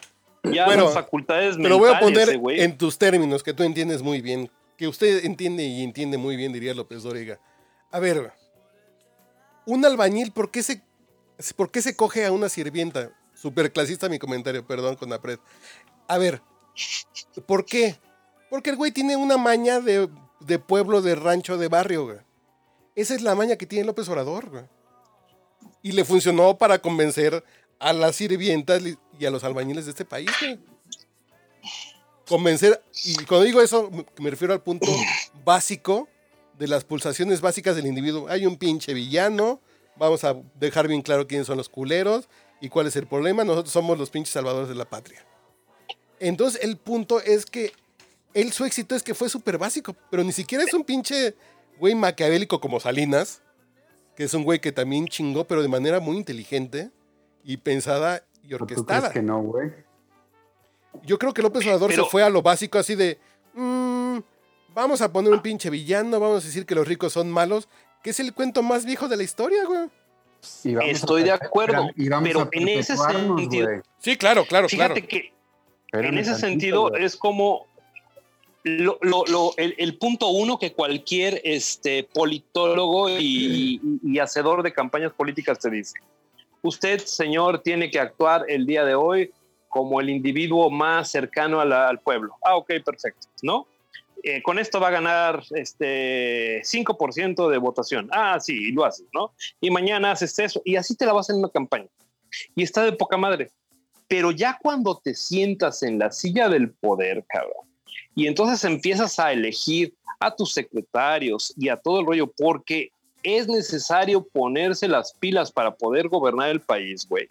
ya 0.52 0.66
bueno, 0.66 0.86
las 0.86 0.94
facultades 0.96 1.56
Te 1.58 1.70
lo 1.70 1.78
voy 1.78 1.90
a 1.92 2.02
mentales, 2.02 2.38
poner 2.38 2.60
eh, 2.60 2.64
en 2.64 2.78
tus 2.78 2.98
términos, 2.98 3.44
que 3.44 3.54
tú 3.54 3.64
entiendes 3.64 4.02
muy 4.02 4.22
bien. 4.22 4.50
Que 4.78 4.88
usted 4.88 5.26
entiende 5.26 5.64
y 5.64 5.84
entiende 5.84 6.18
muy 6.18 6.36
bien, 6.36 6.52
diría 6.52 6.74
López 6.74 7.04
Dóriga. 7.04 7.40
A 7.92 8.00
ver, 8.00 8.34
un 9.66 9.86
albañil, 9.86 10.32
¿por 10.32 10.52
qué 10.52 10.64
se, 10.64 10.82
por 11.56 11.72
qué 11.72 11.82
se 11.82 11.96
coge 11.96 12.26
a 12.26 12.32
una 12.32 12.50
sirvienta? 12.50 13.12
Super 13.34 13.72
clasista 13.72 14.10
mi 14.10 14.20
comentario, 14.20 14.66
perdón 14.66 14.96
con 14.96 15.12
Apred. 15.14 15.40
A 16.08 16.18
ver, 16.18 16.42
¿por 17.46 17.66
qué? 17.66 17.98
Porque 18.50 18.70
el 18.70 18.76
güey 18.76 18.92
tiene 18.92 19.16
una 19.16 19.38
maña 19.38 19.80
de, 19.80 20.10
de 20.42 20.60
pueblo, 20.60 21.02
de 21.02 21.16
rancho, 21.16 21.58
de 21.58 21.68
barrio, 21.68 22.06
güey. 22.06 22.20
Esa 22.96 23.16
es 23.16 23.22
la 23.22 23.36
maña 23.36 23.58
que 23.58 23.66
tiene 23.66 23.86
López 23.86 24.08
Obrador, 24.08 24.50
güey. 24.50 24.64
Y 25.82 25.92
le 25.92 26.06
funcionó 26.06 26.58
para 26.58 26.80
convencer 26.80 27.44
a 27.80 27.94
las 27.94 28.16
sirvientas 28.16 28.82
y 29.20 29.26
a 29.26 29.32
los 29.32 29.44
albañiles 29.44 29.86
de 29.86 29.92
este 29.92 30.06
país, 30.06 30.30
güey 30.40 30.60
convencer, 32.28 32.82
y 33.04 33.16
cuando 33.26 33.44
digo 33.46 33.62
eso, 33.62 33.90
me- 34.20 34.30
refiero 34.30 34.54
al 34.54 34.62
punto 34.62 34.88
básico 35.46 36.08
de 36.58 36.68
las 36.68 36.84
pulsaciones 36.84 37.42
básicas 37.42 37.76
del 37.76 37.86
individuo. 37.86 38.28
Hay 38.30 38.46
un 38.46 38.58
pinche 38.58 38.94
villano, 38.94 39.60
vamos 39.98 40.24
a 40.24 40.36
dejar 40.60 40.88
bien 40.88 41.02
claro 41.02 41.28
quiénes 41.28 41.48
son 41.48 41.58
los 41.58 41.70
culeros 41.70 42.28
y 42.62 42.70
cuál 42.70 42.88
es 42.88 42.96
el 42.96 43.08
problema. 43.08 43.44
Nosotros 43.44 43.74
somos 43.74 43.98
los 43.98 44.10
pinches 44.10 44.34
salvadores 44.34 44.70
de 44.70 44.76
la 44.76 44.86
patria. 44.86 45.26
Entonces, 46.20 46.64
el 46.64 46.78
punto 46.78 47.20
es 47.22 47.46
que 47.46 47.74
él 48.34 48.52
su 48.54 48.66
éxito 48.66 48.96
es 48.96 49.04
que 49.04 49.14
fue 49.14 49.30
súper 49.30 49.58
básico, 49.58 49.96
pero 50.10 50.24
ni 50.24 50.32
siquiera 50.32 50.64
es 50.64 50.74
un 50.74 50.84
pinche 50.84 51.36
güey 51.78 51.94
maquiavélico 51.96 52.60
como 52.62 52.80
Salinas, 52.80 53.42
que 54.16 54.24
es 54.24 54.34
un 54.34 54.44
güey 54.44 54.60
que 54.60 54.72
también 54.72 55.08
chingó, 55.08 55.46
pero 55.46 55.62
de 55.62 55.68
manera 55.68 56.00
muy 56.00 56.16
inteligente 56.18 56.90
y 57.44 57.58
pensada 57.58 58.24
y 58.44 58.54
¿O 58.54 58.58
¿Tú 58.60 58.66
crees 58.66 58.80
orquestada. 58.80 59.12
que 59.12 59.22
no, 59.22 59.42
güey? 59.42 59.72
Yo 61.04 61.18
creo 61.20 61.34
que 61.34 61.42
López 61.42 61.66
Obrador 61.66 61.90
Pero- 61.90 62.04
se 62.06 62.10
fue 62.10 62.24
a 62.24 62.30
lo 62.30 62.42
básico 62.42 62.78
así 62.78 62.96
de, 62.96 63.18
"Mm, 63.54 64.20
vamos 64.74 65.02
a 65.02 65.12
poner 65.12 65.32
un 65.34 65.42
pinche 65.42 65.70
villano, 65.70 66.20
vamos 66.20 66.44
a 66.44 66.48
decir 66.48 66.66
que 66.66 66.76
los 66.76 66.88
ricos 66.88 67.14
son 67.14 67.32
malos, 67.32 67.68
que 68.04 68.10
es 68.12 68.20
el 68.20 68.34
cuento 68.34 68.62
más 68.64 68.86
viejo 68.86 69.08
de 69.08 69.18
la 69.18 69.24
historia, 69.24 69.66
güey. 69.66 69.90
A 70.78 70.86
Estoy 70.86 71.24
de 71.24 71.32
acuerdo, 71.32 71.90
y 71.96 72.08
vamos 72.08 72.28
pero 72.30 72.42
a 72.42 72.50
en 72.52 72.68
ese 72.68 72.96
sentido-. 72.96 73.68
Sí, 74.00 74.16
claro, 74.16 74.46
claro, 74.46 74.70
Fíjate 74.70 75.02
claro. 75.02 75.08
que 75.08 75.34
Espérame 75.88 76.14
en 76.14 76.18
ese 76.20 76.32
tantito, 76.32 76.48
sentido 76.90 76.96
es 76.96 77.16
como 77.16 77.66
lo- 78.64 78.98
lo- 79.02 79.26
lo- 79.28 79.54
el, 79.58 79.76
el 79.78 79.98
punto 79.98 80.28
uno 80.30 80.58
que 80.60 80.74
cualquier 80.74 81.40
este, 81.44 82.04
politólogo 82.04 83.10
y, 83.10 83.80
y- 83.82 84.00
y 84.04 84.20
hacedor 84.20 84.62
de 84.64 84.74
campañas 84.74 85.14
políticas 85.14 85.58
te 85.60 85.70
dice. 85.70 85.94
Usted, 86.64 87.00
señor, 87.06 87.62
tiene 87.62 87.90
que 87.92 88.00
actuar 88.00 88.46
el 88.48 88.66
día 88.66 88.84
de 88.84 88.96
hoy 88.96 89.32
como 89.76 90.00
el 90.00 90.10
individuo 90.10 90.70
más 90.70 91.12
cercano 91.12 91.60
al 91.60 92.00
pueblo. 92.00 92.38
Ah, 92.42 92.56
ok, 92.56 92.76
perfecto, 92.86 93.28
¿no? 93.42 93.68
Eh, 94.24 94.42
con 94.42 94.58
esto 94.58 94.80
va 94.80 94.88
a 94.88 94.92
ganar 94.92 95.44
este 95.54 96.62
5% 96.64 97.50
de 97.50 97.58
votación. 97.58 98.08
Ah, 98.14 98.40
sí, 98.40 98.72
lo 98.72 98.86
haces, 98.86 99.06
¿no? 99.14 99.34
Y 99.60 99.70
mañana 99.72 100.12
haces 100.12 100.40
eso 100.40 100.62
y 100.64 100.78
así 100.78 100.96
te 100.96 101.06
la 101.06 101.12
vas 101.12 101.30
en 101.30 101.40
una 101.40 101.50
campaña. 101.50 101.90
Y 102.56 102.64
está 102.64 102.86
de 102.86 102.94
poca 102.94 103.18
madre. 103.18 103.52
Pero 104.08 104.32
ya 104.32 104.58
cuando 104.62 104.98
te 104.98 105.14
sientas 105.14 105.84
en 105.84 106.00
la 106.00 106.10
silla 106.10 106.48
del 106.48 106.72
poder, 106.72 107.26
cabrón, 107.28 107.68
y 108.16 108.28
entonces 108.28 108.64
empiezas 108.64 109.20
a 109.20 109.34
elegir 109.34 109.94
a 110.22 110.34
tus 110.34 110.54
secretarios 110.54 111.54
y 111.58 111.68
a 111.68 111.76
todo 111.76 112.00
el 112.00 112.06
rollo, 112.06 112.32
porque 112.32 112.92
es 113.24 113.50
necesario 113.50 114.26
ponerse 114.26 114.88
las 114.88 115.12
pilas 115.16 115.52
para 115.52 115.76
poder 115.76 116.08
gobernar 116.08 116.50
el 116.52 116.62
país, 116.62 117.06
güey. 117.06 117.28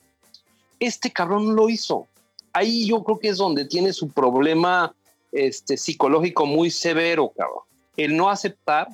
Este 0.79 1.11
cabrón 1.11 1.57
lo 1.57 1.71
hizo. 1.71 2.07
Ahí 2.55 2.87
yo 2.87 3.05
creo 3.05 3.19
que 3.19 3.29
es 3.29 3.37
donde 3.37 3.67
tiene 3.67 3.93
su 3.93 4.09
problema 4.09 4.95
este, 5.33 5.77
psicológico 5.77 6.47
muy 6.47 6.71
severo, 6.71 7.33
cabrón. 7.37 7.65
El 7.97 8.17
no 8.17 8.31
aceptar 8.31 8.89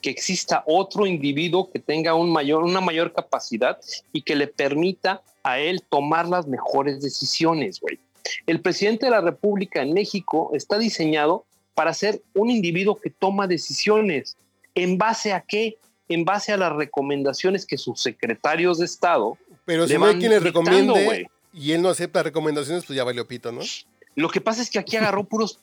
que 0.00 0.10
exista 0.10 0.64
otro 0.66 1.06
individuo 1.06 1.70
que 1.70 1.78
tenga 1.78 2.14
un 2.14 2.32
mayor, 2.32 2.64
una 2.64 2.80
mayor 2.80 3.12
capacidad 3.12 3.78
y 4.12 4.22
que 4.22 4.34
le 4.34 4.48
permita 4.48 5.22
a 5.44 5.60
él 5.60 5.82
tomar 5.88 6.28
las 6.28 6.46
mejores 6.46 7.00
decisiones, 7.00 7.80
güey. 7.80 7.98
El 8.46 8.60
presidente 8.60 9.06
de 9.06 9.10
la 9.10 9.20
República 9.20 9.82
en 9.82 9.92
México 9.92 10.50
está 10.54 10.78
diseñado 10.78 11.44
para 11.74 11.94
ser 11.94 12.22
un 12.34 12.50
individuo 12.50 12.96
que 12.96 13.10
toma 13.10 13.46
decisiones. 13.46 14.36
¿En 14.74 14.98
base 14.98 15.32
a 15.32 15.40
qué? 15.40 15.78
En 16.08 16.24
base 16.24 16.52
a 16.52 16.56
las 16.56 16.72
recomendaciones 16.72 17.66
que 17.66 17.78
sus 17.78 18.00
secretarios 18.00 18.78
de 18.78 18.86
Estado 18.86 19.38
Pero 19.64 19.86
si 19.86 19.94
le 19.94 19.98
no 19.98 20.06
hay 20.06 20.18
quien 20.18 20.42
recomiende 20.42 21.04
güey. 21.04 21.26
Y 21.52 21.72
él 21.72 21.82
no 21.82 21.88
acepta 21.88 22.22
recomendaciones, 22.22 22.84
pues 22.84 22.96
ya 22.96 23.04
valió 23.04 23.26
pito, 23.26 23.52
¿no? 23.52 23.60
Lo 24.14 24.28
que 24.28 24.40
pasa 24.40 24.62
es 24.62 24.70
que 24.70 24.78
aquí 24.78 24.96
agarró 24.96 25.24
puros 25.24 25.58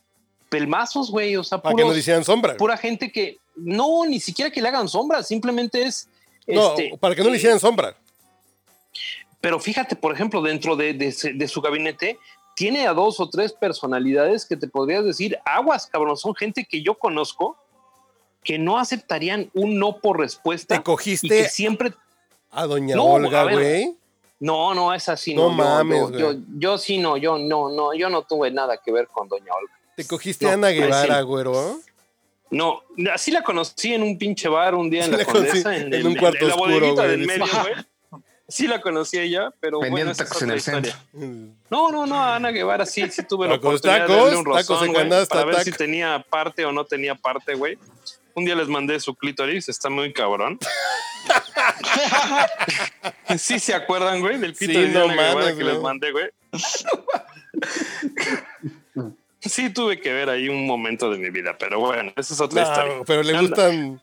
pelmazos, 0.49 1.11
güey. 1.11 1.35
O 1.35 1.43
sea, 1.43 1.61
Para 1.61 1.75
que 1.75 1.81
no 1.81 1.87
puros- 1.87 1.93
le 1.95 1.99
hicieran 1.99 2.23
sombra. 2.23 2.57
pura 2.57 2.77
gente 2.77 3.11
que 3.11 3.37
no, 3.55 4.05
ni 4.05 4.19
siquiera 4.19 4.49
que 4.51 4.61
le 4.61 4.67
hagan 4.69 4.87
sombra, 4.87 5.21
simplemente 5.23 5.83
es. 5.83 6.07
No, 6.47 6.69
este, 6.71 6.97
para 6.99 7.13
que 7.15 7.23
no 7.23 7.29
le 7.29 7.37
hicieran 7.37 7.59
sombra. 7.59 7.95
Pero 9.41 9.59
fíjate, 9.59 9.95
por 9.95 10.13
ejemplo, 10.13 10.41
dentro 10.41 10.75
de, 10.75 10.93
de 10.93 11.47
su 11.47 11.61
gabinete, 11.61 12.17
tiene 12.55 12.87
a 12.87 12.93
dos 12.93 13.19
o 13.19 13.29
tres 13.29 13.53
personalidades 13.53 14.45
que 14.45 14.57
te 14.57 14.67
podrías 14.67 15.05
decir, 15.05 15.37
aguas, 15.45 15.87
cabrón, 15.87 16.17
son 16.17 16.35
gente 16.35 16.65
que 16.65 16.81
yo 16.81 16.95
conozco 16.97 17.55
que 18.43 18.57
no 18.57 18.77
aceptarían 18.77 19.49
un 19.53 19.77
no 19.77 19.99
por 19.99 20.19
respuesta 20.19 20.75
Te 20.75 20.81
y 20.81 20.83
cogiste 20.83 21.27
que 21.27 21.49
siempre. 21.49 21.93
a 22.51 22.65
doña 22.65 22.95
No, 22.95 23.05
Olga, 23.05 23.43
güey. 23.43 23.95
No, 24.39 24.73
no, 24.73 24.93
es 24.93 25.09
así. 25.09 25.33
No 25.33 25.43
No, 25.43 25.49
yo- 25.49 25.55
mames, 25.55 26.11
yo, 26.11 26.17
yo, 26.33 26.39
yo 26.57 26.77
sí 26.77 26.97
no, 26.97 27.17
yo 27.17 27.37
no, 27.37 27.69
no, 27.69 27.93
yo 27.93 28.09
no 28.09 28.21
tuve 28.23 28.51
nada 28.51 28.77
que 28.77 28.91
ver 28.91 29.07
con 29.07 29.27
Doña 29.27 29.51
Olga. 29.53 29.73
Te 29.95 30.07
cogiste 30.07 30.45
No, 30.45 30.51
a 30.51 30.53
Ana. 30.53 30.69
Guevara, 30.69 31.21
güero. 31.21 31.79
No, 32.51 32.81
así 33.13 33.31
la 33.31 33.43
conocí 33.43 33.93
en 33.93 34.01
un 34.01 34.17
pinche 34.17 34.47
bar 34.49 34.73
un 34.75 34.89
día 34.89 35.01
en 35.05 35.11
Sí 35.11 35.11
la 35.11 35.17
la 35.19 35.25
Condesa, 35.25 35.75
en 35.75 35.93
el- 35.93 36.07
un 36.07 36.15
cuarto 36.15 36.47
la 36.47 36.55
oscuro, 36.55 36.73
bodeguita 36.79 37.03
güey, 37.05 37.17
del 37.17 37.27
medio, 37.27 37.45
güey. 37.61 38.21
Sí 38.47 38.65
la 38.65 38.81
conocí 38.81 39.17
a 39.17 39.21
ella, 39.21 39.53
pero 39.59 39.77
bueno, 39.77 39.93
Vendiendo 39.93 40.11
esa 40.13 40.23
es 40.23 40.29
tacos 40.29 40.41
en 40.41 40.49
el 40.51 40.59
centro. 40.61 40.91
historia. 40.91 41.53
No, 41.69 41.91
no, 41.91 42.07
no, 42.07 42.23
Ana 42.23 42.49
Guevara 42.49 42.83
sí, 42.87 43.07
sí 43.11 43.21
tuve 43.21 43.47
la 43.47 43.53
Tacos, 43.55 43.67
oportunidad 43.81 43.99
tacos, 44.07 44.15
de 44.15 44.21
darle 44.23 44.37
un 44.37 44.43
tacos 44.45 44.67
rozón, 44.69 44.87
en 44.87 44.93
güey, 44.93 45.09
canasta, 45.09 45.35
para 45.35 45.45
ver 45.45 45.63
si 45.63 45.71
tenía 45.73 46.25
parte 46.27 46.65
o 46.65 46.71
no 46.71 46.83
tenía 46.85 47.13
parte, 47.13 47.53
güey. 47.53 47.77
Un 48.35 48.45
día 48.45 48.55
les 48.55 48.67
mandé 48.67 48.99
su 48.99 49.15
clítoris, 49.15 49.69
está 49.69 49.89
muy 49.89 50.13
cabrón. 50.13 50.59
sí 53.37 53.59
se 53.59 53.73
acuerdan, 53.73 54.21
güey, 54.21 54.37
del 54.37 54.55
Sí, 54.55 54.65
clítoris 54.65 54.93
no 54.93 54.99
de 54.99 55.05
Ana 55.05 55.13
Guevara 55.13 55.35
mames, 55.35 55.55
que 55.57 55.63
les 55.63 55.79
mandé, 55.79 56.11
güey. 56.11 56.29
Sí 59.41 59.69
tuve 59.71 59.99
que 60.01 60.11
ver 60.13 60.29
ahí 60.29 60.49
un 60.49 60.67
momento 60.67 61.09
de 61.09 61.17
mi 61.17 61.29
vida, 61.29 61.55
pero 61.57 61.79
bueno, 61.79 62.11
esa 62.15 62.33
es 62.33 62.41
otra 62.41 62.63
historia. 62.63 62.97
No, 62.97 63.05
pero 63.05 63.23
le 63.23 63.35
Anda. 63.35 63.41
gustan. 63.41 64.01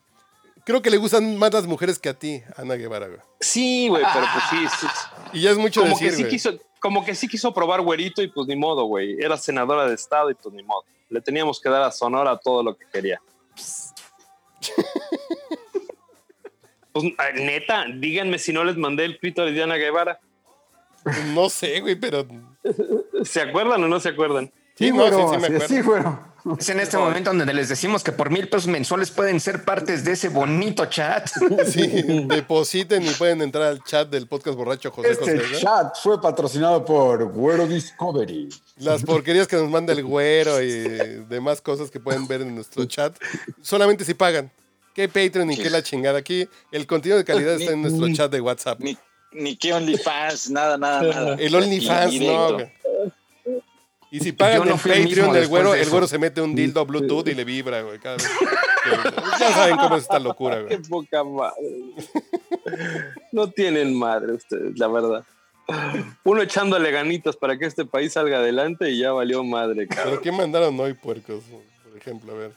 Creo 0.65 0.83
que 0.83 0.91
le 0.91 0.97
gustan 0.97 1.37
más 1.39 1.53
las 1.53 1.67
mujeres 1.67 1.99
que 1.99 2.09
a 2.09 2.15
ti, 2.15 2.43
Ana 2.57 2.75
Guevara, 2.75 3.07
güey. 3.07 3.21
Sí, 3.41 3.89
güey, 3.89 4.03
pero 4.13 4.27
pues 4.33 4.45
sí, 4.51 4.67
sí. 4.81 4.87
Y 5.35 5.43
ya 5.43 5.51
es 5.51 5.59
mucho 5.59 5.83
como 5.83 5.93
decir, 5.93 6.11
que 6.11 6.17
sí 6.17 6.23
güey. 6.23 6.31
quiso, 6.33 6.59
como 6.81 7.05
que 7.05 7.15
sí 7.15 7.29
quiso 7.29 7.55
probar 7.55 7.83
güerito 7.83 8.23
y 8.23 8.29
pues 8.29 8.49
ni 8.49 8.57
modo, 8.57 8.85
güey. 8.85 9.17
Era 9.23 9.37
senadora 9.37 9.87
de 9.87 9.95
estado 9.95 10.31
y 10.31 10.35
pues 10.35 10.55
ni 10.55 10.63
modo. 10.63 10.85
Le 11.09 11.21
teníamos 11.21 11.61
que 11.61 11.69
dar 11.69 11.83
a 11.83 11.93
Sonora 11.93 12.37
todo 12.39 12.63
lo 12.65 12.77
que 12.77 12.85
quería. 12.93 13.21
Pues 16.93 17.13
ah, 17.19 17.31
neta, 17.35 17.85
díganme 17.95 18.39
si 18.39 18.55
no 18.55 18.65
les 18.65 18.79
mandé 18.79 19.05
el 19.05 19.19
clítoris 19.19 19.55
de 19.55 19.63
Ana 19.63 19.77
Guevara. 19.77 20.19
No 21.35 21.51
sé, 21.51 21.81
güey, 21.81 21.95
pero. 21.95 22.27
¿Se 23.23 23.43
acuerdan 23.43 23.85
o 23.85 23.89
no 23.89 24.01
se 24.01 24.09
acuerdan? 24.09 24.51
Sí, 24.77 24.91
no, 24.91 24.97
güero, 24.97 25.29
sí, 25.29 25.35
sí 25.35 25.41
me 25.41 25.47
así- 25.47 25.55
acuerdo. 25.57 25.69
Sí, 25.69 25.81
güero. 25.81 26.37
Es 26.61 26.69
en 26.69 26.79
este 26.79 26.97
momento 26.97 27.31
donde 27.35 27.53
les 27.53 27.69
decimos 27.69 28.05
que 28.05 28.13
por 28.13 28.31
mil 28.31 28.49
pesos 28.49 28.69
mensuales 28.69 29.11
pueden 29.11 29.41
ser 29.41 29.65
partes 29.65 30.05
de 30.05 30.13
ese 30.13 30.29
bonito 30.29 30.87
chat. 30.87 31.29
Sí, 31.67 32.05
depositen 32.29 33.05
y 33.05 33.11
pueden 33.11 33.43
entrar 33.43 33.65
al 33.65 33.83
chat 33.83 34.09
del 34.09 34.29
podcast 34.29 34.57
borracho 34.57 34.93
José 34.93 35.11
Este 35.11 35.37
José. 35.39 35.53
¿no? 35.55 35.59
chat 35.59 35.97
fue 36.01 36.21
patrocinado 36.23 36.85
por 36.85 37.25
Güero 37.33 37.67
Discovery. 37.67 38.49
Las 38.77 39.03
porquerías 39.03 39.49
que 39.49 39.57
nos 39.57 39.69
manda 39.69 39.93
el 39.93 40.05
güero 40.05 40.63
y 40.63 40.71
demás 41.29 41.61
cosas 41.61 41.91
que 41.91 41.99
pueden 41.99 42.29
ver 42.29 42.43
en 42.43 42.55
nuestro 42.55 42.85
chat. 42.85 43.17
Solamente 43.61 44.05
si 44.05 44.15
pagan. 44.15 44.53
¿Qué 44.95 45.09
Patreon 45.09 45.51
y 45.51 45.57
qué 45.57 45.69
la 45.69 45.83
chingada? 45.83 46.19
Aquí 46.21 46.49
el 46.71 46.87
contenido 46.87 47.19
de 47.19 47.25
calidad 47.25 47.61
está 47.61 47.73
en 47.73 47.83
nuestro 47.83 48.07
chat 48.15 48.31
de 48.31 48.41
WhatsApp. 48.41 48.79
Ni, 48.81 48.97
ni 49.33 49.57
que 49.57 49.73
OnlyFans, 49.73 50.51
nada, 50.51 50.79
nada, 50.79 51.03
nada. 51.03 51.37
El 51.41 51.55
OnlyFans, 51.55 52.21
no. 52.21 52.59
Y 54.11 54.21
si 54.21 54.33
pagan 54.33 54.69
no 54.69 54.75
el 54.75 54.81
Patreon 54.81 55.33
del 55.33 55.49
güero, 55.49 55.73
de 55.73 55.83
el 55.83 55.91
güero 55.91 56.07
se 56.07 56.19
mete 56.19 56.41
un 56.41 56.55
dildo 56.55 56.87
Bluetooth 56.87 57.27
y 57.29 57.35
le 57.35 57.45
vibra, 57.45 57.83
güey. 57.83 57.99
cada 57.99 58.17
vez 58.17 58.27
que- 58.27 59.41
ya 59.41 59.51
saben 59.53 59.77
cómo 59.77 59.97
es 59.97 60.03
esta 60.03 60.19
locura, 60.21 60.59
Qué 60.69 60.77
güey. 60.77 60.89
poca 60.89 61.25
madre. 61.25 61.57
No 63.33 63.51
tienen 63.51 63.95
madre 63.99 64.33
ustedes, 64.35 64.79
la 64.79 64.89
verdad. 64.89 65.25
Uno 66.23 66.43
echándole 66.43 66.93
ganitas 66.93 67.37
para 67.37 67.59
que 67.59 67.67
este 67.67 67.85
país 67.85 68.13
salga 68.13 68.39
adelante 68.39 68.89
y 68.91 68.99
ya 69.01 69.11
valió 69.13 69.43
madre, 69.43 69.89
cabrón. 69.89 70.05
¿Pero 70.11 70.23
qué 70.23 70.31
mandaron 70.33 70.79
hoy, 70.79 70.95
puercos? 70.95 71.43
Por 71.83 71.97
ejemplo, 71.99 72.33
a 72.33 72.37
ver. 72.37 72.53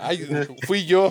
Ay, 0.00 0.26
fui 0.66 0.86
yo. 0.86 1.10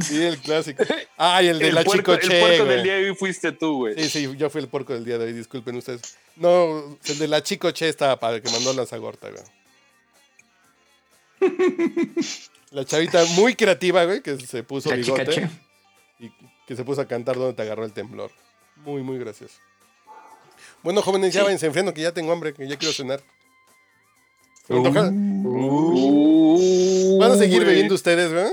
Sí, 0.00 0.22
el 0.22 0.38
clásico. 0.38 0.82
Ay, 1.16 1.48
el 1.48 1.58
de 1.58 1.68
el 1.68 1.74
la 1.74 1.84
puerco, 1.84 2.12
el 2.14 2.20
chicoche, 2.20 2.40
puerco 2.40 2.64
güey. 2.64 2.76
del 2.76 2.84
día 2.84 2.94
de 2.94 3.10
hoy 3.10 3.16
fuiste 3.16 3.52
tú, 3.52 3.76
güey. 3.78 3.94
Sí, 3.96 4.08
sí, 4.08 4.36
yo 4.36 4.48
fui 4.50 4.60
el 4.62 4.68
porco 4.68 4.92
del 4.94 5.04
día 5.04 5.18
de 5.18 5.26
hoy, 5.26 5.32
disculpen 5.32 5.76
ustedes. 5.76 6.00
No, 6.36 6.98
el 7.04 7.18
de 7.18 7.28
la 7.28 7.42
chicoche 7.42 7.88
estaba 7.88 8.18
para 8.18 8.40
que 8.40 8.50
mandó 8.50 8.72
Lanzagorta, 8.72 9.28
güey. 9.30 9.42
La 12.70 12.84
chavita 12.86 13.22
muy 13.36 13.54
creativa, 13.54 14.04
güey, 14.04 14.22
que 14.22 14.38
se 14.38 14.62
puso 14.62 14.88
Cachi, 14.88 15.02
bigote 15.02 15.50
y 16.18 16.30
que 16.66 16.74
se 16.76 16.84
puso 16.84 17.02
a 17.02 17.06
cantar 17.06 17.36
donde 17.36 17.52
te 17.52 17.60
agarró 17.62 17.84
el 17.84 17.92
temblor. 17.92 18.30
Muy, 18.76 19.02
muy 19.02 19.18
gracioso. 19.18 19.56
Bueno, 20.82 21.02
jóvenes, 21.02 21.34
ya 21.34 21.42
váyanse 21.42 21.66
enfriando 21.66 21.92
que 21.92 22.00
ya 22.00 22.12
tengo 22.12 22.32
hambre, 22.32 22.54
que 22.54 22.66
ya 22.66 22.76
quiero 22.78 22.94
cenar. 22.94 23.22
Antoja- 24.68 25.10
Uh, 25.44 27.18
¿Van 27.18 27.32
a 27.32 27.36
seguir 27.36 27.58
güey. 27.58 27.68
bebiendo 27.70 27.94
ustedes, 27.94 28.32
güey? 28.32 28.46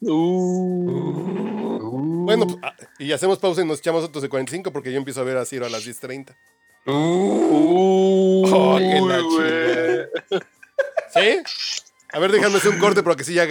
Uh, 0.00 1.78
Bueno, 2.24 2.46
pues, 2.46 2.58
ah, 2.62 2.74
y 2.98 3.12
hacemos 3.12 3.38
pausa 3.38 3.62
y 3.62 3.64
nos 3.66 3.78
echamos 3.78 4.04
otros 4.04 4.22
de 4.22 4.28
45 4.28 4.72
porque 4.72 4.92
yo 4.92 4.98
empiezo 4.98 5.20
a 5.20 5.24
ver 5.24 5.36
a 5.36 5.44
Ciro 5.44 5.66
a 5.66 5.68
las 5.70 5.86
10.30. 5.86 6.34
uh, 6.86 8.44
Oh, 8.48 8.76
qué. 8.78 10.08
¿Sí? 11.14 11.38
A 12.12 12.18
ver, 12.18 12.32
déjame 12.32 12.56
hacer 12.56 12.70
un 12.70 12.78
corte 12.78 13.02
porque 13.02 13.24
sí, 13.24 13.34
ya, 13.34 13.46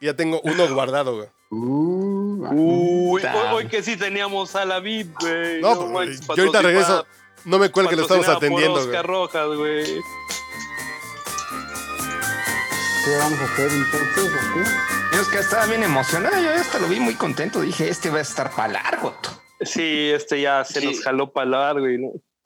ya 0.00 0.14
tengo 0.14 0.40
uno 0.44 0.72
guardado, 0.74 1.16
güey. 1.16 1.28
Uh, 1.50 2.46
Uy, 2.52 3.22
hoy, 3.22 3.46
hoy 3.52 3.68
que 3.68 3.82
sí 3.82 3.96
teníamos 3.96 4.54
a 4.56 4.64
la 4.64 4.80
vid, 4.80 5.06
güey. 5.20 5.60
No, 5.60 5.76
pues, 5.78 5.90
manches, 5.90 6.20
yo 6.26 6.34
ahorita 6.42 6.62
regreso. 6.62 7.06
No 7.44 7.58
me 7.58 7.70
cuelgue 7.70 7.90
que 7.90 7.96
lo 7.96 8.02
estamos 8.02 8.26
por 8.26 8.36
atendiendo, 8.36 8.74
güey. 8.74 8.86
Oscar 8.86 9.06
Rojas, 9.06 9.46
güey. 9.56 9.84
qué 13.04 13.16
vamos 13.18 13.38
a 13.38 13.44
hacer 13.44 13.70
entonces? 13.70 14.32
Yo 14.56 14.95
es 15.20 15.28
que 15.28 15.38
estaba 15.38 15.66
bien 15.66 15.82
emocionado, 15.82 16.40
yo 16.42 16.50
hasta 16.52 16.78
lo 16.78 16.88
vi 16.88 17.00
muy 17.00 17.14
contento. 17.14 17.60
Dije, 17.60 17.88
este 17.88 18.10
va 18.10 18.18
a 18.18 18.22
estar 18.22 18.50
para 18.50 18.72
largo. 18.74 19.14
Sí, 19.60 20.10
este 20.14 20.40
ya 20.40 20.64
se 20.64 20.80
Sí. 20.80 20.86
nos 20.86 21.02
jaló 21.02 21.32
para 21.32 21.48
largo 21.50 21.88
y 21.88 21.98
no. 21.98 22.12